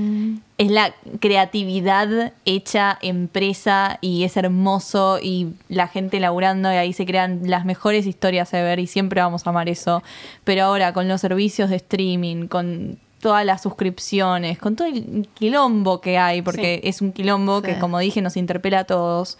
es 0.59 0.71
la 0.71 0.93
creatividad 1.21 2.33
hecha 2.45 2.99
empresa 3.01 3.99
y 4.03 4.25
es 4.25 4.37
hermoso 4.37 5.19
y 5.23 5.55
la 5.69 5.89
gente 5.89 6.21
laburando 6.21 6.71
y 6.71 6.77
ahí 6.77 6.93
se 6.93 7.07
crean 7.07 7.41
las 7.45 7.65
mejores 7.65 8.07
historias 8.07 8.53
a 8.53 8.63
ver 8.63 8.79
y 8.79 8.87
siempre 8.87 9.23
vamos 9.23 9.47
a 9.47 9.51
amar 9.51 9.69
eso. 9.69 10.03
Pero 10.45 10.65
ahora 10.65 10.93
con 10.93 11.09
los 11.09 11.23
servicios 11.23 11.71
de 11.71 11.77
streaming, 11.77 12.49
con 12.49 12.99
todas 13.21 13.47
las 13.47 13.63
suscripciones, 13.63 14.59
con 14.59 14.77
todo 14.77 14.89
el 14.89 15.29
quilombo 15.35 16.01
que 16.01 16.19
hay, 16.19 16.43
porque 16.43 16.81
es 16.85 17.01
un 17.01 17.13
quilombo 17.13 17.63
que 17.63 17.79
como 17.79 17.99
dije 17.99 18.21
nos 18.21 18.37
interpela 18.37 18.81
a 18.81 18.85
todos. 18.85 19.39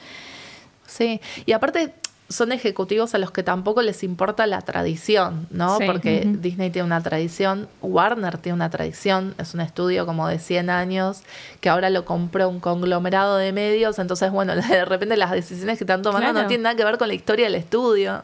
Sí, 0.87 1.21
y 1.47 1.53
aparte 1.53 1.95
son 2.31 2.53
ejecutivos 2.53 3.15
a 3.15 3.19
los 3.19 3.33
que 3.33 3.43
tampoco 3.43 3.83
les 3.83 4.03
importa 4.05 4.47
la 4.47 4.63
tradición, 4.63 5.49
¿no? 5.51 5.77
Sí. 5.79 5.85
Porque 5.85 6.23
Disney 6.27 6.71
tiene 6.71 6.87
una 6.87 7.03
tradición, 7.03 7.69
Warner 7.83 8.39
tiene 8.39 8.55
una 8.55 8.71
tradición, 8.71 9.35
es 9.37 9.53
un 9.53 9.61
estudio 9.61 10.07
como 10.07 10.29
de 10.29 10.39
100 10.39 10.71
años 10.71 11.23
que 11.61 11.69
ahora 11.69 11.91
lo 11.91 12.05
compró 12.05 12.49
un 12.49 12.61
conglomerado 12.61 13.37
de 13.37 13.53
medios, 13.53 13.99
entonces 13.99 14.31
bueno, 14.31 14.55
de 14.57 14.85
repente 14.85 15.17
las 15.17 15.33
decisiones 15.33 15.77
que 15.77 15.85
están 15.85 16.03
tomando 16.03 16.31
Claro. 16.31 16.43
no 16.43 16.47
tienen 16.49 16.63
nada 16.63 16.77
que 16.77 16.85
ver 16.85 16.99
con 16.99 17.09
la 17.09 17.15
historia 17.15 17.47
del 17.47 17.57
estudio. 17.57 18.23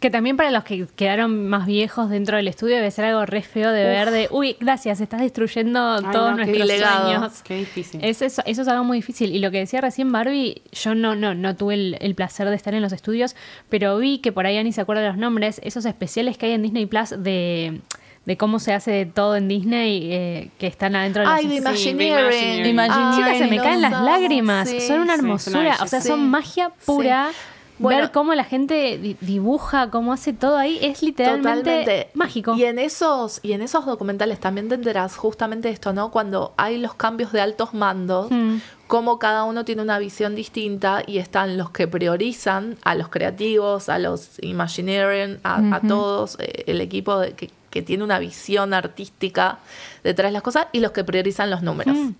Que 0.00 0.10
también 0.10 0.36
para 0.36 0.52
los 0.52 0.62
que 0.62 0.86
quedaron 0.94 1.48
más 1.48 1.66
viejos 1.66 2.08
dentro 2.08 2.36
del 2.36 2.46
estudio 2.46 2.76
debe 2.76 2.88
ser 2.92 3.06
algo 3.06 3.26
re 3.26 3.42
feo 3.42 3.72
de 3.72 3.82
ver 3.82 4.12
de, 4.12 4.28
uy, 4.30 4.56
gracias, 4.60 5.00
estás 5.00 5.20
destruyendo 5.20 5.94
Ay, 5.94 6.04
todos 6.12 6.30
no, 6.30 6.36
nuestros 6.36 6.68
sueños. 6.68 7.42
Qué 7.42 7.56
difícil. 7.56 8.04
Es 8.04 8.22
eso, 8.22 8.40
eso 8.46 8.62
es 8.62 8.68
algo 8.68 8.84
muy 8.84 8.98
difícil. 8.98 9.34
Y 9.34 9.40
lo 9.40 9.50
que 9.50 9.58
decía 9.58 9.80
recién 9.80 10.12
Barbie, 10.12 10.62
yo 10.70 10.94
no, 10.94 11.16
no, 11.16 11.34
no 11.34 11.56
tuve 11.56 11.74
el, 11.74 11.96
el 12.00 12.14
placer 12.14 12.48
de 12.48 12.54
estar 12.54 12.74
en 12.74 12.82
los 12.82 12.92
estudios, 12.92 13.34
pero 13.68 13.98
vi 13.98 14.18
que 14.18 14.30
por 14.30 14.46
ahí 14.46 14.56
Ani 14.56 14.72
se 14.72 14.80
acuerda 14.82 15.02
de 15.02 15.08
los 15.08 15.16
nombres, 15.16 15.60
esos 15.64 15.84
especiales 15.84 16.38
que 16.38 16.46
hay 16.46 16.52
en 16.52 16.62
Disney 16.62 16.86
Plus 16.86 17.10
de, 17.18 17.80
de 18.24 18.36
cómo 18.36 18.60
se 18.60 18.74
hace 18.74 19.04
todo 19.04 19.34
en 19.34 19.48
Disney, 19.48 20.12
eh, 20.12 20.50
que 20.58 20.68
están 20.68 20.94
adentro 20.94 21.22
de 21.22 21.26
los 21.28 21.34
Ay, 21.38 21.46
de 21.48 21.50
Sí, 21.54 21.58
Imagineering. 21.58 22.62
de 22.62 22.68
Imagineering. 22.68 23.16
Chicas, 23.16 23.38
se 23.38 23.46
me 23.48 23.56
caen 23.56 23.82
los 23.82 23.90
las 23.90 24.02
lágrimas. 24.04 24.68
Sí, 24.68 24.80
son 24.80 25.00
una 25.00 25.14
sí, 25.14 25.20
hermosura. 25.22 25.76
o 25.82 25.88
sea, 25.88 26.00
Sí. 26.00 26.06
son 26.06 26.28
magia 26.30 26.70
pura. 26.86 27.30
Bueno. 27.78 28.00
Ver 28.00 28.10
cómo 28.12 28.34
la 28.34 28.44
gente 28.44 28.98
di- 28.98 29.16
dibuja, 29.20 29.90
cómo 29.90 30.12
hace 30.12 30.32
todo 30.32 30.56
ahí, 30.56 30.78
es 30.82 31.02
literalmente 31.02 31.60
Totalmente. 31.62 32.10
mágico. 32.14 32.54
Y 32.56 32.64
en 32.64 32.78
esos, 32.78 33.40
y 33.42 33.52
en 33.52 33.62
esos 33.62 33.86
documentales 33.86 34.40
también 34.40 34.68
te 34.68 34.74
enterás 34.74 35.16
justamente 35.16 35.68
esto, 35.70 35.92
¿no? 35.92 36.10
Cuando 36.10 36.52
hay 36.56 36.78
los 36.78 36.94
cambios 36.94 37.30
de 37.32 37.40
altos 37.40 37.74
mandos, 37.74 38.30
Mm. 38.30 38.56
cómo 38.88 39.18
cada 39.18 39.44
uno 39.44 39.64
tiene 39.64 39.82
una 39.82 39.98
visión 39.98 40.34
distinta 40.34 41.02
y 41.06 41.18
están 41.18 41.56
los 41.56 41.70
que 41.70 41.86
priorizan 41.86 42.76
a 42.84 42.94
los 42.94 43.08
creativos, 43.08 43.88
a 43.88 43.98
los 43.98 44.38
Imagineering, 44.42 45.38
a, 45.44 45.76
a 45.76 45.80
todos, 45.80 46.36
eh, 46.40 46.64
el 46.66 46.80
equipo 46.80 47.18
de- 47.20 47.32
que, 47.32 47.50
que 47.70 47.82
tiene 47.82 48.02
una 48.02 48.18
visión 48.18 48.74
artística 48.74 49.58
detrás 50.02 50.28
de 50.30 50.32
las 50.32 50.42
cosas, 50.42 50.66
y 50.72 50.80
los 50.80 50.92
que 50.92 51.04
priorizan 51.04 51.50
los 51.50 51.62
números. 51.62 51.96
Mm. 51.96 52.10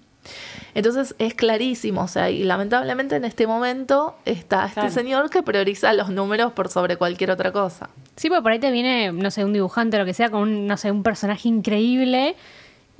Entonces 0.74 1.14
es 1.18 1.35
clarísimo, 1.35 2.02
o 2.02 2.09
sea, 2.09 2.31
y 2.31 2.44
lamentablemente 2.44 3.16
en 3.16 3.24
este 3.24 3.46
momento 3.46 4.16
está 4.24 4.66
este 4.66 4.74
Claro. 4.81 4.90
señor 4.90 5.31
que 5.31 5.42
prioriza 5.42 5.92
los 5.92 6.11
números 6.11 6.52
por 6.52 6.68
sobre 6.68 6.96
cualquier 6.96 7.31
otra 7.31 7.52
cosa. 7.52 7.88
Sí, 8.16 8.28
porque 8.28 8.42
por 8.42 8.52
ahí 8.52 8.59
te 8.59 8.70
viene, 8.70 9.12
no 9.12 9.31
sé, 9.31 9.44
un 9.44 9.52
dibujante 9.52 9.96
o 9.96 10.00
lo 10.00 10.07
que 10.07 10.14
sea, 10.14 10.31
con 10.31 10.42
un, 10.42 10.66
no 10.66 10.76
sé, 10.76 10.90
un 10.90 11.02
personaje 11.02 11.48
increíble. 11.48 12.37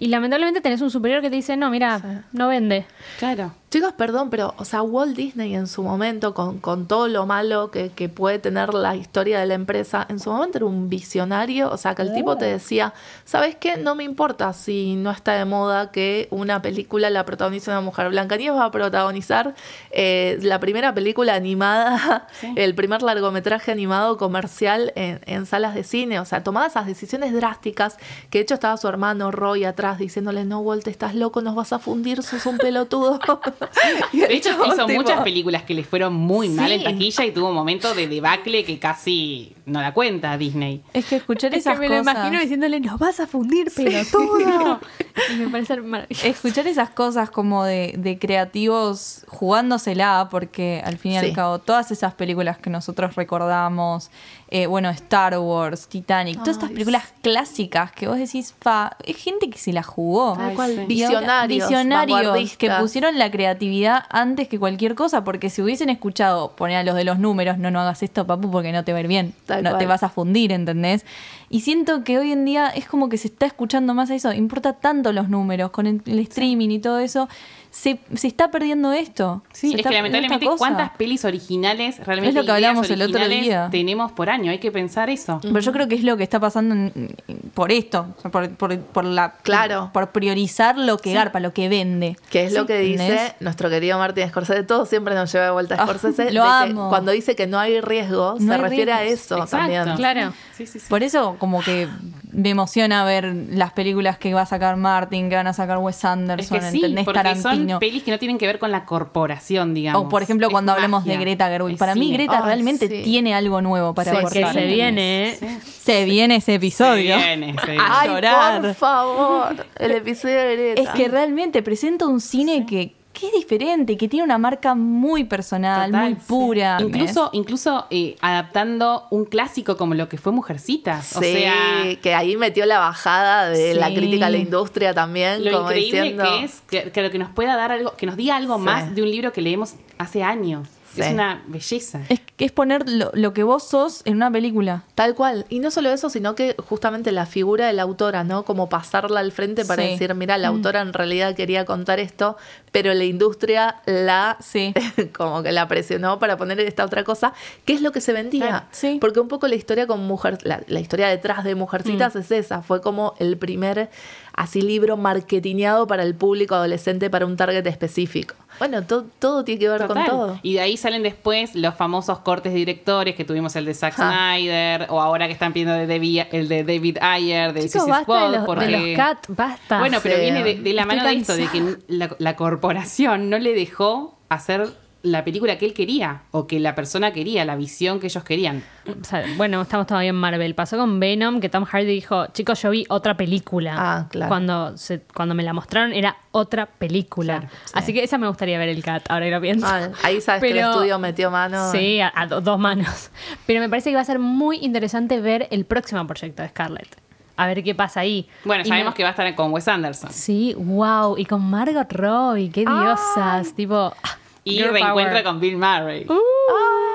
Y 0.01 0.07
lamentablemente 0.07 0.61
tenés 0.61 0.81
un 0.81 0.91
superior 0.91 1.21
que 1.21 1.29
te 1.29 1.35
dice, 1.37 1.57
no, 1.57 1.71
mira, 1.71 2.25
no 2.33 2.47
vende. 2.49 2.87
Claro. 3.19 3.53
Chicos, 3.71 3.93
perdón, 3.93 4.31
pero, 4.31 4.55
o 4.57 4.65
sea, 4.65 4.81
Walt 4.81 5.15
Disney 5.15 5.55
en 5.55 5.67
su 5.67 5.83
momento, 5.83 6.33
con, 6.33 6.59
con 6.59 6.87
todo 6.87 7.07
lo 7.07 7.27
malo 7.27 7.71
que, 7.71 7.91
que 7.91 8.09
puede 8.09 8.39
tener 8.39 8.73
la 8.73 8.97
historia 8.97 9.41
de 9.41 9.47
la 9.47 9.53
empresa, 9.53 10.07
en 10.09 10.19
su 10.19 10.31
momento 10.31 10.57
era 10.57 10.65
un 10.65 10.89
visionario, 10.89 11.71
o 11.71 11.77
sea, 11.77 11.95
que 11.95 12.01
el 12.01 12.15
tipo 12.15 12.39
te 12.39 12.47
decía, 12.47 12.95
¿sabes 13.27 13.57
qué? 13.57 13.77
No 13.77 13.95
me 13.95 14.05
importa 14.05 14.55
si 14.55 14.97
no 14.97 15.11
está 15.11 15.35
de 15.35 15.45
moda 15.45 15.91
que 15.91 16.29
una 16.31 16.63
película 16.63 17.11
la 17.11 17.27
protagonice 17.27 17.71
una 17.71 17.83
mujer. 17.83 18.09
Blancanieves 18.09 18.59
va 18.59 18.65
a 18.65 18.71
protagonizar 18.71 19.55
eh, 19.91 20.39
la 20.41 20.61
primera 20.61 20.95
película 20.95 21.35
animada, 21.35 22.27
el 22.57 22.75
primer 22.75 23.03
largometraje 23.03 23.71
animado 23.71 24.17
comercial 24.17 24.95
en, 24.97 25.21
en 25.27 25.45
salas 25.45 25.75
de 25.75 25.85
cine, 25.85 26.21
o 26.21 26.25
sea, 26.25 26.43
tomaba 26.43 26.69
esas 26.69 26.87
decisiones 26.87 27.35
drásticas, 27.35 27.99
que 28.31 28.39
de 28.39 28.45
hecho 28.45 28.55
estaba 28.55 28.79
su 28.79 28.89
hermano 28.89 29.31
Roy 29.31 29.65
atrás 29.65 29.99
diciéndole, 29.99 30.47
no, 30.47 30.61
Walt, 30.61 30.89
estás 30.89 31.15
loco, 31.15 31.43
nos 31.43 31.55
vas 31.55 31.75
a 31.75 31.79
fundir, 31.79 32.23
sos 32.23 32.47
un 32.47 32.57
pelotudo. 32.57 33.21
De 34.13 34.35
hecho, 34.35 34.51
hizo 34.67 34.87
tipo, 34.87 35.01
muchas 35.01 35.23
películas 35.23 35.63
que 35.63 35.75
le 35.75 35.85
fueron 35.85 36.15
muy 36.15 36.49
mal 36.49 36.73
en 36.73 36.83
taquilla 36.83 37.25
y 37.25 37.33
tuvo 37.33 37.49
un 37.49 37.55
momento 37.55 37.95
de 37.95 38.07
debacle 38.09 38.65
que 38.65 38.79
casi 38.79 39.55
no 39.69 39.81
la 39.81 39.93
cuenta 39.95 40.37
Disney. 40.39 40.83
Es 40.93 41.07
que 41.07 41.17
escuchar 41.17 41.51
Es 41.51 41.55
que 41.65 41.71
esas 41.71 41.79
me 41.79 41.89
lo 41.89 41.99
imagino 41.99 42.41
diciéndole, 42.41 42.81
nos 42.81 42.99
vas 42.99 43.21
a 43.21 43.27
fundir, 43.27 43.73
pelotudo. 43.75 44.81
y 45.33 45.37
me 45.37 45.49
parece 45.49 45.77
maravilloso. 45.81 46.27
Escuchar 46.27 46.67
esas 46.67 46.91
cosas 46.91 47.31
como 47.31 47.65
de, 47.65 47.95
de 47.99 48.19
creativos 48.19 49.25
jugándosela, 49.29 50.29
porque 50.31 50.83
al 50.85 50.97
fin 50.99 51.13
y 51.13 51.19
Sí. 51.21 51.27
al 51.27 51.33
cabo, 51.33 51.59
todas 51.59 51.91
esas 51.91 52.15
películas 52.15 52.59
que 52.59 52.71
nosotros 52.71 53.15
recordamos, 53.17 54.11
eh, 54.51 54.67
bueno, 54.67 54.89
Star 54.91 55.39
Wars, 55.39 55.89
Titanic, 55.89 56.37
todas 56.39 56.57
estas 56.57 56.69
Ay, 56.71 56.75
películas 56.75 57.05
clásicas 57.23 57.93
que 57.93 58.07
vos 58.09 58.17
decís, 58.19 58.55
fa, 58.61 58.97
es 59.05 59.17
gente 59.17 59.51
que 59.51 59.59
se 59.59 59.73
la 59.73 59.83
jugó. 59.83 60.35
Tal 60.37 60.55
cual. 60.55 60.71
Y 60.73 61.03
ahora- 61.03 61.47
Visionarios, 61.47 61.69
visionarios 61.69 62.57
que 62.57 62.71
pusieron 62.71 63.19
la 63.19 63.31
creatividad 63.31 64.05
antes 64.11 64.49
que 64.49 64.59
cualquier 64.59 64.95
cosa, 64.95 65.25
porque 65.25 65.51
si 65.51 65.61
hubiesen 65.63 65.91
escuchado, 65.91 66.53
poner 66.53 66.77
a 66.79 66.83
los 66.85 66.95
de 66.95 67.05
los 67.05 67.19
números, 67.19 67.59
no, 67.59 67.71
no 67.71 67.81
hagas 67.81 68.03
esto, 68.03 68.27
papu, 68.27 68.51
porque 68.51 68.73
no 68.73 68.85
te 68.85 68.93
va 68.93 68.99
a 68.99 69.01
ir 69.03 69.09
bien, 69.09 69.35
Tal 69.47 69.58
no 69.63 69.71
cual. 69.71 69.79
te 69.79 69.87
vas 69.87 70.03
a 70.03 70.09
fundir, 70.09 70.53
¿entendés? 70.53 71.05
Y 71.49 71.61
siento 71.61 72.05
que 72.05 72.19
hoy 72.19 72.33
en 72.33 72.45
día 72.45 72.69
es 72.69 72.87
como 72.87 73.09
que 73.09 73.19
se 73.19 73.29
está 73.29 73.47
escuchando 73.47 73.95
más 73.95 74.11
a 74.11 74.15
eso, 74.15 74.33
importa 74.33 74.75
tanto 74.75 75.13
los 75.13 75.29
números, 75.29 75.71
con 75.71 75.87
el, 75.87 76.03
el 76.07 76.19
streaming 76.21 76.71
y 76.71 76.79
todo 76.79 76.99
eso, 76.99 77.29
se, 77.71 78.01
se 78.15 78.27
está 78.27 78.51
perdiendo 78.51 78.93
esto. 78.93 79.43
Sí, 79.53 79.69
Se 79.69 79.75
es 79.75 79.79
está 79.81 79.91
que 79.91 79.97
lamentablemente 79.97 80.47
cuántas 80.57 80.91
pelis 80.97 81.25
originales 81.25 81.99
realmente 82.05 82.31
Es 82.31 82.35
lo 82.35 82.45
que 82.45 82.51
hablamos 82.53 82.91
el 82.91 83.03
otro 83.03 83.29
día. 83.29 83.69
tenemos 83.71 84.11
por 84.13 84.31
año, 84.31 84.51
hay 84.51 84.59
que 84.59 84.73
pensar 84.73 85.11
eso. 85.11 85.39
Pero 85.43 85.61
yo 85.61 85.73
creo 85.73 85.87
que 85.89 85.95
es 85.97 86.03
lo 86.05 86.17
que 86.17 86.23
está 86.23 86.41
pasando 86.41 86.75
en- 86.75 87.15
por 87.55 87.71
esto, 87.73 88.07
por, 88.33 88.51
por- 88.51 88.79
por 88.81 89.05
la, 89.05 89.33
Claro. 89.43 89.91
por 89.93 90.11
priorizar 90.11 90.77
lo 90.79 90.99
que 90.99 91.13
garpa, 91.13 91.41
lo 91.41 91.53
que 91.53 91.69
vende. 91.69 92.17
Que 92.31 92.45
es 92.45 92.53
lo 92.53 92.67
que 92.67 92.79
dice 92.79 93.35
nuestro 93.41 93.69
querido 93.71 93.99
Martín 93.99 94.29
Scorsese. 94.29 94.63
Todo 94.65 94.87
siempre 94.87 95.15
nos 95.15 95.31
lleva 95.33 95.45
de 95.47 95.51
vuelta 95.53 95.75
a 95.77 95.83
Ah, 95.83 95.87
Scorsese. 95.87 96.33
lo 96.33 96.43
de 96.45 96.49
que 96.67 96.71
amo. 96.73 96.89
cuando 96.89 97.13
dice 97.13 97.37
que 97.37 97.47
no 97.47 97.59
hay 97.59 97.81
riesgo, 97.81 98.37
No 98.39 98.47
se 98.47 98.55
hay 98.55 98.61
refiere 98.61 98.93
a 98.93 99.05
eso 99.05 99.37
Exacto. 99.37 99.57
también. 99.57 99.97
Claro. 99.97 100.33
Sí, 100.59 100.67
sí, 100.67 100.79
sí. 100.81 100.87
Por 100.89 101.03
eso 101.03 101.37
como 101.39 101.63
que 101.63 101.89
me 102.33 102.51
emociona 102.51 103.05
ver 103.05 103.33
las 103.51 103.73
películas 103.73 104.19
que 104.19 104.35
va 104.35 104.43
a 104.43 104.47
sacar 104.47 104.77
Martin, 104.77 105.31
que 105.31 105.37
van 105.37 105.47
a 105.47 105.53
sacar 105.55 105.79
Wes 105.79 105.97
Es 105.99 106.05
Anderson, 106.05 106.59
que 106.59 106.71
sí, 106.71 106.77
¿entendés? 106.79 107.05
porque 107.05 107.19
Tarantino. 107.21 107.71
son 107.75 107.79
pelis 107.81 108.03
que 108.03 108.11
no 108.11 108.19
tienen 108.19 108.39
que 108.39 108.47
ver 108.47 108.59
con 108.59 108.71
la 108.73 108.85
corporación, 108.85 109.73
digamos. 109.73 110.03
O 110.05 110.09
por 110.09 110.23
ejemplo 110.23 110.49
Es 110.49 110.53
cuando 110.53 110.73
hablamos 110.73 111.05
de 111.05 111.11
magia, 111.13 111.21
Greta 111.21 111.49
Gerwig. 111.49 111.75
es 111.75 111.79
Para 111.79 111.95
mí. 111.95 112.13
Greta 112.13 112.41
realmente 112.43 112.89
sí. 112.89 113.03
tiene 113.05 113.35
algo 113.35 113.63
nuevo 113.63 113.95
para 113.95 114.11
Sí, 114.11 114.17
aportar. 114.19 114.53
Se 114.53 114.67
viene, 114.67 115.29
¿eh? 115.31 115.39
Se 115.81 116.05
viene 116.05 116.37
ese 116.37 116.55
episodio. 116.57 117.17
Se 117.19 117.25
viene, 117.25 117.55
se 117.65 117.71
viene. 117.71 117.83
A 117.87 118.01
Ay, 118.01 118.09
llorar. 118.11 118.61
por 118.61 118.75
favor. 118.75 119.67
El 119.79 119.93
episodio 119.93 120.41
de 120.41 120.57
Greta. 120.75 120.83
Es 120.83 120.89
que 120.91 121.09
realmente 121.09 121.63
presenta 121.63 122.07
un 122.07 122.21
cine 122.21 122.67
que, 122.67 122.95
que 123.19 123.27
es 123.27 123.33
diferente, 123.33 123.97
que 123.97 124.07
tiene 124.09 124.25
una 124.25 124.39
marca 124.39 124.75
muy 124.75 125.25
personal, 125.25 125.91
Total, 125.91 126.05
muy 126.11 126.15
sí. 126.15 126.21
pura. 126.29 126.79
Incluso, 126.81 127.31
incluso 127.33 127.87
eh, 127.91 128.17
adaptando 128.21 129.07
un 129.11 129.25
clásico 129.25 129.77
como 129.77 129.95
lo 129.95 130.09
que 130.09 130.19
fue 130.19 130.31
Mujercitas. 130.33 131.17
O 131.17 131.21
Sí, 131.21 131.33
sea, 131.33 131.53
que 132.01 132.15
ahí 132.15 132.37
metió 132.37 132.65
la 132.67 132.79
bajada 132.79 133.49
de 133.51 133.75
la 133.75 133.93
crítica 133.93 134.27
a 134.27 134.31
la 134.31 134.39
industria 134.39 134.95
también, 134.95 135.45
lo 135.45 135.51
como 135.51 135.71
increíble 135.71 136.01
diciendo. 136.03 136.25
que 136.25 136.45
es 136.45 136.61
que, 136.69 136.93
que 136.93 137.03
lo 137.03 137.11
que 137.11 137.19
nos 137.19 137.31
pueda 137.31 137.57
dar 137.57 137.73
algo, 137.73 137.95
que 137.97 138.07
nos 138.07 138.17
diga 138.17 138.37
algo 138.37 138.57
Sí. 138.59 138.63
más 138.65 138.95
de 138.95 139.03
un 139.03 139.11
libro 139.11 139.33
que 139.33 139.41
leemos 139.41 139.75
hace 139.99 140.23
años. 140.23 140.69
Sí. 140.95 141.03
Es 141.03 141.13
una 141.13 141.43
belleza. 141.47 142.01
es, 142.09 142.21
es 142.39 142.53
poner 142.53 142.89
lo, 142.89 143.11
lo 143.15 143.33
que 143.33 143.43
vos 143.43 143.63
sos 143.69 144.03
en 144.05 144.17
una 144.17 144.31
película. 144.31 144.85
Tal 144.95 145.15
cual. 145.15 145.45
Y 145.49 145.59
no 145.61 145.71
solo 145.71 145.91
eso, 145.91 146.09
sino 146.11 146.35
que 146.35 146.57
justamente 146.59 147.13
la 147.13 147.27
figura 147.27 147.67
de 147.67 147.73
la 147.75 147.83
autora, 147.83 148.25
¿no? 148.25 148.45
Como 148.45 148.69
pasarla 148.69 149.21
al 149.21 149.31
frente 149.33 149.65
para 149.65 149.83
Sí. 149.83 149.91
decir, 149.91 150.15
mira, 150.15 150.39
la 150.39 150.49
autora 150.49 150.81
en 150.81 150.93
realidad 150.93 151.35
quería 151.37 151.65
contar 151.65 152.01
esto, 152.01 152.37
pero 152.73 152.93
la 152.95 153.05
industria 153.05 153.77
la 153.87 154.37
Sí. 154.41 154.73
como 155.17 155.43
que 155.43 155.53
la 155.53 155.69
presionó 155.69 156.19
para 156.19 156.37
poner 156.37 156.59
esta 156.61 156.85
otra 156.85 157.05
cosa, 157.05 157.33
que 157.65 157.75
es 157.75 157.83
lo 157.83 157.93
que 157.93 158.01
se 158.01 158.13
vendía. 158.13 158.67
Sí. 158.71 158.99
Porque 159.01 159.21
un 159.21 159.29
poco 159.29 159.47
la 159.49 159.55
historia 159.57 159.87
con 159.87 160.01
mujer, 160.07 160.39
la, 160.43 160.63
la 160.69 160.81
historia 160.81 161.09
detrás 161.09 161.45
de 161.45 161.55
Mujercitas 161.55 162.15
Mm. 162.15 162.19
es 162.19 162.31
esa, 162.31 162.63
fue 162.63 162.81
como 162.81 163.15
el 163.19 163.37
primer 163.37 163.91
así 164.39 164.63
libro 164.63 164.97
marketineado 164.97 165.87
para 165.87 166.03
el 166.05 166.15
público 166.15 166.55
adolescente 166.55 167.11
para 167.11 167.27
un 167.27 167.37
target 167.37 167.67
específico. 167.67 168.35
Bueno, 168.59 168.83
to- 168.85 169.07
todo 169.19 169.45
tiene 169.45 169.59
que 169.61 169.69
ver 169.69 169.81
Total. 169.87 169.97
con 169.97 170.07
todo. 170.07 170.41
Y 170.43 170.55
de 170.55 170.61
ahí 170.61 170.77
salen 170.77 171.03
después 171.03 171.55
los 171.55 171.75
famosos 171.75 172.21
cortes 172.21 172.53
de 172.53 172.59
directores 172.59 173.15
que 173.15 173.25
tuvimos 173.25 173.55
el 173.57 173.65
de 173.65 173.75
Zack. 173.75 173.95
Snyder 173.95 174.87
o 174.91 175.01
ahora 175.01 175.27
que 175.27 175.33
están 175.33 175.53
pidiendo 175.53 175.75
de 175.75 176.27
el 176.33 176.49
de 176.49 176.65
David 176.65 176.99
Ayer 177.01 177.53
de 177.53 177.69
Chicos, 177.69 177.87
basta 177.89 178.03
Squad, 178.05 178.31
de 178.31 178.37
los, 178.39 178.47
porque- 178.47 178.67
de 178.67 178.71
los 178.89 178.97
cat, 178.97 179.27
basta. 179.29 179.79
Bueno, 179.81 179.99
pero 180.03 180.19
viene 180.21 180.43
de, 180.43 180.55
de 180.57 180.73
la 180.73 180.85
mano 180.87 181.05
de 181.05 181.13
esto, 181.15 181.35
de 181.35 181.47
que 181.49 181.77
la, 181.89 182.15
la 182.19 182.37
corporación 182.37 183.31
no 183.31 183.39
le 183.39 183.55
dejó 183.55 184.19
hacer 184.29 184.69
la 185.03 185.25
película 185.25 185.57
que 185.59 185.65
él 185.65 185.75
quería 185.75 186.23
o 186.33 186.47
que 186.49 186.59
la 186.59 186.75
persona 186.75 187.13
quería, 187.13 187.45
la 187.45 187.55
visión 187.55 188.01
que 188.01 188.07
ellos 188.09 188.25
querían. 188.25 188.65
O 189.01 189.05
sea, 189.05 189.23
bueno, 189.37 189.63
estamos 189.63 189.87
todavía 189.87 190.11
en 190.11 190.17
Marvel. 190.17 190.55
Pasó 190.57 190.77
con 190.77 190.99
Venom, 190.99 191.39
que 191.41 191.49
Tom 191.49 191.65
Hardy 191.65 191.87
dijo, 191.87 192.27
chicos, 192.33 192.61
yo 192.63 192.71
vi 192.71 192.85
otra 192.89 193.17
película. 193.17 193.75
Ah, 193.79 194.07
claro. 194.11 194.29
Cuando, 194.29 194.77
se, 194.77 195.01
cuando 195.15 195.35
me 195.37 195.45
la 195.45 195.53
mostraron 195.53 195.93
era 195.93 196.17
otra 196.33 196.67
película. 196.67 197.39
Claro, 197.41 197.55
Así 197.75 197.93
que 197.95 198.03
esa 198.03 198.19
me 198.19 198.27
gustaría 198.27 198.59
ver 198.59 198.69
el 198.71 198.83
cat, 198.83 199.05
ahora 199.09 199.27
que 199.27 199.31
lo 199.31 199.41
pienso. 199.41 199.67
Ah, 199.69 199.89
ahí 200.03 200.21
sabes 200.21 200.43
que 200.43 200.51
el 200.51 200.59
estudio 200.59 200.99
metió 200.99 201.31
mano. 201.31 201.71
Sí, 201.71 202.01
a, 202.01 202.13
a 202.15 202.27
do- 202.27 202.41
dos 202.41 202.59
manos. 202.59 203.11
Pero 203.47 203.61
me 203.61 203.69
parece 203.69 203.91
que 203.91 203.97
va 203.97 204.03
a 204.03 204.05
ser 204.05 204.19
muy 204.19 204.59
interesante 204.59 205.21
ver 205.21 205.47
el 205.53 205.65
próximo 205.65 206.05
proyecto 206.09 206.43
de 206.43 206.49
Scarlett. 206.49 206.97
A 207.37 207.47
ver 207.47 207.63
qué 207.63 207.73
pasa 207.73 208.01
ahí. 208.01 208.29
Bueno, 208.45 208.65
Y 208.65 208.69
sabemos 208.69 208.95
me- 208.95 208.97
que 208.97 209.05
va 209.05 209.11
a 209.11 209.13
estar 209.13 209.33
con 209.37 209.53
Wes 209.53 209.69
Anderson. 209.69 210.11
Sí, 210.13 210.55
wow. 210.59 211.17
Y 211.17 211.25
con 211.25 211.41
Margot 211.49 211.87
Robbie, 211.93 212.51
qué 212.51 212.63
diosas. 212.63 213.55
Tipo. 213.55 213.95
ah, 214.03 214.17
Y 214.51 214.57
girl 214.59 214.73
reencuentra 214.73 215.13
power. 215.13 215.25
con 215.25 215.41
Bill 215.41 215.57
Murray. 215.57 216.07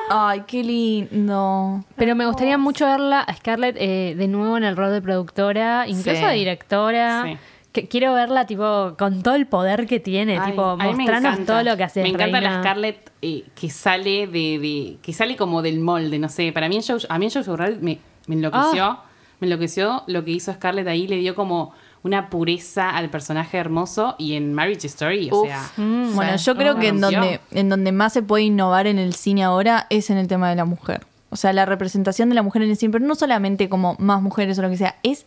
Ay, 0.10 0.44
qué 0.48 0.64
lindo. 0.64 1.84
Pero 1.96 2.16
me 2.16 2.26
gustaría 2.26 2.58
mucho 2.58 2.86
verla 2.86 3.22
a 3.22 3.34
Scarlett 3.34 3.76
eh, 3.80 4.16
de 4.18 4.28
nuevo 4.28 4.58
en 4.58 4.64
el 4.64 4.76
rol 4.76 4.92
de 4.92 5.02
productora, 5.02 5.86
incluso 5.88 6.16
Sí. 6.20 6.26
de 6.26 6.34
directora. 6.34 7.24
Sí. 7.26 7.38
Que 7.72 7.88
quiero 7.88 8.14
verla 8.14 8.46
tipo 8.46 8.94
con 9.00 9.24
todo 9.24 9.34
el 9.34 9.48
poder 9.48 9.88
que 9.88 10.00
tiene, 10.00 10.38
Ay, 10.38 10.52
tipo 10.52 10.64
a 10.64 10.76
mí 10.78 10.84
me 10.84 10.94
mostrarnos 10.94 11.34
encanta. 11.34 11.54
todo 11.54 11.64
lo 11.64 11.76
que 11.76 11.84
hace. 11.84 12.04
Me 12.04 12.10
encanta 12.10 12.40
reina. 12.40 12.58
la 12.58 12.62
Scarlett 12.62 13.12
eh, 13.24 13.46
que 13.60 13.70
sale 13.72 14.28
de, 14.28 14.60
de- 14.60 14.98
que 15.02 15.12
sale 15.14 15.36
como 15.36 15.64
del 15.64 15.80
molde, 15.80 16.20
no 16.20 16.30
sé. 16.30 16.52
Para 16.52 16.70
mí 16.70 16.76
en 16.76 16.84
Jojo, 16.84 17.08
a 17.10 17.18
mí 17.18 17.26
en 17.26 17.32
Jojo 17.32 17.58
Rabbit 17.58 17.80
me, 17.82 17.98
me 18.28 18.36
enloqueció, 18.36 18.84
Ah. 18.86 19.04
me 19.40 19.48
enloqueció 19.48 20.04
lo 20.06 20.24
que 20.24 20.32
hizo 20.32 20.54
Scarlett 20.54 20.88
ahí, 20.88 21.08
le 21.08 21.16
dio 21.16 21.34
como 21.34 21.74
una 22.04 22.30
pureza 22.30 22.90
al 22.90 23.10
personaje 23.10 23.58
hermoso 23.58 24.16
y 24.18 24.34
en 24.34 24.54
Marriage 24.54 24.88
Story, 24.88 25.30
o 25.32 25.42
Uf. 25.44 25.48
sea, 25.48 25.72
Mm, 25.78 26.16
Bueno, 26.16 26.36
yo 26.36 26.56
creo 26.56 26.78
que 26.78 26.90
en 26.90 27.00
donde, 27.02 27.40
en 27.52 27.70
donde 27.70 27.92
más 27.94 28.12
se 28.14 28.22
puede 28.22 28.44
innovar 28.44 28.88
en 28.88 29.00
el 29.00 29.14
cine 29.14 29.44
ahora 29.44 29.88
es 29.90 30.10
en 30.10 30.18
el 30.18 30.28
tema 30.28 30.50
de 30.50 30.56
la 30.56 30.66
mujer. 30.66 31.06
O 31.30 31.36
sea, 31.36 31.52
la 31.54 31.66
representación 31.66 32.30
de 32.30 32.36
la 32.36 32.44
mujer 32.44 32.62
en 32.62 32.70
el 32.72 32.78
cine, 32.78 32.92
pero 32.92 33.06
no 33.06 33.16
solamente 33.16 33.70
como 33.70 33.96
más 34.00 34.22
mujeres 34.22 34.60
o 34.60 34.62
lo 34.62 34.70
que 34.70 34.78
sea, 34.78 34.98
es 35.02 35.26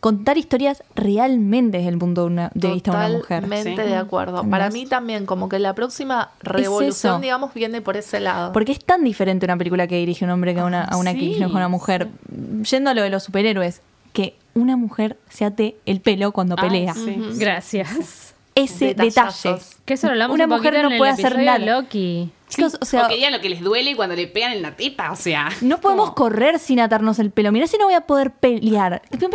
contar 0.00 0.36
historias 0.36 0.82
realmente 0.94 1.78
desde 1.78 1.90
el 1.90 1.98
punto 1.98 2.22
de, 2.22 2.26
una- 2.26 2.50
de 2.54 2.72
vista 2.72 2.90
de 2.90 2.96
una 2.96 3.08
mujer. 3.18 3.42
Totalmente 3.44 3.82
Sí. 3.84 3.88
de 3.88 3.96
acuerdo. 3.96 4.36
¿Entendés? 4.38 4.50
Para 4.50 4.70
mí 4.70 4.86
también, 4.86 5.24
como 5.26 5.48
que 5.48 5.58
la 5.58 5.74
próxima 5.74 6.30
revolución, 6.40 7.20
digamos, 7.20 7.54
viene 7.54 7.80
por 7.80 7.96
ese 7.96 8.20
lado. 8.20 8.52
Porque 8.52 8.72
es 8.72 8.84
tan 8.84 9.04
diferente 9.04 9.46
una 9.46 9.56
película 9.56 9.86
que 9.86 9.96
dirige 9.96 10.24
un 10.24 10.30
hombre 10.30 10.54
que 10.54 10.60
a 10.60 10.64
una, 10.64 10.84
a 10.84 10.96
una 10.96 11.12
que 11.14 11.20
dirige 11.20 11.46
una 11.46 11.68
mujer. 11.68 12.08
Yendo 12.70 12.90
a 12.90 12.94
lo 12.94 13.02
de 13.02 13.10
los 13.10 13.22
superhéroes, 13.22 13.80
que 14.14 14.34
una 14.54 14.76
mujer 14.78 15.18
se 15.28 15.44
ate 15.44 15.76
el 15.84 16.00
pelo 16.00 16.32
cuando 16.32 16.54
Ah, 16.56 16.62
pelea. 16.62 16.94
sí. 16.94 17.18
Gracias. 17.36 18.34
Ese 18.54 18.94
detalle. 18.94 19.58
Que 19.84 19.94
eso 19.94 20.06
lo 20.06 20.12
hablamos 20.12 20.34
Una 20.36 20.44
un 20.44 20.50
mujer 20.50 20.74
no 20.74 20.86
en 20.86 20.92
el 20.92 20.98
puede 20.98 21.10
hacer 21.12 21.36
nada. 21.42 21.58
Loki. 21.58 22.30
Chicos, 22.54 22.76
o 22.80 22.84
sea, 22.84 23.06
o 23.06 23.08
que 23.08 23.16
digan 23.16 23.32
lo 23.32 23.40
que 23.40 23.48
les 23.48 23.60
duele 23.60 23.96
cuando 23.96 24.14
le 24.16 24.26
pegan 24.26 24.52
en 24.52 24.62
la 24.62 24.76
teta, 24.76 25.12
o 25.12 25.16
sea. 25.16 25.48
No 25.60 25.80
podemos 25.80 26.12
correr 26.12 26.58
sin 26.58 26.80
atarnos 26.80 27.18
el 27.18 27.30
pelo. 27.30 27.50
Mirá 27.52 27.66
si 27.66 27.76
no 27.78 27.84
voy 27.86 27.94
a 27.94 28.02
poder 28.02 28.32
pelear. 28.32 29.02
No, 29.20 29.28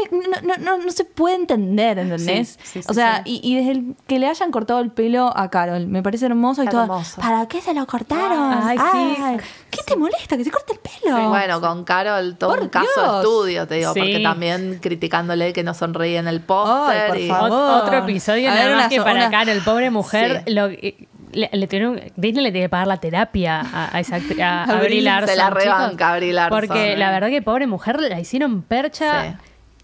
no, 0.44 0.56
no, 0.58 0.78
no 0.84 0.92
se 0.92 1.06
puede 1.06 1.36
entender, 1.36 2.00
¿entendés? 2.00 2.58
Sí, 2.62 2.64
sí, 2.64 2.82
sí, 2.84 2.88
o 2.90 2.94
sea, 2.94 3.24
sí. 3.26 3.40
y, 3.44 3.52
y 3.54 3.56
desde 3.58 3.72
el 3.72 3.96
que 4.08 4.20
le 4.20 4.28
hayan 4.28 4.52
cortado 4.52 4.80
el 4.80 4.92
pelo 4.92 5.32
a 5.36 5.50
Carol, 5.50 5.88
me 5.88 6.02
parece 6.04 6.26
hermoso 6.26 6.64
y 6.64 6.68
todo. 6.68 6.84
Hermoso. 6.84 7.22
¿Para 7.22 7.48
qué 7.48 7.62
se 7.62 7.74
lo 7.74 7.86
cortaron? 7.88 8.54
Ay, 8.64 8.78
sí. 8.92 9.16
¿Qué 9.70 9.82
te 9.86 9.96
molesta? 9.96 10.38
Que 10.38 10.44
se 10.44 10.52
corte 10.52 10.74
el 10.74 10.80
pelo. 10.80 11.30
Bueno, 11.30 11.62
con 11.62 11.84
Carol 11.84 12.36
todo 12.38 12.52
Por 12.52 12.62
un 12.62 12.70
caso 12.70 12.88
Dios. 12.96 13.12
de 13.14 13.18
estudio, 13.20 13.68
te 13.68 13.76
digo, 13.76 13.94
Sí. 13.94 14.00
porque 14.00 14.20
también 14.22 14.80
criticándole 14.82 15.54
que 15.54 15.64
no 15.64 15.74
sonreía 15.74 16.20
en 16.20 16.28
el 16.28 16.42
póster. 16.42 17.08
por 17.08 17.18
y- 17.18 17.28
favor. 17.28 17.50
Ot- 17.52 17.84
Otro 17.84 17.98
episodio 18.00 18.50
A 18.50 18.54
nada 18.54 18.66
ver, 18.66 18.76
más 18.76 18.86
una 18.86 18.90
que 18.90 19.02
para 19.02 19.28
una- 19.28 19.30
Carol, 19.32 19.62
pobre 19.64 19.90
mujer, 19.92 20.44
Sí. 20.46 20.54
lo, 20.54 20.70
le, 21.32 21.50
le 21.52 21.68
tuvieron- 21.68 22.02
Disney 22.16 22.44
le 22.44 22.52
tiene 22.52 22.66
que 22.66 22.70
pagar 22.70 22.88
la 22.88 22.98
terapia 22.98 23.62
a, 23.62 23.96
a 23.96 24.00
esa 24.00 24.16
a, 24.42 24.64
a 24.64 24.64
Abril 24.64 24.80
Brie 24.88 25.00
se 25.00 25.06
Larson, 25.06 25.38
la 25.38 25.48
chicos. 25.50 25.64
rebanca, 25.64 26.16
Brie 26.18 26.34
Larson, 26.34 26.60
Porque 26.60 26.94
eh. 26.94 26.98
la 26.98 27.12
verdad 27.12 27.30
que 27.30 27.42
pobre 27.42 27.68
mujer 27.68 28.00
la 28.02 28.20
hicieron 28.20 28.62
percha 28.62 29.24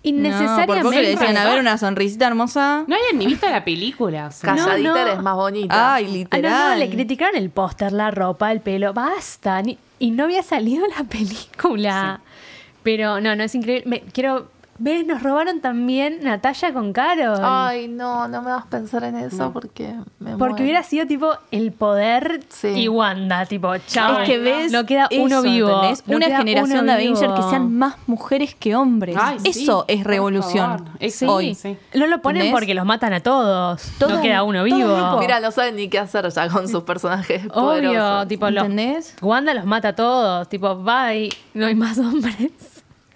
Sí. 0.04 0.10
innecesariamente. 0.10 0.84
No, 0.84 0.92
le 0.92 1.10
decían, 1.10 1.38
a 1.38 1.46
ver, 1.46 1.60
una 1.60 1.78
sonrisita 1.78 2.28
hermosa. 2.28 2.84
No 2.88 2.96
habían 2.96 3.18
ni 3.18 3.26
visto 3.26 3.50
la 3.50 3.64
película, 3.66 4.28
o 4.28 4.32
sea. 4.32 4.56
Calladita 4.56 4.90
No, 4.90 4.96
no. 4.96 5.02
eres 5.02 5.22
más 5.22 5.36
bonita. 5.36 5.96
Ay, 5.96 6.06
Ah, 6.06 6.12
literal. 6.12 6.52
no, 6.52 6.70
no, 6.70 6.76
le 6.76 6.90
criticaron 6.90 7.36
el 7.36 7.50
póster, 7.50 7.92
la 7.92 8.12
ropa, 8.12 8.52
el 8.52 8.62
pelo, 8.62 8.94
basta. 8.94 9.62
ni- 9.62 9.78
y 9.98 10.12
no 10.12 10.26
había 10.26 10.44
salido 10.44 10.86
la 10.88 11.04
película. 11.10 12.20
Pero 12.84 13.20
no, 13.20 13.36
no, 13.36 13.44
es 13.44 13.56
increíble. 13.56 13.84
Me- 13.88 14.02
quiero 14.12 14.50
ves, 14.78 15.06
nos 15.06 15.24
robaron 15.24 15.62
también 15.62 16.20
Natalia 16.22 16.74
con 16.74 16.94
Carol. 16.94 17.40
Ay, 17.42 17.88
no, 17.88 18.28
no 18.28 18.42
me 18.42 18.52
vas 18.52 18.66
a 18.66 18.70
pensar 18.70 19.04
en 19.04 19.16
eso 19.18 19.52
porque 19.54 19.94
me 20.20 20.32
Porque 20.32 20.38
muero. 20.38 20.64
hubiera 20.64 20.84
sido 20.84 21.08
tipo 21.08 21.32
el 21.52 21.72
poder 21.72 22.42
Sí. 22.50 22.68
y 22.70 22.88
Wanda, 22.88 23.46
tipo, 23.46 23.76
chao. 23.88 24.20
es 24.20 24.28
que 24.28 24.38
ves 24.40 24.72
no 24.72 24.86
queda 24.86 25.08
uno 25.12 25.40
eso, 25.40 25.42
vivo. 25.44 25.82
Una 26.08 26.26
queda 26.28 26.38
generación 26.38 26.80
uno 26.82 26.84
de 26.84 26.92
Avengers 26.94 27.34
que 27.34 27.42
sean 27.50 27.74
más 27.74 27.96
mujeres 28.08 28.56
que 28.56 28.76
hombres. 28.76 29.16
Ay, 29.20 29.40
sí, 29.40 29.50
eso 29.64 29.86
es 29.88 30.04
revolución. 30.04 30.90
Es- 31.00 31.16
Sí. 31.16 31.26
hoy. 31.28 31.56
Sí. 31.56 31.78
No 31.94 32.08
lo 32.08 32.22
ponen 32.22 32.52
porque 32.52 32.74
los 32.74 32.86
matan 32.86 33.14
a 33.14 33.22
todos. 33.22 33.82
Todo- 34.00 34.16
no 34.16 34.22
queda 34.22 34.44
uno 34.44 34.64
vivo. 34.64 35.18
Mira, 35.20 35.40
no 35.40 35.52
saben 35.52 35.76
ni 35.78 35.88
qué 35.90 36.00
hacer 36.00 36.30
ya 36.30 36.50
con 36.50 36.68
sus 36.68 36.84
personajes 36.84 37.44
Obvio, 37.54 37.92
poderosos. 37.92 38.28
tipo, 38.28 38.50
los, 38.50 38.64
¿Entendés? 38.66 39.16
Wanda 39.22 39.54
los 39.54 39.66
mata 39.66 39.90
a 39.90 39.96
todos. 39.96 40.50
Tipo, 40.50 40.76
bye, 40.76 41.30
no 41.54 41.66
hay 41.68 41.76
más 41.76 41.98
hombres. 41.98 42.52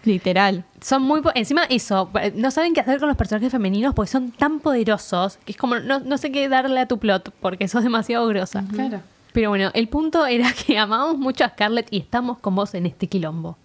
Literal. 0.05 0.63
Son 0.81 1.01
muy. 1.01 1.21
po- 1.21 1.31
Encima, 1.35 1.63
eso, 1.65 2.09
no 2.35 2.51
saben 2.51 2.73
qué 2.73 2.79
hacer 2.81 2.99
con 2.99 3.07
los 3.09 3.17
personajes 3.17 3.51
femeninos 3.51 3.93
porque 3.93 4.11
son 4.11 4.31
tan 4.31 4.59
poderosos 4.59 5.37
que 5.45 5.51
es 5.51 5.57
como, 5.57 5.79
no, 5.79 5.99
no 5.99 6.17
sé 6.17 6.31
qué 6.31 6.47
darle 6.47 6.79
a 6.79 6.87
tu 6.87 6.97
plot 6.99 7.31
porque 7.41 7.67
sos 7.67 7.83
demasiado 7.83 8.25
grosa. 8.27 8.63
Claro. 8.71 9.01
Pero 9.33 9.49
bueno, 9.49 9.71
el 9.73 9.87
punto 9.89 10.25
era 10.25 10.51
que 10.65 10.77
amamos 10.77 11.17
mucho 11.17 11.43
a 11.43 11.49
Scarlett 11.49 11.87
y 11.91 11.97
estamos 11.99 12.39
con 12.39 12.55
vos 12.55 12.73
en 12.75 12.85
este 12.85 13.07
quilombo. 13.07 13.57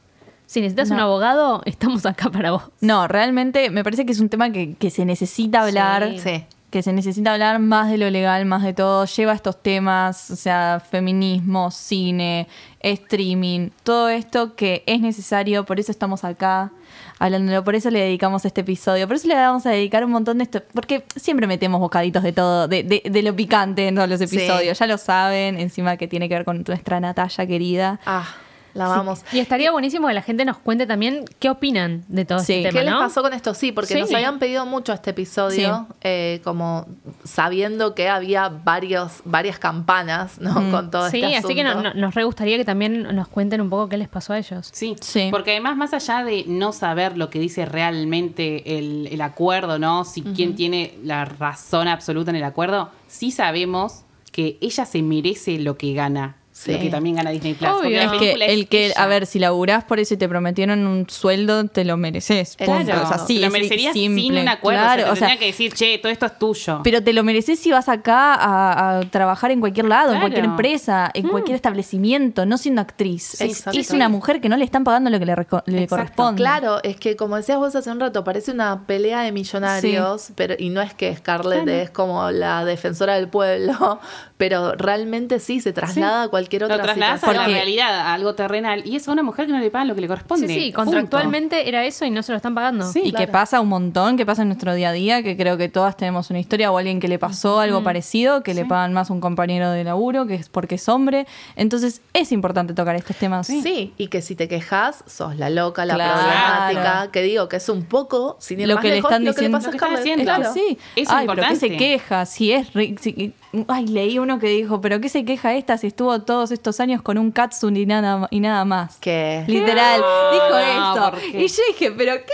Si 0.46 0.60
necesitas 0.60 0.90
un 0.90 1.00
abogado, 1.00 1.62
estamos 1.64 2.04
acá 2.04 2.30
para 2.30 2.50
vos. 2.50 2.64
No, 2.80 3.08
realmente 3.08 3.70
me 3.70 3.82
parece 3.82 4.04
que 4.04 4.12
es 4.12 4.20
un 4.20 4.28
tema 4.28 4.50
que, 4.50 4.74
que 4.74 4.90
se 4.90 5.04
necesita 5.06 5.62
hablar. 5.62 6.18
Sí. 6.18 6.44
Que 6.74 6.82
se 6.82 6.92
necesita 6.92 7.32
hablar 7.34 7.60
más 7.60 7.88
de 7.88 7.98
lo 7.98 8.10
legal, 8.10 8.44
más 8.46 8.64
de 8.64 8.72
todo. 8.74 9.04
Lleva 9.04 9.32
estos 9.32 9.62
temas, 9.62 10.28
o 10.32 10.34
sea, 10.34 10.82
feminismo, 10.90 11.70
cine, 11.70 12.48
streaming, 12.80 13.70
todo 13.84 14.08
esto 14.08 14.56
que 14.56 14.82
es 14.86 15.00
necesario. 15.00 15.64
Por 15.64 15.78
eso 15.78 15.92
estamos 15.92 16.24
acá 16.24 16.72
hablándolo. 17.20 17.62
Por 17.62 17.76
eso 17.76 17.90
le 17.90 18.00
dedicamos 18.00 18.44
este 18.44 18.62
episodio. 18.62 19.06
Por 19.06 19.14
eso 19.14 19.28
le 19.28 19.36
vamos 19.36 19.64
a 19.66 19.70
dedicar 19.70 20.04
un 20.04 20.10
montón 20.10 20.38
de 20.38 20.44
esto. 20.44 20.62
Porque 20.72 21.04
siempre 21.14 21.46
metemos 21.46 21.80
bocaditos 21.80 22.24
de 22.24 22.32
todo, 22.32 22.66
de, 22.66 22.82
de- 22.82 23.02
de 23.08 23.22
lo 23.22 23.36
picante 23.36 23.86
en 23.86 23.94
todos 23.94 24.08
los 24.08 24.18
Sí. 24.18 24.24
episodios. 24.36 24.76
Ya 24.76 24.86
lo 24.88 24.98
saben. 24.98 25.60
Encima 25.60 25.96
que 25.96 26.08
tiene 26.08 26.28
que 26.28 26.34
ver 26.34 26.44
con 26.44 26.64
nuestra 26.66 26.98
Natalia 26.98 27.46
querida. 27.46 28.00
Ah, 28.04 28.26
la 28.74 28.88
vamos. 28.88 29.20
Y 29.32 29.38
estaría 29.38 29.70
buenísimo 29.72 30.08
que 30.08 30.14
la 30.14 30.22
gente 30.22 30.44
nos 30.44 30.58
cuente 30.58 30.86
también 30.86 31.24
qué 31.38 31.48
opinan 31.50 32.04
de 32.08 32.24
todo 32.24 32.40
Sí. 32.40 32.54
este 32.54 32.68
tema, 32.70 32.80
¿Qué 32.80 32.84
les 32.84 32.94
pasó 32.94 33.22
con 33.22 33.32
esto? 33.32 33.54
Sí, 33.54 33.72
porque 33.72 33.94
Sí. 33.94 34.00
nos 34.00 34.12
habían 34.12 34.38
pedido 34.38 34.66
mucho 34.66 34.92
este 34.92 35.10
episodio, 35.10 35.86
eh, 36.02 36.40
como 36.44 36.86
sabiendo 37.24 37.94
que 37.94 38.08
había 38.08 38.48
varios, 38.48 39.22
varias 39.24 39.58
campanas, 39.58 40.40
¿no? 40.40 40.54
Con 40.70 40.90
todo 40.90 41.08
Sí, 41.10 41.22
este 41.22 41.36
así 41.36 41.54
que 41.54 41.64
no- 41.64 41.94
nos 41.94 42.14
re 42.14 42.24
gustaría 42.24 42.56
que 42.56 42.64
también 42.64 43.14
nos 43.14 43.28
cuenten 43.28 43.60
un 43.60 43.70
poco 43.70 43.88
qué 43.88 43.96
les 43.96 44.08
pasó 44.08 44.32
a 44.32 44.38
ellos. 44.38 44.68
Sí, 44.72 44.96
Sí. 45.00 45.28
porque 45.30 45.52
además 45.52 45.76
más 45.76 45.92
allá 45.94 46.24
de 46.24 46.44
no 46.46 46.72
saber 46.72 47.16
lo 47.16 47.30
que 47.30 47.38
dice 47.38 47.64
realmente 47.66 48.78
el, 48.78 49.08
el 49.10 49.20
acuerdo, 49.20 49.78
¿no? 49.78 50.04
Si 50.04 50.22
quién 50.22 50.54
tiene 50.54 50.94
la 51.02 51.24
razón 51.24 51.88
absoluta 51.88 52.30
en 52.30 52.36
el 52.36 52.44
acuerdo, 52.44 52.90
sí 53.06 53.30
sabemos 53.30 54.04
que 54.32 54.58
ella 54.60 54.84
se 54.84 55.02
merece 55.02 55.58
lo 55.58 55.78
que 55.78 55.92
gana, 55.94 56.36
Sí. 56.64 56.72
lo 56.72 56.78
que 56.78 56.90
también 56.90 57.16
gana 57.16 57.30
Disney 57.30 57.54
Plus. 57.54 57.70
Obvio. 57.70 58.00
Es 58.00 58.12
que 58.12 58.32
el 58.32 58.68
que, 58.68 58.86
ella. 58.86 58.94
a 59.02 59.06
ver, 59.06 59.26
si 59.26 59.38
laburás 59.38 59.84
por 59.84 60.00
eso 60.00 60.14
y 60.14 60.16
te 60.16 60.28
prometieron 60.28 60.86
un 60.86 61.08
sueldo, 61.08 61.66
te 61.66 61.84
lo 61.84 61.96
mereces. 61.96 62.56
Claro, 62.56 62.78
Punto. 62.78 62.92
Es 62.92 63.10
así, 63.10 63.36
te 63.36 63.46
lo 63.46 63.50
merecerías 63.50 63.92
simple. 63.92 64.22
sin 64.22 64.38
un 64.38 64.48
acuerdo. 64.48 64.80
Claro, 64.80 65.02
o 65.02 65.04
sea, 65.04 65.04
te 65.04 65.10
o 65.12 65.16
sea, 65.16 65.28
tendría 65.28 65.38
que 65.38 65.46
decir, 65.46 65.72
che, 65.74 65.98
todo 65.98 66.10
esto 66.12 66.26
es 66.26 66.38
tuyo. 66.38 66.80
pero 66.82 67.02
te 67.02 67.12
lo 67.12 67.22
mereces 67.22 67.58
si 67.58 67.70
vas 67.70 67.88
acá 67.88 68.34
a, 68.34 68.98
a 68.98 69.00
trabajar 69.10 69.50
en 69.50 69.60
cualquier 69.60 69.86
lado, 69.86 70.06
en 70.06 70.14
Claro. 70.14 70.22
cualquier 70.22 70.44
empresa, 70.44 71.10
en 71.14 71.28
cualquier 71.28 71.56
establecimiento, 71.56 72.46
no 72.46 72.56
siendo 72.58 72.80
actriz. 72.80 73.40
Es, 73.40 73.90
una 73.90 74.08
mujer 74.08 74.40
que 74.40 74.48
no 74.48 74.56
le 74.56 74.64
están 74.64 74.84
pagando 74.84 75.10
lo 75.10 75.18
que 75.18 75.26
le, 75.26 75.86
corresponde. 75.86 76.40
Claro, 76.40 76.82
es 76.82 76.96
que 76.96 77.16
como 77.16 77.36
decías 77.36 77.58
vos 77.58 77.74
hace 77.74 77.90
un 77.90 78.00
rato, 78.00 78.24
parece 78.24 78.50
una 78.52 78.86
pelea 78.86 79.22
de 79.22 79.32
millonarios, 79.32 80.28
pero 80.34 80.54
y 80.58 80.70
no 80.70 80.80
es 80.80 80.94
que 80.94 81.14
Scarlett 81.14 81.68
es 81.68 81.90
como 81.90 82.30
la 82.30 82.64
defensora 82.64 83.14
del 83.14 83.28
pueblo, 83.28 84.00
pero 84.36 84.72
realmente 84.74 85.38
sí 85.38 85.60
se 85.60 85.72
traslada 85.72 86.24
a 86.24 86.28
cualquier 86.28 86.62
lo 86.62 86.66
otra 86.66 86.82
trasladas 86.82 87.14
a 87.14 87.16
situación. 87.18 87.36
la 87.36 87.44
Porque- 87.44 87.54
realidad, 87.54 88.00
a 88.00 88.14
algo 88.14 88.34
terrenal. 88.34 88.82
Y 88.84 88.96
es 88.96 89.06
a 89.06 89.12
una 89.12 89.22
mujer 89.22 89.46
que 89.46 89.52
no 89.52 89.58
le 89.60 89.70
pagan 89.70 89.86
lo 89.88 89.94
que 89.94 90.00
le 90.00 90.08
corresponde. 90.08 90.48
Sí, 90.48 90.54
sí, 90.54 90.72
Punto. 90.72 90.84
contractualmente 90.90 91.68
era 91.68 91.84
eso 91.84 92.04
y 92.04 92.10
no 92.10 92.22
se 92.22 92.32
lo 92.32 92.36
están 92.36 92.54
pagando. 92.54 92.84
Sí. 92.90 93.02
y 93.04 93.12
que 93.12 93.28
pasa 93.28 93.60
un 93.60 93.68
montón, 93.68 94.16
que 94.16 94.26
pasa 94.26 94.42
en 94.42 94.48
nuestro 94.48 94.74
día 94.74 94.88
a 94.88 94.92
día, 94.92 95.22
que 95.22 95.36
creo 95.36 95.56
que 95.56 95.68
todas 95.68 95.96
tenemos 95.96 96.30
una 96.30 96.40
historia 96.40 96.70
o 96.72 96.78
alguien 96.78 96.98
que 97.00 97.06
le 97.08 97.18
pasó 97.18 97.60
algo 97.60 97.82
parecido, 97.84 98.42
que 98.42 98.54
le 98.54 98.64
pagan 98.64 98.92
más 98.92 99.10
a 99.10 99.12
un 99.12 99.20
compañero 99.20 99.70
de 99.70 99.84
laburo, 99.84 100.26
que 100.26 100.34
es 100.34 100.48
porque 100.48 100.74
es 100.76 100.88
hombre. 100.88 101.26
Entonces 101.56 102.02
es 102.12 102.32
importante 102.32 102.74
tocar 102.74 102.96
estos 102.96 103.16
temas. 103.16 103.46
Sí. 103.46 103.92
y 103.96 104.08
que 104.08 104.20
si 104.22 104.34
te 104.34 104.48
quejas, 104.48 105.04
sos 105.06 105.36
la 105.36 105.48
loca, 105.50 105.84
la 105.86 105.94
Claro. 105.94 106.14
problemática, 106.20 107.10
que 107.12 107.22
digo 107.22 107.48
que 107.48 107.56
es 107.56 107.68
un 107.68 107.84
poco, 107.84 108.36
sin 108.40 108.60
ir 108.60 108.68
lo 108.68 108.74
más 108.74 108.82
que 108.82 108.88
le 108.88 108.94
lejos, 108.96 109.10
están 109.10 109.24
lo 109.24 109.32
que 109.34 109.40
le 109.42 109.46
a 109.46 109.50
Lo 109.60 109.70
que. 109.70 109.76
Es 109.76 110.22
Claro. 110.24 110.42
que 110.42 110.48
sí. 110.60 110.78
Eso 110.96 111.02
es 111.02 111.08
Ay, 111.10 111.26
pero 111.28 111.48
¿qué 111.48 111.56
se 111.56 111.76
queja? 111.76 112.26
Si 112.26 112.52
es. 112.52 112.68
si- 113.00 113.32
ay, 113.68 113.86
leí 113.86 114.18
uno 114.18 114.38
que 114.38 114.48
dijo, 114.48 114.80
¿pero 114.80 115.00
qué 115.00 115.08
se 115.08 115.24
queja 115.24 115.54
esta 115.54 115.78
si 115.78 115.88
estuvo 115.88 116.20
todos 116.22 116.50
estos 116.50 116.80
años 116.80 117.02
con 117.02 117.18
un 117.18 117.30
Katsun 117.30 117.76
y 117.76 117.86
nada, 117.86 118.26
y 118.30 118.40
nada 118.40 118.64
más? 118.64 118.96
Que 118.98 119.44
Literal, 119.46 120.02
dijo 120.32 120.48
No, 120.50 120.92
eso. 120.96 121.10
¿por 121.10 121.20
qué? 121.20 121.42
Y 121.44 121.48
yo 121.48 121.62
dije, 121.68 121.90
¿pero 121.92 122.14
qué? 122.16 122.32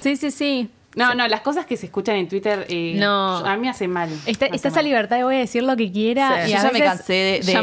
Sí, 0.00 0.16
sí, 0.16 0.30
sí. 0.30 0.70
No, 0.96 1.14
no, 1.14 1.28
las 1.28 1.42
cosas 1.42 1.64
que 1.64 1.76
se 1.76 1.86
escuchan 1.86 2.16
en 2.16 2.26
Twitter 2.26 2.66
eh, 2.68 2.94
No. 2.96 3.36
a 3.36 3.54
mí 3.54 3.60
me 3.62 3.68
hace 3.68 3.86
mal. 3.86 4.08
Está, 4.26 4.46
Me 4.46 4.48
hace 4.48 4.56
está 4.56 4.68
esa 4.68 4.76
mal. 4.78 4.84
libertad 4.86 5.16
de 5.18 5.22
voy 5.24 5.36
a 5.36 5.38
decir 5.38 5.62
lo 5.62 5.76
que 5.76 5.92
quiera. 5.92 6.44
Sí. 6.44 6.50
y 6.50 6.52
Yo 6.54 6.58
a 6.58 6.62
ya 6.64 6.70
me 6.72 6.80
cansé 6.80 7.12
de, 7.44 7.56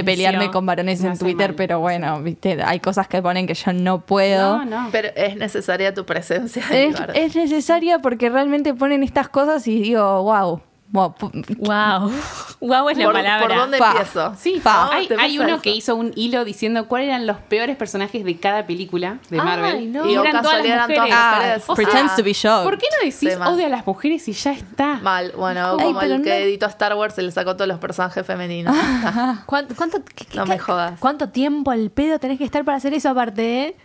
a 0.00 0.04
pelearme 0.04 0.50
con 0.50 0.66
varones 0.66 1.02
en 1.02 1.16
Twitter, 1.16 1.50
mal. 1.50 1.56
pero 1.56 1.80
bueno, 1.80 2.20
viste, 2.20 2.58
hay 2.62 2.80
cosas 2.80 3.08
que 3.08 3.22
ponen 3.22 3.46
que 3.46 3.54
yo 3.54 3.72
no 3.72 4.00
puedo. 4.00 4.58
No, 4.58 4.64
no. 4.66 4.88
Pero 4.92 5.08
es 5.16 5.36
necesaria 5.36 5.94
tu 5.94 6.04
presencia. 6.04 6.62
en 6.70 6.92
Es, 6.94 7.00
es 7.14 7.36
necesaria 7.36 8.00
porque 8.00 8.28
realmente 8.28 8.74
ponen 8.74 9.02
estas 9.02 9.28
cosas 9.30 9.66
y 9.66 9.80
digo, 9.80 10.22
wow. 10.24 10.60
Wow 10.94 11.14
Wow. 11.58 12.10
Wow 12.60 12.88
es 12.88 12.96
la 12.98 13.04
¿Por, 13.04 13.12
palabra. 13.14 13.46
¿Por 13.48 13.56
dónde 13.56 13.78
Fa. 13.78 13.90
empiezo? 13.90 14.34
Sí, 14.38 14.60
Fa. 14.60 14.88
hay, 14.94 15.06
¿Te 15.08 15.16
hay 15.20 15.38
uno 15.38 15.54
eso? 15.54 15.62
que 15.62 15.70
hizo 15.70 15.96
un 15.96 16.12
hilo 16.16 16.44
diciendo 16.44 16.86
cuáles 16.88 17.08
eran 17.08 17.26
los 17.26 17.36
peores 17.36 17.76
personajes 17.76 18.24
de 18.24 18.38
cada 18.38 18.64
película 18.66 19.18
de 19.28 19.38
Ay, 19.40 19.44
Marvel. 19.44 19.92
no. 19.92 20.08
Y 20.08 20.16
o 20.16 20.20
eran 20.22 20.30
todas 20.32 20.46
casualidad 20.46 20.76
las 20.76 20.90
eran 20.90 21.08
todas 21.08 21.36
mujeres. 21.36 21.62
O 21.66 21.76
sea, 21.76 21.84
pretends 21.84 22.16
to 22.16 22.22
be 22.22 22.32
shocked. 22.32 22.64
¿Por 22.64 22.78
qué 22.78 22.86
no 22.92 23.04
decís 23.04 23.18
Sí, 23.18 23.26
odio 23.28 23.66
a 23.66 23.68
las 23.68 23.86
mujeres 23.86 24.28
y 24.28 24.32
ya 24.32 24.52
está? 24.52 24.94
Mal, 25.02 25.32
bueno, 25.36 25.76
Ay, 25.78 25.84
como 25.86 26.00
el 26.00 26.22
que 26.22 26.30
no- 26.30 26.34
editó 26.36 26.66
Star 26.66 26.94
Wars 26.94 27.14
se 27.14 27.22
le 27.22 27.30
sacó 27.32 27.54
todos 27.54 27.68
los 27.68 27.78
personajes 27.80 28.24
femeninos. 28.24 28.74
¿Cuánto, 29.46 29.74
cuánto, 29.74 29.98
qué- 30.14 30.24
qué- 30.26 30.36
No 30.36 30.46
me 30.46 30.58
jodas. 30.58 30.98
¿Cuánto 31.00 31.28
tiempo 31.28 31.70
al 31.72 31.90
pedo 31.90 32.18
tenés 32.18 32.38
que 32.38 32.44
estar 32.44 32.64
para 32.64 32.76
hacer 32.78 32.94
eso 32.94 33.08
aparte? 33.10 33.64
eh? 33.68 33.76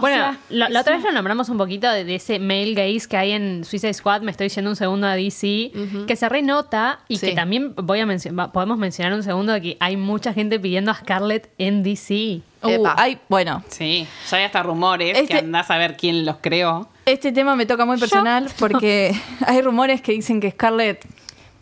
Bueno, 0.00 0.16
sea, 0.16 0.38
la, 0.50 0.68
la 0.68 0.80
otra 0.80 0.96
vez 0.96 1.04
lo 1.04 1.12
nombramos 1.12 1.48
un 1.48 1.58
poquito 1.58 1.90
de, 1.90 2.04
de 2.04 2.14
ese 2.16 2.38
male 2.38 2.74
gaze 2.74 3.08
que 3.08 3.16
hay 3.16 3.32
en 3.32 3.64
Suicide 3.64 3.94
Squad, 3.94 4.22
me 4.22 4.30
estoy 4.30 4.46
diciendo 4.46 4.70
un 4.70 4.76
segundo 4.76 5.06
a 5.06 5.14
DC, 5.16 5.72
que 6.06 6.16
se 6.16 6.28
renota 6.28 7.00
y 7.08 7.16
Sí. 7.18 7.26
que 7.28 7.32
también 7.34 7.74
voy 7.76 8.00
a 8.00 8.06
mencio- 8.06 8.34
va- 8.36 8.52
podemos 8.52 8.78
mencionar 8.78 9.12
un 9.14 9.22
segundo 9.22 9.52
de 9.52 9.60
que 9.60 9.76
hay 9.80 9.96
mucha 9.96 10.32
gente 10.32 10.58
pidiendo 10.60 10.90
a 10.90 10.94
Scarlett 10.94 11.50
en 11.58 11.82
DC. 11.82 12.40
Uh, 12.62 12.84
hay, 12.96 13.18
bueno, 13.28 13.62
Sí, 13.68 14.06
ya 14.30 14.36
hay 14.38 14.44
hasta 14.44 14.62
rumores 14.64 15.16
Este- 15.16 15.26
que 15.28 15.38
andás 15.38 15.70
a 15.70 15.78
ver 15.78 15.96
quién 15.96 16.24
los 16.26 16.36
creó. 16.40 16.88
Este 17.06 17.30
tema 17.32 17.54
me 17.56 17.64
toca 17.66 17.84
muy 17.84 17.98
personal 17.98 18.48
porque 18.58 19.12
hay 19.46 19.62
rumores 19.62 20.02
que 20.02 20.12
dicen 20.12 20.40
que 20.40 20.50
Scarlett 20.50 21.04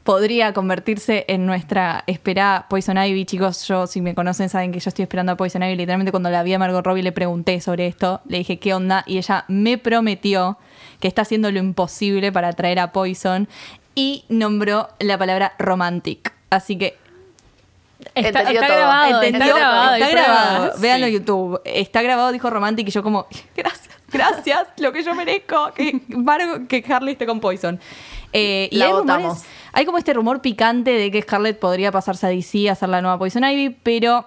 podría 0.07 0.55
convertirse 0.55 1.27
en 1.29 1.45
nuestra 1.45 2.05
esperada 2.07 2.67
Poison 2.71 2.97
Ivy. 2.97 3.27
Chicos, 3.27 3.67
yo 3.69 3.87
si 3.87 4.01
me 4.01 4.15
conocen 4.15 4.49
saben 4.49 4.73
que 4.73 4.81
yo 4.81 4.89
estoy 4.89 5.03
esperando 5.03 5.33
a 5.33 5.37
Poison 5.37 5.63
Ivy. 5.63 5.77
Literalmente 5.77 6.13
cuando 6.13 6.31
la 6.31 6.43
vi 6.43 6.55
a 6.55 6.59
Margot 6.59 6.83
Robbie 6.87 7.03
le 7.03 7.13
pregunté 7.13 7.61
sobre 7.61 7.87
esto, 7.89 8.23
le 8.27 8.39
dije 8.39 8.59
qué 8.59 8.73
onda 8.73 9.03
y 9.07 9.19
ella 9.19 9.45
me 9.49 9.77
prometió 9.77 10.57
que 11.01 11.09
está 11.09 11.23
haciendo 11.23 11.51
lo 11.51 11.59
imposible 11.59 12.33
para 12.33 12.53
traer 12.55 12.79
a 12.79 12.93
Poison 12.93 13.49
y 13.95 14.25
nombró 14.31 14.89
la 15.01 15.19
palabra 15.19 15.53
romantic. 15.59 16.33
Así 16.49 16.79
que 16.79 16.97
Está, 18.15 18.41
Entendió 18.41 18.61
está 18.61 18.67
todo. 18.69 18.77
grabado, 18.77 19.23
¿Entendió? 19.23 19.47
está 19.47 19.59
grabado. 19.59 19.95
Está 19.97 20.11
grabado. 20.11 20.57
pruebas. 20.59 20.81
Véanlo 20.81 21.07
en 21.07 21.13
Sí. 21.13 21.19
YouTube. 21.19 21.61
Está 21.65 22.03
grabado, 22.03 22.31
dijo 22.31 22.49
Romantic, 22.51 22.87
y 22.87 22.91
yo 22.91 23.03
como, 23.03 23.27
gracias, 23.57 23.89
gracias, 24.13 24.69
lo 24.79 24.93
que 24.93 25.03
yo 25.03 25.15
merezco, 25.15 25.73
que, 25.75 26.01
que 26.69 26.93
Harley 26.93 27.13
esté 27.15 27.27
con 27.27 27.41
Poison. 27.41 27.81
Eh, 28.33 28.69
y 28.71 28.77
La 28.77 28.87
hay 28.87 28.93
votamos. 28.93 29.23
rumores, 29.23 29.45
hay 29.77 29.85
como 29.85 29.99
este 29.99 30.13
rumor 30.13 30.41
picante 30.41 30.91
de 30.91 31.11
que 31.11 31.23
Scarlett 31.23 31.59
podría 31.59 31.93
pasarse 31.93 32.27
a 32.27 32.31
DC 32.31 32.69
a 32.69 32.73
hacer 32.73 32.89
la 32.89 33.01
nueva 33.03 33.19
Poison 33.19 33.45
Ivy, 33.45 33.77
pero 33.83 34.27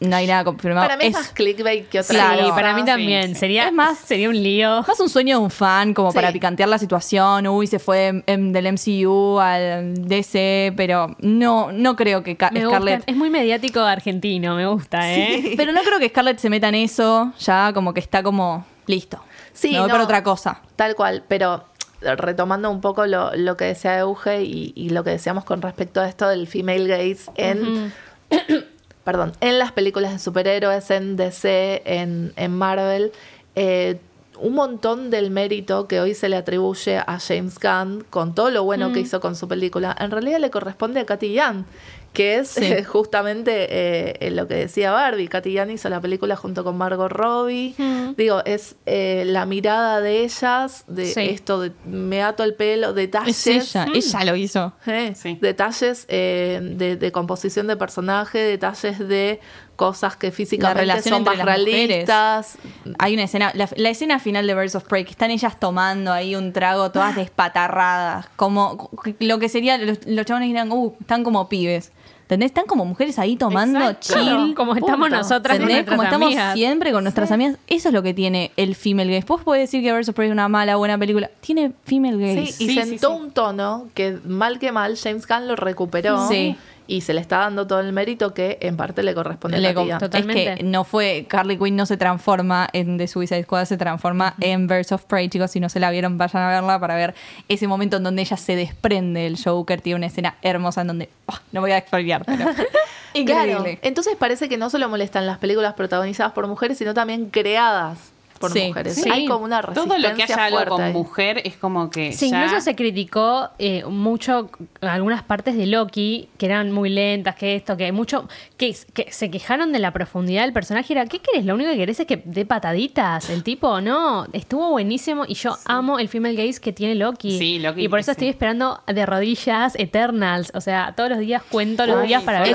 no 0.00 0.16
hay 0.16 0.26
nada 0.26 0.44
confirmado. 0.44 0.86
Para 0.86 0.96
mí 0.96 1.04
es 1.06 1.12
más 1.12 1.28
clickbait 1.28 1.88
que 1.90 2.00
otra 2.00 2.14
Claro. 2.14 2.38
Sí, 2.38 2.42
cosa. 2.44 2.54
para 2.54 2.72
mí 2.74 2.80
Sí, 2.80 2.86
también. 2.86 3.28
sí. 3.34 3.34
Sería, 3.34 3.66
Es 3.68 3.72
más- 3.72 3.98
sería 3.98 4.30
un 4.30 4.42
lío. 4.42 4.82
más 4.88 4.98
un 4.98 5.08
sueño 5.10 5.38
de 5.38 5.44
un 5.44 5.50
fan, 5.50 5.92
como 5.92 6.10
Sí. 6.10 6.14
para 6.16 6.32
picantear 6.32 6.68
la 6.70 6.78
situación. 6.78 7.46
Uy, 7.48 7.66
se 7.66 7.78
fue 7.78 8.22
del 8.26 8.66
MCU 8.66 9.38
al 9.38 9.94
DC, 10.08 10.72
pero 10.76 11.14
no, 11.20 11.70
no 11.70 11.96
creo 11.96 12.22
que 12.22 12.36
Ca- 12.36 12.50
Me 12.50 12.62
Scarlett... 12.64 12.96
gusta. 13.00 13.10
Es 13.12 13.16
muy 13.18 13.28
mediático 13.30 13.80
argentino, 13.80 14.54
me 14.56 14.66
gusta, 14.66 15.12
¿eh? 15.12 15.52
Pero 15.56 15.72
no 15.72 15.82
creo 15.82 15.98
que 15.98 16.08
Scarlett 16.08 16.38
se 16.38 16.48
meta 16.50 16.68
en 16.68 16.76
eso, 16.76 17.32
ya 17.38 17.72
como 17.74 17.92
que 17.92 18.00
está 18.00 18.22
como 18.22 18.64
listo. 18.86 19.22
Sí, 19.52 19.72
me 19.72 19.80
voy 19.80 19.88
no. 19.88 19.92
para 19.92 20.04
otra 20.04 20.22
cosa. 20.22 20.62
Tal 20.76 20.94
cual, 20.94 21.24
pero 21.28 21.64
retomando 22.00 22.70
un 22.70 22.80
poco 22.80 23.06
lo, 23.06 23.34
lo 23.34 23.56
que 23.56 23.66
decía 23.66 23.98
Euge 23.98 24.42
y, 24.42 24.72
y 24.74 24.90
lo 24.90 25.04
que 25.04 25.10
decíamos 25.10 25.44
con 25.44 25.62
respecto 25.62 26.00
a 26.00 26.08
esto 26.08 26.28
del 26.28 26.46
female 26.46 26.86
gaze 26.86 27.30
en, 27.36 27.92
perdón, 29.04 29.32
en 29.40 29.58
las 29.58 29.72
películas 29.72 30.12
de 30.12 30.18
superhéroes, 30.18 30.90
en 30.90 31.16
DC, 31.16 31.82
en, 31.84 32.32
en 32.36 32.52
Marvel, 32.56 33.12
eh, 33.54 33.98
un 34.38 34.54
montón 34.54 35.10
del 35.10 35.30
mérito 35.30 35.86
que 35.86 36.00
hoy 36.00 36.14
se 36.14 36.28
le 36.28 36.36
atribuye 36.36 36.96
a 36.96 37.18
James 37.20 37.58
Gunn 37.58 38.04
con 38.08 38.34
todo 38.34 38.50
lo 38.50 38.64
bueno 38.64 38.92
que 38.92 39.00
hizo 39.00 39.20
con 39.20 39.36
su 39.36 39.48
película, 39.48 39.94
en 39.98 40.10
realidad 40.10 40.40
le 40.40 40.50
corresponde 40.50 41.00
a 41.00 41.04
Katy 41.04 41.34
Young, 41.34 41.64
que 42.12 42.36
es 42.38 42.56
eh, 42.56 42.82
justamente 42.88 44.26
eh, 44.26 44.30
lo 44.32 44.48
que 44.48 44.54
decía 44.54 44.90
Barbie. 44.90 45.28
Katy 45.28 45.58
hizo 45.72 45.88
la 45.88 46.00
película 46.00 46.34
junto 46.36 46.64
con 46.64 46.76
Margot 46.76 47.10
Robbie. 47.10 47.74
Digo, 48.16 48.42
es 48.44 48.76
eh, 48.86 49.22
la 49.26 49.46
mirada 49.46 50.00
de 50.00 50.24
ellas, 50.24 50.84
de 50.88 51.06
Sí. 51.06 51.20
esto 51.20 51.60
de 51.60 51.72
me 51.84 52.22
ato 52.22 52.42
el 52.42 52.54
pelo, 52.54 52.92
detalles. 52.92 53.46
Es 53.46 53.74
ella, 53.74 53.86
ella 53.94 54.24
lo 54.24 54.36
hizo. 54.36 54.72
Eh, 54.86 55.12
Sí. 55.14 55.38
Detalles 55.40 56.06
eh, 56.08 56.58
de, 56.62 56.96
de 56.96 57.12
composición 57.12 57.66
de 57.68 57.76
personaje, 57.76 58.38
detalles 58.38 58.98
de 58.98 59.40
cosas 59.76 60.14
que 60.16 60.30
físicamente 60.30 61.00
son 61.02 61.14
entre 61.20 61.36
más 61.36 61.46
las 61.46 61.58
mujeres. 61.58 62.06
realistas. 62.06 62.58
Hay 62.98 63.14
una 63.14 63.22
escena, 63.22 63.50
la, 63.54 63.66
la 63.76 63.88
escena 63.90 64.18
final 64.18 64.46
de 64.46 64.54
Birds 64.54 64.74
of 64.74 64.84
Prey, 64.84 65.04
que 65.04 65.12
están 65.12 65.30
ellas 65.30 65.58
tomando 65.58 66.12
ahí 66.12 66.36
un 66.36 66.52
trago 66.52 66.90
todas 66.90 67.16
despatarradas, 67.16 68.26
como 68.36 68.90
lo 69.20 69.38
que 69.38 69.48
sería, 69.48 69.78
los, 69.78 69.98
los 70.06 70.26
chabones 70.26 70.48
dirán, 70.48 70.70
uh, 70.72 70.94
están 71.00 71.24
como 71.24 71.48
pibes. 71.48 71.92
¿Entendés? 72.30 72.50
Están 72.50 72.66
como 72.66 72.84
mujeres 72.84 73.18
ahí 73.18 73.34
tomando 73.34 73.80
Exacto. 73.80 74.00
chill. 74.14 74.22
Claro, 74.22 74.54
como 74.54 74.74
estamos 74.76 75.08
Punto. 75.08 75.16
nosotras 75.16 75.58
con 75.58 75.62
¿Entendés? 75.68 75.76
nuestras 75.78 75.96
Como 75.96 76.02
estamos 76.04 76.26
amigas. 76.28 76.54
siempre 76.54 76.92
con 76.92 77.02
nuestras 77.02 77.32
amigas. 77.32 77.56
Eso 77.66 77.88
es 77.88 77.94
lo 77.94 78.02
que 78.04 78.14
tiene 78.14 78.52
el 78.56 78.76
female 78.76 79.12
gaze. 79.12 79.26
Vos 79.26 79.42
podés 79.42 79.62
decir 79.62 79.82
que 79.82 79.92
of 79.92 80.08
Prey 80.14 80.28
es 80.28 80.32
una 80.32 80.48
mala, 80.48 80.76
buena 80.76 80.96
película. 80.96 81.28
Tiene 81.40 81.72
female 81.82 82.18
gaze. 82.18 82.52
Sí, 82.52 82.64
y 82.64 82.68
Sí, 82.68 82.74
sentó 82.76 83.08
sí, 83.10 83.14
sí. 83.16 83.22
un 83.24 83.30
tono 83.32 83.88
que 83.94 84.18
mal 84.24 84.60
que 84.60 84.70
mal 84.70 84.96
James 84.96 85.26
Gunn 85.26 85.48
lo 85.48 85.56
recuperó 85.56 86.28
Sí. 86.28 86.56
Y 86.90 87.02
se 87.02 87.14
le 87.14 87.20
está 87.20 87.38
dando 87.38 87.68
todo 87.68 87.78
el 87.78 87.92
mérito 87.92 88.34
que 88.34 88.58
en 88.60 88.76
parte 88.76 89.04
le 89.04 89.14
corresponde 89.14 89.58
Le 89.58 89.68
a. 89.68 89.98
Totalmente. 89.98 90.52
Es 90.52 90.58
que 90.58 90.64
no 90.64 90.82
fue, 90.82 91.24
Carly 91.28 91.56
Quinn 91.56 91.76
no 91.76 91.86
se 91.86 91.96
transforma 91.96 92.68
en 92.72 92.98
The 92.98 93.06
Suicide 93.06 93.44
Squad, 93.44 93.66
se 93.66 93.76
transforma 93.76 94.34
en 94.40 94.66
Birds 94.66 94.90
of 94.90 95.04
Prey, 95.04 95.28
chicos, 95.28 95.52
si 95.52 95.60
no 95.60 95.68
se 95.68 95.78
la 95.78 95.92
vieron, 95.92 96.18
vayan 96.18 96.42
a 96.42 96.48
verla 96.48 96.80
para 96.80 96.96
ver 96.96 97.14
ese 97.48 97.68
momento 97.68 97.98
en 97.98 98.02
donde 98.02 98.22
ella 98.22 98.36
se 98.36 98.56
desprende 98.56 99.20
del 99.20 99.38
Joker, 99.40 99.80
tiene 99.80 99.98
una 99.98 100.06
escena 100.06 100.34
hermosa 100.42 100.80
en 100.80 100.88
donde, 100.88 101.08
oh, 101.26 101.38
no 101.52 101.60
voy 101.60 101.70
a 101.70 101.78
expoliar, 101.78 102.24
pero 102.24 102.44
Claro, 103.24 103.50
increíble. 103.50 103.78
entonces 103.82 104.16
parece 104.18 104.48
que 104.48 104.56
no 104.56 104.68
solo 104.68 104.88
molestan 104.88 105.26
las 105.26 105.38
películas 105.38 105.74
protagonizadas 105.74 106.32
por 106.32 106.48
mujeres, 106.48 106.76
sino 106.76 106.92
también 106.92 107.26
creadas 107.30 108.12
por 108.40 108.50
Sí. 108.52 108.68
mujeres. 108.68 108.94
Sí. 108.94 109.08
Hay 109.12 109.26
como 109.26 109.44
una 109.44 109.60
Todo 109.60 109.84
resistencia 109.84 110.08
lo 110.10 110.16
que 110.16 110.22
haya 110.24 110.44
algo 110.46 110.64
con 110.76 110.82
ahí. 110.82 110.92
mujer 110.94 111.42
es 111.44 111.56
como 111.56 111.90
que. 111.90 112.12
Sí, 112.12 112.30
ya- 112.30 112.38
incluso 112.44 112.60
se 112.64 112.74
criticó 112.74 113.50
eh, 113.58 113.84
mucho 113.84 114.50
algunas 114.80 115.22
partes 115.22 115.56
de 115.56 115.66
Loki 115.66 116.28
que 116.38 116.46
eran 116.46 116.72
muy 116.72 116.88
lentas, 116.88 117.34
que 117.36 117.54
esto, 117.54 117.76
que 117.76 117.92
mucho, 117.92 118.26
que, 118.56 118.74
que 118.94 119.12
se 119.12 119.30
quejaron 119.30 119.72
de 119.72 119.78
la 119.78 119.92
profundidad 119.92 120.42
del 120.44 120.54
personaje. 120.54 120.92
Era, 120.94 121.04
¿qué 121.04 121.18
querés? 121.20 121.44
Lo 121.44 121.54
único 121.54 121.70
que 121.70 121.76
querés 121.76 122.00
es 122.00 122.06
que 122.06 122.22
dé 122.24 122.46
pataditas. 122.46 123.28
El 123.28 123.42
tipo, 123.42 123.80
no, 123.82 124.26
estuvo 124.32 124.70
buenísimo 124.70 125.24
y 125.28 125.34
yo 125.34 125.56
amo 125.66 125.98
el 125.98 126.08
female 126.08 126.34
gaze 126.34 126.60
que 126.60 126.72
tiene 126.72 126.94
Loki. 126.94 127.38
Sí, 127.38 127.58
Loki, 127.58 127.84
Y 127.84 127.88
por 127.88 127.98
eso 127.98 128.06
sí. 128.06 128.12
estoy 128.12 128.28
esperando 128.28 128.80
de 128.86 129.04
rodillas 129.04 129.74
Eternals. 129.78 130.50
O 130.54 130.62
sea, 130.62 130.94
todos 130.96 131.10
los 131.10 131.18
días 131.18 131.42
cuento 131.50 131.84
los 131.86 131.98
Ay, 132.00 132.08
días 132.08 132.22
para 132.22 132.40
ver 132.40 132.54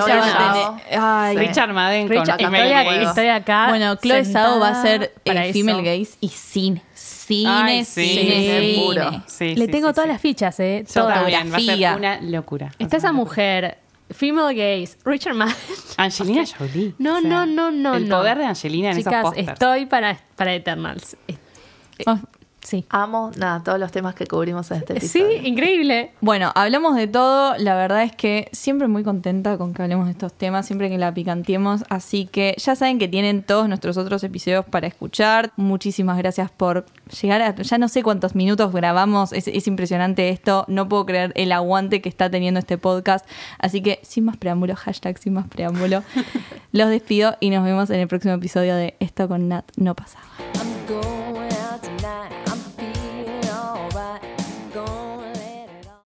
Richard 1.36 1.73
Madden 1.73 2.07
con 2.07 2.17
Richard, 2.17 2.38
Female 2.39 2.63
estoy, 2.71 2.83
Female 2.86 3.03
estoy 3.03 3.27
acá. 3.27 3.67
Bueno, 3.69 3.95
Chloe 3.97 4.25
Zhao 4.25 4.59
va 4.59 4.69
a 4.69 4.81
ser 4.81 5.13
para 5.23 5.45
eh, 5.45 5.53
gaze 5.84 6.17
y 6.21 6.30
cine. 6.30 6.82
Cine, 6.93 7.49
Ay, 7.49 7.86
sí, 7.86 8.05
cine, 8.07 8.21
sí, 8.21 8.71
cine. 8.71 8.84
puro. 8.86 9.23
Sí, 9.28 9.55
Le 9.55 9.65
sí, 9.65 9.71
tengo 9.71 9.88
sí, 9.89 9.93
todas 9.93 10.05
sí. 10.07 10.11
las 10.13 10.21
fichas, 10.21 10.59
¿eh? 10.59 10.84
Yo 10.88 11.01
Todas. 11.01 11.15
también, 11.15 11.51
va 11.51 11.57
a 11.57 11.59
ser 11.59 11.97
una 11.97 12.21
locura. 12.21 12.71
Está 12.80 12.97
esa 12.97 13.11
mujer, 13.11 13.78
female 14.11 14.53
gaze, 14.55 14.97
Richard 15.05 15.34
Madden. 15.36 15.55
Angelina 15.97 16.43
Jolie. 16.57 16.93
No, 16.99 17.17
o 17.17 17.21
sea, 17.21 17.30
no, 17.30 17.45
no, 17.45 17.71
no. 17.71 17.95
El 17.95 18.07
no. 18.07 18.17
poder 18.17 18.38
de 18.38 18.45
Angelina 18.45 18.91
en 18.91 18.97
Chicas, 18.97 19.13
esos 19.13 19.23
pósters. 19.23 19.49
estoy 19.49 19.86
para, 19.88 20.19
para 20.36 20.53
Eternals. 20.53 21.15
Eh, 21.28 21.38
Ah, 22.05 22.19
Sí. 22.66 22.84
Amo, 22.89 23.30
nada, 23.38 23.61
todos 23.63 23.80
los 23.80 23.91
temas 23.91 24.16
que 24.16 24.26
cubrimos 24.26 24.72
en 24.72 24.78
este 24.78 24.99
Sí, 24.99 25.20
episodio. 25.20 25.47
increíble. 25.47 26.11
Bueno, 26.20 26.51
hablamos 26.55 26.95
de 26.95 27.05
todo. 27.07 27.55
La 27.59 27.76
verdad 27.76 28.01
es 28.01 28.16
que 28.16 28.49
siempre 28.53 28.88
muy 28.88 29.03
contenta 29.03 29.55
con 29.59 29.76
que 29.76 29.84
hablemos 29.84 30.07
de 30.07 30.13
estos 30.13 30.34
temas, 30.34 30.66
siempre 30.66 30.89
que 30.89 30.97
la 30.97 31.13
picanteemos. 31.13 31.84
Así 31.89 32.26
que 32.26 32.55
ya 32.57 32.76
saben 32.76 32.97
que 32.97 33.07
tienen 33.07 33.43
todos 33.43 33.68
nuestros 33.68 33.97
otros 33.97 34.24
episodios 34.24 34.66
para 34.66 34.88
escuchar. 34.88 35.51
Muchísimas 35.57 36.18
gracias 36.18 36.49
por 36.49 36.86
llegar 37.22 37.43
a. 37.43 37.55
Ya 37.55 37.78
no 37.78 37.88
sé 37.88 38.01
cuántos 38.01 38.34
minutos 38.34 38.74
grabamos. 38.74 39.32
Es, 39.32 39.47
es 39.47 39.68
impresionante 39.68 40.30
esto. 40.30 40.66
No 40.68 40.89
puedo 40.89 41.05
creer 41.05 41.34
el 41.36 41.51
aguante 41.51 42.01
que 42.01 42.09
está 42.09 42.32
teniendo 42.32 42.59
este 42.59 42.80
podcast. 42.80 43.28
Así 43.59 43.82
que 43.82 43.99
sin 44.01 44.26
más 44.26 44.38
preámbulo, 44.38 44.76
hashtag 44.76 45.20
sin 45.20 45.34
más 45.34 45.47
preámbulo. 45.47 46.01
los 46.72 46.89
despido 46.89 47.38
y 47.39 47.51
nos 47.51 47.63
vemos 47.63 47.91
en 47.91 47.99
el 47.99 48.07
próximo 48.07 48.34
episodio 48.34 48.76
de 48.76 48.95
Esto 48.99 49.28
con 49.28 49.49
Nat 49.49 49.66
no 49.78 49.93
pasaba. 49.95 50.26
I'm 50.55 50.88
going 50.88 51.14